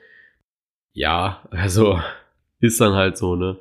Ja, 0.95 1.43
also 1.51 2.01
ist 2.61 2.81
dann 2.81 2.95
halt 2.95 3.19
so, 3.19 3.37
ne? 3.37 3.59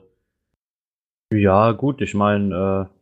Ja, 1.36 1.72
gut, 1.72 2.02
ich 2.02 2.14
meine, 2.14 2.90
äh, 2.90 2.94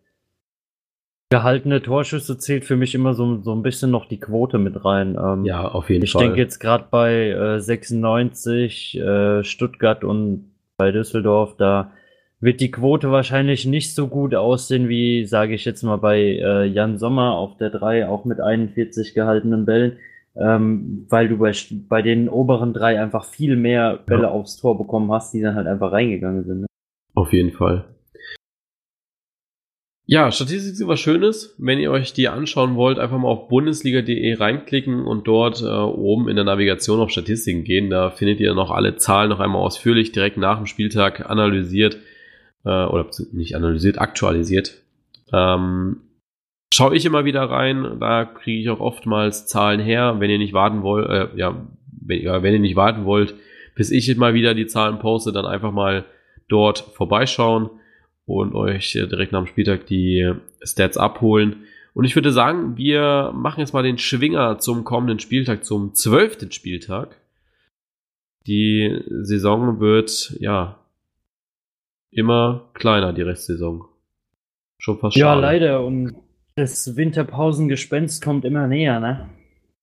Gehaltene 1.32 1.82
Torschüsse 1.82 2.38
zählt 2.38 2.65
für 2.65 2.75
mich 2.75 2.93
immer 2.93 3.13
so, 3.13 3.41
so 3.41 3.53
ein 3.53 3.63
bisschen 3.63 3.89
noch 3.89 4.05
die 4.05 4.19
Quote 4.19 4.57
mit 4.57 4.84
rein. 4.84 5.17
Ähm, 5.17 5.45
ja, 5.45 5.65
auf 5.65 5.89
jeden 5.89 6.03
ich 6.03 6.11
Fall. 6.11 6.23
Ich 6.23 6.27
denke 6.27 6.41
jetzt 6.41 6.59
gerade 6.59 6.86
bei 6.91 7.29
äh, 7.29 7.61
96, 7.61 8.99
äh, 8.99 9.41
Stuttgart 9.41 10.03
und 10.03 10.51
bei 10.75 10.91
Düsseldorf, 10.91 11.55
da 11.55 11.93
wird 12.41 12.59
die 12.59 12.69
Quote 12.69 13.11
wahrscheinlich 13.11 13.65
nicht 13.65 13.95
so 13.95 14.09
gut 14.09 14.36
aussehen 14.36 14.89
wie, 14.89 15.25
sage 15.25 15.53
ich 15.53 15.63
jetzt 15.63 15.84
mal, 15.84 15.95
bei 15.95 16.19
äh, 16.19 16.65
Jan 16.65 16.97
Sommer 16.97 17.36
auf 17.36 17.55
der 17.55 17.69
3, 17.69 18.09
auch 18.09 18.25
mit 18.25 18.41
41 18.41 19.13
gehaltenen 19.13 19.65
Bällen, 19.65 19.99
ähm, 20.36 21.05
weil 21.07 21.29
du 21.29 21.38
bei, 21.38 21.53
bei 21.88 22.01
den 22.01 22.27
oberen 22.27 22.73
drei 22.73 22.99
einfach 22.99 23.23
viel 23.23 23.55
mehr 23.55 23.99
Bälle 24.05 24.23
ja. 24.23 24.32
aufs 24.32 24.57
Tor 24.57 24.77
bekommen 24.77 25.09
hast, 25.13 25.34
die 25.34 25.39
dann 25.39 25.55
halt 25.55 25.67
einfach 25.67 25.93
reingegangen 25.93 26.43
sind. 26.43 26.61
Ne? 26.61 26.67
Auf 27.13 27.32
jeden 27.32 27.51
Fall. 27.51 27.86
Ja, 30.12 30.30
Statistik 30.30 30.74
ist 30.74 30.86
was 30.86 30.99
Schönes. 30.99 31.55
Wenn 31.57 31.80
ihr 31.80 31.89
euch 31.89 32.12
die 32.12 32.28
anschauen 32.28 32.76
wollt, 32.76 32.99
einfach 32.99 33.18
mal 33.18 33.30
auf 33.30 33.47
bundesliga.de 33.47 34.34
reinklicken 34.34 35.05
und 35.05 35.26
dort 35.26 35.62
äh, 35.62 35.66
oben 35.68 36.28
in 36.28 36.36
der 36.36 36.43
Navigation 36.43 36.99
auf 36.99 37.12
Statistiken 37.12 37.64
gehen. 37.64 37.89
Da 37.89 38.09
findet 38.09 38.41
ihr 38.41 38.53
noch 38.53 38.72
alle 38.72 38.97
Zahlen 38.97 39.30
noch 39.30 39.39
einmal 39.39 39.62
ausführlich 39.62 40.12
direkt 40.12 40.36
nach 40.36 40.57
dem 40.57 40.66
Spieltag 40.66 41.30
analysiert 41.30 41.97
äh, 42.66 42.84
oder 42.84 43.07
nicht 43.32 43.55
analysiert, 43.55 44.01
aktualisiert. 44.01 44.82
Ähm, 45.32 46.01
schaue 46.74 46.93
ich 46.93 47.05
immer 47.05 47.24
wieder 47.24 47.43
rein, 47.43 47.95
da 48.01 48.26
kriege 48.26 48.59
ich 48.59 48.70
auch 48.70 48.82
oftmals 48.82 49.47
Zahlen 49.47 49.80
her. 49.80 50.18
Wenn 50.20 50.30
ihr 50.30 50.39
nicht 50.39 50.51
warten 50.51 50.84
wollt, 50.84 51.09
äh, 51.09 51.28
ja, 51.38 51.66
wenn, 51.89 52.22
ja, 52.22 52.43
wenn 52.43 52.53
ihr 52.53 52.59
nicht 52.59 52.76
warten 52.76 53.05
wollt, 53.05 53.34
bis 53.76 53.91
ich 53.91 54.14
mal 54.18 54.34
wieder 54.34 54.55
die 54.55 54.68
Zahlen 54.68 54.99
poste, 54.99 55.32
dann 55.32 55.45
einfach 55.45 55.72
mal 55.72 56.03
dort 56.49 56.80
vorbeischauen 56.80 57.70
und 58.36 58.55
euch 58.55 58.91
direkt 58.93 59.32
nach 59.32 59.43
dem 59.43 59.47
Spieltag 59.47 59.86
die 59.86 60.34
Stats 60.63 60.97
abholen. 60.97 61.63
Und 61.93 62.05
ich 62.05 62.15
würde 62.15 62.32
sagen, 62.32 62.77
wir 62.77 63.32
machen 63.36 63.59
jetzt 63.59 63.73
mal 63.73 63.84
den 63.84 63.97
Schwinger 63.97 64.59
zum 64.59 64.84
kommenden 64.84 65.19
Spieltag, 65.19 65.65
zum 65.65 65.93
zwölften 65.93 66.51
Spieltag. 66.51 67.17
Die 68.47 69.03
Saison 69.21 69.79
wird, 69.79 70.36
ja, 70.39 70.79
immer 72.11 72.69
kleiner, 72.73 73.13
die 73.13 73.21
Restsaison. 73.21 73.86
Schon 74.77 74.99
fast 74.99 75.17
schade. 75.17 75.41
Ja, 75.41 75.47
leider. 75.47 75.86
Und 75.86 76.15
das 76.55 76.95
Winterpausengespenst 76.95 78.23
kommt 78.23 78.45
immer 78.45 78.67
näher, 78.67 78.99
ne? 78.99 79.29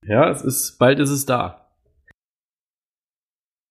Ja, 0.07 0.31
es 0.31 0.43
ist, 0.43 0.79
bald 0.79 0.99
ist 1.01 1.11
es 1.11 1.27
da. 1.27 1.69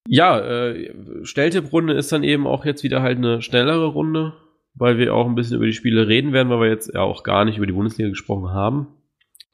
Ja, 0.08 0.40
äh, 0.40 0.94
Stelltipp-Runde 1.24 1.94
ist 1.94 2.12
dann 2.12 2.24
eben 2.24 2.48
auch 2.48 2.66
jetzt 2.66 2.84
wieder 2.84 3.02
halt 3.02 3.18
eine 3.18 3.42
schnellere 3.42 3.88
Runde, 3.88 4.34
weil 4.78 4.98
wir 4.98 5.14
auch 5.14 5.28
ein 5.28 5.36
bisschen 5.36 5.58
über 5.58 5.66
die 5.66 5.74
Spiele 5.74 6.08
reden 6.08 6.34
werden, 6.34 6.50
weil 6.50 6.62
wir 6.62 6.70
jetzt 6.70 6.94
ja 6.94 7.02
auch 7.02 7.24
gar 7.24 7.46
nicht 7.46 7.58
über 7.58 7.66
die 7.66 7.74
Bundesliga 7.74 8.10
gesprochen 8.10 8.50
haben. 8.50 8.88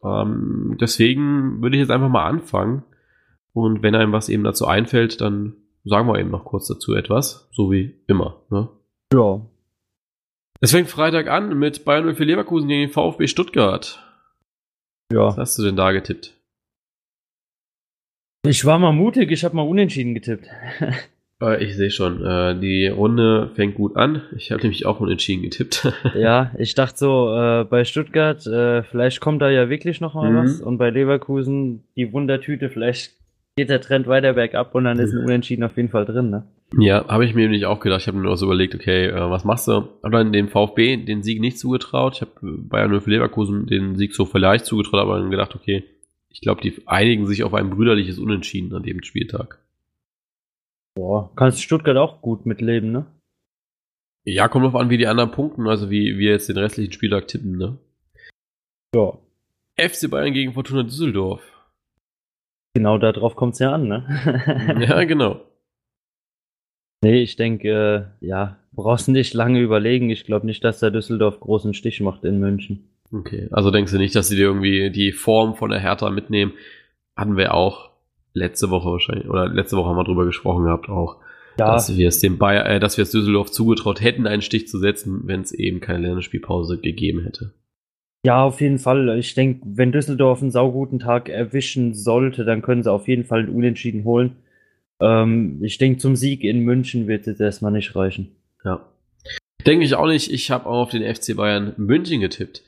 Ähm, 0.04 0.78
deswegen 0.80 1.62
würde 1.62 1.78
ich 1.78 1.82
jetzt 1.82 1.92
einfach 1.92 2.10
mal 2.10 2.26
anfangen. 2.26 2.84
Und 3.54 3.84
wenn 3.84 3.96
einem 3.96 4.12
was 4.12 4.30
eben 4.30 4.44
dazu 4.44 4.66
einfällt, 4.66 5.22
dann 5.22 5.56
sagen 5.86 6.08
wir 6.08 6.20
eben 6.20 6.32
noch 6.32 6.46
kurz 6.46 6.68
dazu 6.68 6.94
etwas, 6.94 7.50
so 7.52 7.72
wie 7.72 7.96
immer. 8.08 8.42
Ne? 8.50 8.70
Ja. 9.14 9.42
Es 10.60 10.72
fängt 10.72 10.90
Freitag 10.90 11.28
an 11.28 11.58
mit 11.58 11.86
Bayern 11.86 12.14
04 12.16 12.26
Leverkusen 12.26 12.68
gegen 12.68 12.88
den 12.88 12.94
VfB 12.94 13.28
Stuttgart. 13.28 14.02
Ja. 15.12 15.28
Was 15.28 15.38
hast 15.38 15.60
du 15.60 15.64
denn 15.64 15.76
da 15.76 15.92
getippt? 15.92 16.34
Ich 18.46 18.66
war 18.66 18.80
mal 18.80 18.92
mutig, 18.92 19.32
ich 19.32 19.46
habe 19.46 19.56
mal 19.56 19.68
unentschieden 19.68 20.14
getippt. 20.14 20.48
Äh, 21.44 21.64
ich 21.64 21.76
sehe 21.76 21.92
schon, 21.92 22.26
äh, 22.26 22.58
die 22.58 22.88
Runde 22.88 23.52
fängt 23.56 23.76
gut 23.76 23.96
an. 23.96 24.22
Ich 24.36 24.52
habe 24.52 24.62
nämlich 24.62 24.86
auch 24.86 25.00
unentschieden 25.00 25.44
getippt. 25.44 25.92
ja, 26.16 26.52
ich 26.58 26.76
dachte 26.76 26.98
so, 26.98 27.36
äh, 27.36 27.66
bei 27.66 27.84
Stuttgart, 27.84 28.46
äh, 28.48 28.84
vielleicht 28.84 29.20
kommt 29.20 29.42
da 29.42 29.50
ja 29.50 29.70
wirklich 29.70 30.02
noch 30.02 30.14
mal 30.14 30.32
mhm. 30.32 30.38
was. 30.38 30.62
Und 30.62 30.78
bei 30.78 30.90
Leverkusen 30.90 31.84
die 31.96 32.12
Wundertüte, 32.14 32.70
vielleicht 32.70 33.14
geht 33.56 33.70
der 33.70 33.82
Trend 33.82 34.08
weiter 34.08 34.34
bergab 34.34 34.74
und 34.74 34.86
dann 34.86 34.98
ist 34.98 35.14
ein 35.14 35.24
Unentschieden 35.24 35.64
auf 35.64 35.78
jeden 35.78 35.90
Fall 35.90 36.06
drin, 36.06 36.30
ne? 36.32 36.44
Ja, 36.80 37.08
habe 37.08 37.24
ich 37.24 37.36
mir 37.36 37.42
nämlich 37.42 37.68
auch 37.68 37.80
gedacht. 37.80 38.02
Ich 38.02 38.08
habe 38.08 38.18
mir 38.18 38.24
nur 38.24 38.36
so 38.36 38.48
überlegt, 38.48 38.74
okay, 38.74 39.06
äh, 39.06 39.30
was 39.30 39.44
machst 39.44 39.68
du? 39.68 39.72
Habe 39.72 40.12
dann 40.12 40.34
dem 40.34 40.48
VfB 40.48 40.98
den 40.98 41.22
Sieg 41.22 41.40
nicht 41.40 41.60
zugetraut. 41.60 42.16
Ich 42.16 42.22
habe 42.22 42.32
Bayern 42.42 42.90
0 42.90 43.02
für 43.02 43.12
Leverkusen 43.12 43.68
den 43.68 43.96
Sieg 43.96 44.16
so 44.16 44.26
vielleicht 44.26 44.66
zugetraut, 44.66 45.02
aber 45.02 45.20
dann 45.20 45.30
gedacht, 45.30 45.54
okay, 45.54 45.84
ich 46.30 46.42
glaube, 46.42 46.62
die 46.62 46.74
einigen 46.88 47.28
sich 47.28 47.44
auf 47.44 47.54
ein 47.54 47.70
brüderliches 47.70 48.18
Unentschieden 48.18 48.74
an 48.74 48.82
dem 48.82 49.04
Spieltag. 49.04 49.60
Boah, 50.96 51.32
kannst 51.36 51.62
Stuttgart 51.62 51.98
auch 51.98 52.22
gut 52.22 52.46
mitleben, 52.46 52.92
ne? 52.92 53.06
Ja, 54.26 54.48
kommt 54.48 54.66
drauf 54.66 54.76
an, 54.76 54.90
wie 54.90 54.98
die 54.98 55.08
anderen 55.08 55.32
punkten, 55.32 55.68
also 55.68 55.90
wie 55.90 56.18
wir 56.18 56.32
jetzt 56.32 56.48
den 56.50 56.58
restlichen 56.58 56.94
Spieltag 56.94 57.28
tippen, 57.28 57.58
ne? 57.58 57.78
Ja. 58.96 59.18
FC 59.76 60.10
Bayern 60.10 60.34
gegen 60.34 60.54
Fortuna 60.54 60.84
Düsseldorf. 60.84 61.42
Genau 62.76 62.98
darauf 62.98 63.36
kommt 63.36 63.54
es 63.54 63.60
ja 63.60 63.74
an, 63.74 63.88
ne? 63.88 64.78
ja, 64.88 65.04
genau. 65.04 65.42
Nee, 67.04 67.22
ich 67.22 67.36
denke, 67.36 68.14
äh, 68.22 68.26
ja, 68.26 68.60
brauchst 68.72 69.10
nicht 69.10 69.34
lange 69.34 69.60
überlegen. 69.60 70.10
Ich 70.10 70.24
glaube 70.24 70.46
nicht, 70.46 70.64
dass 70.64 70.80
der 70.80 70.92
Düsseldorf 70.92 71.40
großen 71.40 71.74
Stich 71.74 72.00
macht 72.02 72.24
in 72.24 72.40
München. 72.40 72.90
Okay, 73.12 73.48
also 73.52 73.72
denkst 73.72 73.92
du 73.92 73.98
nicht, 73.98 74.16
dass 74.16 74.30
sie 74.30 74.36
dir 74.36 74.46
irgendwie 74.46 74.90
die 74.90 75.12
Form 75.12 75.56
von 75.56 75.70
der 75.70 75.80
Hertha 75.80 76.10
mitnehmen? 76.10 76.54
Hatten 77.16 77.38
wir 77.38 77.54
auch 77.54 77.92
letzte 78.34 78.70
Woche 78.70 78.90
wahrscheinlich, 78.90 79.30
oder 79.30 79.48
letzte 79.48 79.78
Woche 79.78 79.90
haben 79.90 79.98
wir 79.98 80.04
drüber 80.04 80.26
gesprochen 80.26 80.66
gehabt 80.66 80.90
auch, 80.90 81.18
ja. 81.60 81.68
dass 81.68 81.96
wir 81.96 82.08
es 82.08 82.20
dem 82.20 82.38
Bayer, 82.38 82.66
äh, 82.66 82.80
dass 82.80 82.98
wir 82.98 83.04
es 83.04 83.12
Düsseldorf 83.12 83.52
zugetraut 83.52 84.02
hätten, 84.02 84.28
einen 84.28 84.42
Stich 84.42 84.68
zu 84.68 84.80
setzen, 84.80 85.22
wenn 85.26 85.42
es 85.42 85.52
eben 85.52 85.80
keine 85.80 86.00
Länderspielpause 86.08 86.80
gegeben 86.80 87.24
hätte. 87.24 87.54
Ja, 88.26 88.44
auf 88.44 88.62
jeden 88.62 88.80
Fall. 88.80 89.18
Ich 89.20 89.34
denke, 89.36 89.62
wenn 89.66 89.92
Düsseldorf 89.92 90.42
einen 90.42 90.52
sauguten 90.52 91.00
Tag 91.00 91.28
erwischen 91.28 91.94
sollte, 91.94 92.46
dann 92.46 92.62
können 92.62 92.82
sie 92.82 92.92
auf 92.92 93.08
jeden 93.08 93.26
Fall 93.26 93.40
einen 93.40 93.50
Unentschieden 93.50 94.06
holen. 94.06 94.38
Ähm, 95.02 95.60
ich 95.62 95.78
denke, 95.78 96.00
zum 96.00 96.16
Sieg 96.16 96.44
in 96.44 96.60
München 96.60 97.08
wird 97.08 97.28
es 97.28 97.40
erstmal 97.40 97.74
nicht 97.74 97.96
reichen. 97.96 98.32
Ja. 98.64 98.86
Denke 99.66 99.86
ich 99.86 99.96
auch 99.96 100.08
nicht. 100.08 100.32
Ich 100.32 100.52
habe 100.52 100.68
auch 100.68 100.84
auf 100.84 100.90
den 100.92 101.04
FC 101.04 101.36
Bayern 101.36 101.74
München 101.78 102.22
getippt. 102.22 102.64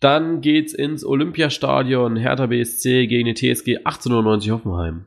Dann 0.00 0.40
geht's 0.40 0.74
ins 0.74 1.04
Olympiastadion 1.04 2.16
Hertha 2.16 2.46
BSC 2.46 3.06
gegen 3.06 3.32
die 3.32 3.34
TSG 3.34 3.78
1890 3.78 4.50
Hoffenheim. 4.50 5.06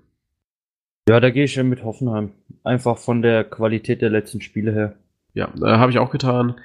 Ja, 1.07 1.19
da 1.19 1.29
gehe 1.29 1.45
ich 1.45 1.55
ja 1.55 1.63
mit 1.63 1.83
Hoffenheim. 1.83 2.33
Einfach 2.63 2.97
von 2.97 3.21
der 3.21 3.43
Qualität 3.43 4.01
der 4.01 4.09
letzten 4.09 4.41
Spiele 4.41 4.71
her. 4.71 4.95
Ja, 5.33 5.53
äh, 5.61 5.77
habe 5.77 5.91
ich 5.91 5.99
auch 5.99 6.11
getan. 6.11 6.59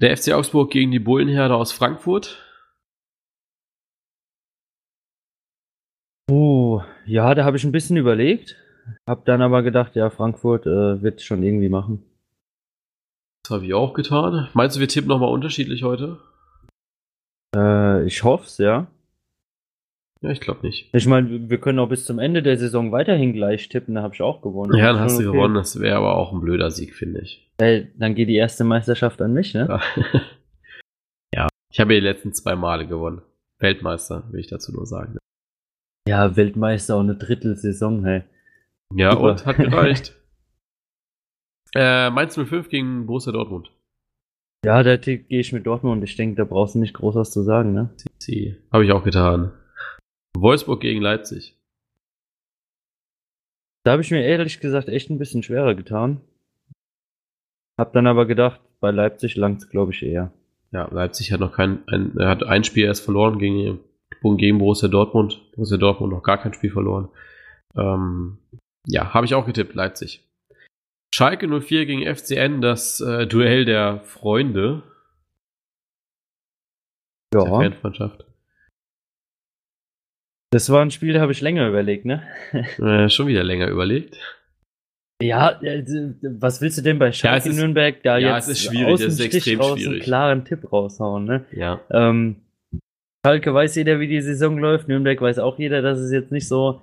Der 0.00 0.16
FC 0.16 0.32
Augsburg 0.32 0.70
gegen 0.70 0.90
die 0.90 0.98
Bullenherde 0.98 1.54
aus 1.54 1.72
Frankfurt. 1.72 2.44
Oh, 6.30 6.82
ja, 7.06 7.34
da 7.34 7.44
habe 7.44 7.56
ich 7.56 7.64
ein 7.64 7.72
bisschen 7.72 7.96
überlegt. 7.96 8.56
Hab 9.06 9.24
dann 9.24 9.42
aber 9.42 9.62
gedacht, 9.62 9.96
ja, 9.96 10.10
Frankfurt 10.10 10.66
äh, 10.66 11.02
wird 11.02 11.22
schon 11.22 11.42
irgendwie 11.42 11.68
machen. 11.68 12.04
Das 13.42 13.56
habe 13.56 13.66
ich 13.66 13.74
auch 13.74 13.94
getan. 13.94 14.48
Meinst 14.52 14.76
du, 14.76 14.80
wir 14.80 14.88
tippen 14.88 15.08
nochmal 15.08 15.32
unterschiedlich 15.32 15.82
heute? 15.82 16.18
Äh, 17.54 18.04
ich 18.04 18.22
hoff's, 18.24 18.58
ja. 18.58 18.88
Ja, 20.20 20.30
ich 20.30 20.40
glaube 20.40 20.66
nicht. 20.66 20.92
Ich 20.92 21.06
meine, 21.06 21.48
wir 21.48 21.60
können 21.60 21.78
auch 21.78 21.88
bis 21.88 22.04
zum 22.04 22.18
Ende 22.18 22.42
der 22.42 22.58
Saison 22.58 22.90
weiterhin 22.90 23.32
gleich 23.32 23.68
tippen, 23.68 23.94
da 23.94 24.02
habe 24.02 24.14
ich 24.14 24.22
auch 24.22 24.42
gewonnen. 24.42 24.76
Ja, 24.76 24.92
dann 24.92 25.00
hast 25.00 25.18
du 25.18 25.28
okay. 25.28 25.32
gewonnen, 25.32 25.54
das 25.54 25.78
wäre 25.80 25.96
aber 25.96 26.16
auch 26.16 26.32
ein 26.32 26.40
blöder 26.40 26.70
Sieg, 26.70 26.94
finde 26.94 27.20
ich. 27.20 27.48
Äh, 27.58 27.86
dann 27.96 28.14
geht 28.14 28.28
die 28.28 28.36
erste 28.36 28.64
Meisterschaft 28.64 29.22
an 29.22 29.32
mich, 29.32 29.54
ne? 29.54 29.66
Ja, 29.68 30.02
ja. 31.34 31.48
ich 31.72 31.78
habe 31.78 31.94
ja 31.94 32.00
die 32.00 32.06
letzten 32.06 32.32
zwei 32.32 32.56
Male 32.56 32.86
gewonnen. 32.86 33.22
Weltmeister, 33.60 34.24
will 34.30 34.40
ich 34.40 34.48
dazu 34.48 34.72
nur 34.72 34.86
sagen. 34.86 35.18
Ja, 36.08 36.36
Weltmeister 36.36 36.96
und 36.96 37.10
eine 37.10 37.18
Drittelsaison, 37.18 38.04
hey. 38.04 38.22
Ja, 38.94 39.12
Super. 39.12 39.22
und 39.24 39.46
hat 39.46 39.56
gereicht. 39.56 40.16
äh, 41.74 42.10
Mainz 42.10 42.34
05 42.34 42.68
gegen 42.70 43.06
Borussia 43.06 43.32
Dortmund. 43.32 43.70
Ja, 44.64 44.82
da 44.82 44.96
gehe 44.96 45.24
ich 45.28 45.52
mit 45.52 45.66
Dortmund. 45.66 46.02
Ich 46.02 46.16
denke, 46.16 46.36
da 46.36 46.44
brauchst 46.44 46.74
du 46.74 46.80
nicht 46.80 46.94
groß 46.94 47.14
was 47.14 47.30
zu 47.30 47.42
sagen, 47.42 47.72
ne? 47.72 47.90
Habe 48.72 48.84
ich 48.84 48.92
auch 48.92 49.04
getan. 49.04 49.52
Wolfsburg 50.36 50.80
gegen 50.80 51.00
Leipzig. 51.00 51.56
Da 53.84 53.92
habe 53.92 54.02
ich 54.02 54.10
mir 54.10 54.22
ehrlich 54.22 54.60
gesagt 54.60 54.88
echt 54.88 55.10
ein 55.10 55.18
bisschen 55.18 55.42
schwerer 55.42 55.74
getan. 55.74 56.20
Hab 57.78 57.92
dann 57.92 58.06
aber 58.06 58.26
gedacht, 58.26 58.60
bei 58.80 58.90
Leipzig 58.90 59.36
langt 59.36 59.62
es, 59.62 59.70
glaube 59.70 59.92
ich, 59.92 60.02
eher. 60.02 60.32
Ja, 60.72 60.88
Leipzig 60.92 61.32
hat 61.32 61.40
noch 61.40 61.52
kein, 61.52 61.86
ein, 61.86 62.18
er 62.18 62.28
hat 62.28 62.42
ein 62.42 62.64
Spiel 62.64 62.84
erst 62.84 63.04
verloren 63.04 63.38
gegen, 63.38 63.80
gegen 64.22 64.58
Borussia 64.58 64.88
Dortmund. 64.88 65.40
Borussia 65.54 65.78
Dortmund 65.78 66.12
noch 66.12 66.22
gar 66.22 66.38
kein 66.38 66.52
Spiel 66.52 66.70
verloren. 66.70 67.08
Ähm, 67.76 68.38
ja, 68.86 69.14
habe 69.14 69.24
ich 69.24 69.34
auch 69.34 69.46
getippt, 69.46 69.74
Leipzig. 69.74 70.27
Schalke 71.14 71.48
04 71.48 71.86
gegen 71.86 72.14
FCN, 72.14 72.60
das 72.60 73.00
äh, 73.00 73.26
Duell 73.26 73.64
der 73.64 74.00
Freunde. 74.00 74.82
Ja. 77.34 77.42
Der 77.44 77.46
Fanfreundschaft. 77.72 78.24
Das 80.50 80.70
war 80.70 80.80
ein 80.82 80.90
Spiel, 80.90 81.12
da 81.12 81.20
habe 81.20 81.32
ich 81.32 81.40
länger 81.42 81.68
überlegt, 81.68 82.04
ne? 82.06 82.22
äh, 82.78 83.08
schon 83.10 83.26
wieder 83.26 83.44
länger 83.44 83.68
überlegt. 83.68 84.16
Ja, 85.22 85.60
äh, 85.62 85.84
was 86.22 86.60
willst 86.60 86.78
du 86.78 86.82
denn 86.82 86.98
bei 86.98 87.12
Schalke 87.12 87.34
Ja, 87.34 87.38
es 87.38 87.46
ist- 87.46 87.56
Nürnberg 87.56 88.02
da 88.02 88.18
ja, 88.18 88.36
jetzt 88.36 88.48
es 88.48 88.60
ist 88.60 88.64
schwierig, 88.70 88.94
aus 88.94 89.00
dem 89.00 89.08
ist 89.08 89.22
Stich 89.42 89.58
raus 89.58 89.72
einen 89.72 89.78
schwierig. 89.80 90.02
klaren 90.04 90.44
Tipp 90.44 90.72
raushauen, 90.72 91.24
ne? 91.24 91.44
Ja. 91.52 91.80
Ähm, 91.90 92.36
Schalke 93.26 93.52
weiß 93.52 93.74
jeder, 93.74 93.98
wie 94.00 94.08
die 94.08 94.22
Saison 94.22 94.58
läuft. 94.58 94.88
Nürnberg 94.88 95.20
weiß 95.20 95.38
auch 95.40 95.58
jeder, 95.58 95.82
dass 95.82 95.98
es 95.98 96.12
jetzt 96.12 96.30
nicht 96.32 96.46
so 96.48 96.82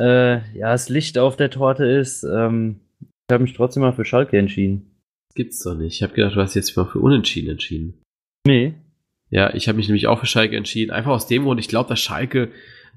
äh, 0.00 0.36
ja, 0.56 0.70
das 0.72 0.88
Licht 0.88 1.18
auf 1.18 1.36
der 1.36 1.50
Torte 1.50 1.84
ist. 1.84 2.22
Ähm, 2.24 2.80
ich 3.28 3.32
habe 3.32 3.42
mich 3.44 3.54
trotzdem 3.54 3.82
mal 3.82 3.92
für 3.92 4.04
Schalke 4.04 4.38
entschieden. 4.38 4.90
Das 5.28 5.34
gibt's 5.34 5.62
doch 5.62 5.74
nicht. 5.74 5.94
Ich 5.94 6.02
habe 6.02 6.14
gedacht, 6.14 6.36
du 6.36 6.40
hast 6.40 6.54
jetzt 6.54 6.76
mal 6.76 6.84
für 6.84 7.00
Unentschieden 7.00 7.50
entschieden. 7.50 8.02
Nee. 8.46 8.74
Ja, 9.30 9.54
ich 9.54 9.66
habe 9.66 9.76
mich 9.76 9.88
nämlich 9.88 10.06
auch 10.06 10.20
für 10.20 10.26
Schalke 10.26 10.56
entschieden. 10.56 10.90
Einfach 10.90 11.12
aus 11.12 11.26
dem 11.26 11.44
Grund, 11.44 11.58
ich 11.58 11.68
glaube, 11.68 11.88
dass 11.88 12.00
Schalke 12.00 12.50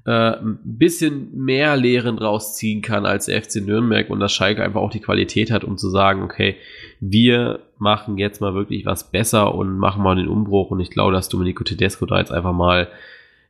äh, 0.04 0.36
ein 0.36 0.58
bisschen 0.62 1.34
mehr 1.34 1.76
Lehren 1.76 2.18
rausziehen 2.18 2.82
kann 2.82 3.06
als 3.06 3.26
der 3.26 3.42
FC 3.42 3.56
Nürnberg 3.56 4.10
und 4.10 4.20
dass 4.20 4.32
Schalke 4.32 4.62
einfach 4.62 4.82
auch 4.82 4.90
die 4.90 5.00
Qualität 5.00 5.50
hat, 5.50 5.64
um 5.64 5.78
zu 5.78 5.88
sagen, 5.88 6.22
okay, 6.22 6.56
wir 7.00 7.60
machen 7.78 8.18
jetzt 8.18 8.40
mal 8.40 8.54
wirklich 8.54 8.84
was 8.84 9.10
besser 9.10 9.54
und 9.54 9.78
machen 9.78 10.02
mal 10.02 10.16
den 10.16 10.28
Umbruch. 10.28 10.70
Und 10.70 10.80
ich 10.80 10.90
glaube, 10.90 11.12
dass 11.12 11.30
Domenico 11.30 11.64
Tedesco 11.64 12.04
da 12.04 12.18
jetzt 12.18 12.32
einfach 12.32 12.52
mal 12.52 12.88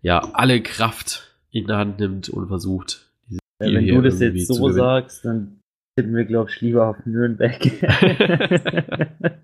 ja 0.00 0.20
alle 0.32 0.62
Kraft 0.62 1.34
in 1.50 1.66
der 1.66 1.78
Hand 1.78 1.98
nimmt 1.98 2.28
und 2.28 2.46
versucht. 2.46 3.10
dieses 3.28 3.40
Ja, 3.60 3.66
wenn 3.72 3.86
du 3.86 4.02
das 4.02 4.20
jetzt 4.20 4.46
so 4.46 4.68
sagst, 4.70 5.24
dann 5.24 5.57
tippen 5.98 6.14
wir, 6.14 6.24
glaube 6.24 6.50
ich, 6.50 6.60
lieber 6.60 6.86
auf 6.88 6.96
Nürnberg. 7.04 7.58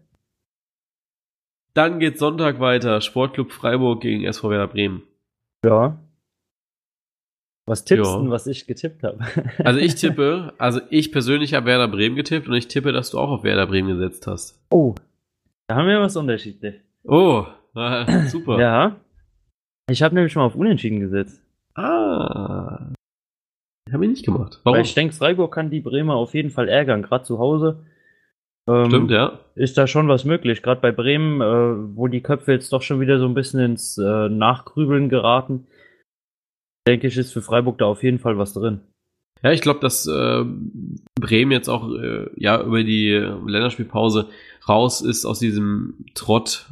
Dann 1.74 1.98
geht 1.98 2.18
Sonntag 2.18 2.60
weiter. 2.60 3.00
Sportclub 3.00 3.50
Freiburg 3.52 4.00
gegen 4.00 4.24
SV 4.24 4.50
Werder 4.50 4.68
Bremen. 4.68 5.02
ja. 5.64 5.98
Was 7.66 7.82
tippst 7.86 8.04
Ja. 8.12 8.18
du, 8.20 8.28
was 8.28 8.46
ich 8.46 8.66
getippt 8.66 9.02
habe? 9.04 9.18
Also 9.64 9.80
ich 9.80 9.94
tippe, 9.94 10.52
also 10.58 10.82
ich 10.90 11.10
persönlich 11.12 11.54
habe 11.54 11.64
Werder 11.64 11.88
Bremen 11.88 12.14
getippt 12.14 12.46
und 12.46 12.52
ich 12.54 12.68
tippe, 12.68 12.92
dass 12.92 13.10
du 13.10 13.18
auch 13.18 13.30
auf 13.30 13.42
Werder 13.42 13.66
Bremen 13.66 13.88
gesetzt 13.88 14.26
hast. 14.26 14.62
Oh, 14.70 14.94
da 15.66 15.76
haben 15.76 15.88
wir 15.88 15.98
was 15.98 16.14
unterschiedlich. 16.14 16.74
Oh, 17.04 17.46
super. 18.28 18.60
Ja. 18.60 18.96
Ich 19.90 20.02
habe 20.02 20.14
nämlich 20.14 20.36
mal 20.36 20.44
auf 20.44 20.54
Unentschieden 20.56 21.00
gesetzt. 21.00 21.40
Ah. 21.74 22.92
Habe 23.92 24.04
ich 24.04 24.10
nicht 24.10 24.24
gemacht. 24.24 24.60
Warum? 24.64 24.76
Weil 24.76 24.84
ich 24.84 24.94
denke, 24.94 25.14
Freiburg 25.14 25.54
kann 25.54 25.70
die 25.70 25.80
Bremer 25.80 26.14
auf 26.14 26.34
jeden 26.34 26.50
Fall 26.50 26.68
ärgern, 26.68 27.02
gerade 27.02 27.24
zu 27.24 27.38
Hause. 27.38 27.84
Ähm, 28.68 28.86
Stimmt, 28.86 29.10
ja. 29.10 29.40
Ist 29.54 29.76
da 29.76 29.86
schon 29.86 30.08
was 30.08 30.24
möglich, 30.24 30.62
gerade 30.62 30.80
bei 30.80 30.90
Bremen, 30.90 31.40
äh, 31.40 31.96
wo 31.96 32.08
die 32.08 32.22
Köpfe 32.22 32.52
jetzt 32.52 32.72
doch 32.72 32.82
schon 32.82 33.00
wieder 33.00 33.18
so 33.18 33.26
ein 33.26 33.34
bisschen 33.34 33.60
ins 33.60 33.98
äh, 33.98 34.28
Nachgrübeln 34.28 35.08
geraten. 35.08 35.66
Denke 36.86 37.06
ich, 37.06 37.16
ist 37.16 37.32
für 37.32 37.42
Freiburg 37.42 37.78
da 37.78 37.86
auf 37.86 38.02
jeden 38.02 38.18
Fall 38.18 38.38
was 38.38 38.54
drin. 38.54 38.80
Ja, 39.42 39.52
ich 39.52 39.60
glaube, 39.60 39.80
dass 39.80 40.06
äh, 40.06 40.44
Bremen 41.20 41.52
jetzt 41.52 41.68
auch 41.68 41.90
äh, 41.92 42.30
ja 42.36 42.62
über 42.62 42.82
die 42.82 43.10
Länderspielpause 43.10 44.28
raus 44.66 45.02
ist 45.02 45.26
aus 45.26 45.38
diesem 45.38 46.06
Trott, 46.14 46.70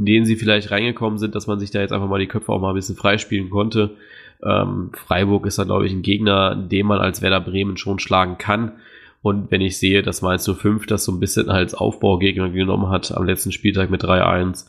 in 0.00 0.06
den 0.06 0.24
sie 0.24 0.36
vielleicht 0.36 0.70
reingekommen 0.70 1.18
sind, 1.18 1.34
dass 1.34 1.46
man 1.46 1.60
sich 1.60 1.70
da 1.70 1.80
jetzt 1.80 1.92
einfach 1.92 2.08
mal 2.08 2.20
die 2.20 2.26
Köpfe 2.26 2.52
auch 2.52 2.60
mal 2.60 2.70
ein 2.70 2.74
bisschen 2.74 2.96
freispielen 2.96 3.50
konnte. 3.50 3.96
Ähm, 4.44 4.90
Freiburg 4.94 5.46
ist 5.46 5.58
da, 5.58 5.64
glaube 5.64 5.86
ich, 5.86 5.92
ein 5.92 6.02
Gegner, 6.02 6.54
den 6.54 6.86
man 6.86 7.00
als 7.00 7.22
Werder 7.22 7.40
Bremen 7.40 7.76
schon 7.76 7.98
schlagen 7.98 8.38
kann. 8.38 8.72
Und 9.20 9.50
wenn 9.50 9.60
ich 9.60 9.78
sehe, 9.78 10.02
dass 10.02 10.22
Mainz 10.22 10.48
05 10.48 10.86
das 10.86 11.04
so 11.04 11.12
ein 11.12 11.20
bisschen 11.20 11.50
als 11.50 11.74
Aufbaugegner 11.74 12.50
genommen 12.50 12.88
hat 12.88 13.10
am 13.12 13.24
letzten 13.24 13.50
Spieltag 13.52 13.90
mit 13.90 14.04
3-1, 14.04 14.66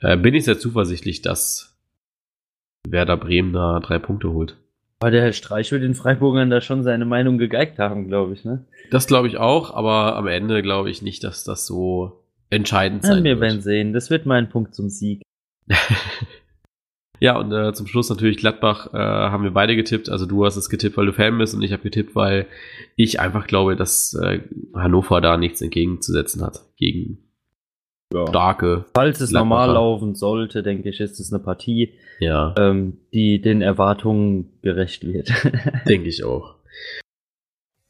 äh, 0.00 0.16
bin 0.16 0.34
ich 0.34 0.44
sehr 0.44 0.58
zuversichtlich, 0.58 1.20
dass 1.22 1.76
Werder 2.88 3.16
Bremen 3.16 3.52
da 3.52 3.80
drei 3.80 3.98
Punkte 3.98 4.30
holt. 4.32 4.56
Aber 5.00 5.10
der 5.10 5.22
Herr 5.22 5.32
Streich 5.32 5.72
wird 5.72 5.82
den 5.82 5.94
Freiburgern 5.94 6.48
da 6.48 6.60
schon 6.60 6.82
seine 6.84 7.04
Meinung 7.04 7.36
gegeigt 7.36 7.78
haben, 7.78 8.08
glaube 8.08 8.32
ich, 8.34 8.44
ne? 8.44 8.64
Das 8.90 9.06
glaube 9.06 9.26
ich 9.28 9.36
auch, 9.36 9.74
aber 9.74 10.16
am 10.16 10.26
Ende 10.26 10.62
glaube 10.62 10.90
ich 10.90 11.02
nicht, 11.02 11.22
dass 11.24 11.44
das 11.44 11.66
so 11.66 12.22
entscheidend 12.50 13.02
Ja, 13.04 13.14
sein 13.14 13.24
wir 13.24 13.40
werden 13.40 13.54
wird. 13.56 13.64
sehen. 13.64 13.92
Das 13.92 14.10
wird 14.10 14.26
mein 14.26 14.48
Punkt 14.48 14.74
zum 14.74 14.88
Sieg. 14.88 15.22
ja, 17.22 17.38
und 17.38 17.52
äh, 17.52 17.72
zum 17.72 17.86
Schluss 17.86 18.10
natürlich 18.10 18.38
Gladbach 18.38 18.92
äh, 18.92 18.98
haben 18.98 19.44
wir 19.44 19.52
beide 19.52 19.76
getippt. 19.76 20.10
Also 20.10 20.26
du 20.26 20.44
hast 20.44 20.56
es 20.56 20.68
getippt, 20.68 20.96
weil 20.96 21.06
du 21.06 21.12
Fan 21.12 21.38
bist 21.38 21.54
und 21.54 21.62
ich 21.62 21.72
habe 21.72 21.84
getippt, 21.84 22.16
weil 22.16 22.46
ich 22.96 23.20
einfach 23.20 23.46
glaube, 23.46 23.76
dass 23.76 24.12
äh, 24.14 24.40
Hannover 24.74 25.20
da 25.20 25.36
nichts 25.36 25.62
entgegenzusetzen 25.62 26.42
hat 26.42 26.62
gegen 26.76 27.18
starke. 28.28 28.86
Falls 28.92 29.20
es 29.20 29.30
Gladbacher. 29.30 29.48
normal 29.48 29.74
laufen 29.74 30.16
sollte, 30.16 30.64
denke 30.64 30.88
ich, 30.88 30.98
ist 30.98 31.20
es 31.20 31.32
eine 31.32 31.40
Partie, 31.40 31.92
Ja, 32.18 32.56
ähm, 32.58 32.98
die 33.14 33.40
den 33.40 33.62
Erwartungen 33.62 34.50
gerecht 34.60 35.06
wird. 35.06 35.32
denke 35.88 36.08
ich 36.08 36.24
auch. 36.24 36.56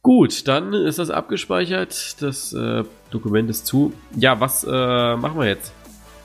Gut, 0.02 0.46
dann 0.46 0.74
ist 0.74 0.98
das 0.98 1.08
abgespeichert. 1.08 2.20
Das 2.20 2.52
äh, 2.52 2.84
Dokument 3.10 3.48
ist 3.48 3.64
zu. 3.66 3.94
Ja, 4.14 4.40
was 4.40 4.62
äh, 4.62 5.16
machen 5.16 5.40
wir 5.40 5.48
jetzt? 5.48 5.72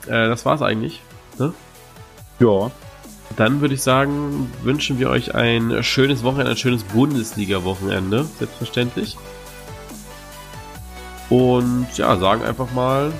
Äh, 0.06 0.28
das 0.28 0.44
war's 0.44 0.60
eigentlich. 0.60 1.00
Ne? 1.38 1.54
ja. 2.40 2.70
Dann 3.36 3.60
würde 3.60 3.74
ich 3.74 3.82
sagen, 3.82 4.50
wünschen 4.62 4.98
wir 4.98 5.10
euch 5.10 5.34
ein 5.34 5.82
schönes 5.82 6.24
Wochenende, 6.24 6.52
ein 6.52 6.56
schönes 6.56 6.82
Bundesliga-Wochenende, 6.84 8.26
selbstverständlich. 8.38 9.16
Und 11.30 11.86
ja, 11.96 12.16
sagen 12.16 12.42
einfach 12.42 12.70
mal 12.72 13.12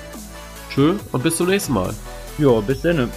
Tschö 0.73 0.95
und 1.11 1.23
bis 1.23 1.37
zum 1.37 1.47
nächsten 1.47 1.73
Mal. 1.73 1.93
Ja, 2.37 2.59
bis 2.59 2.81
dann. 2.81 3.09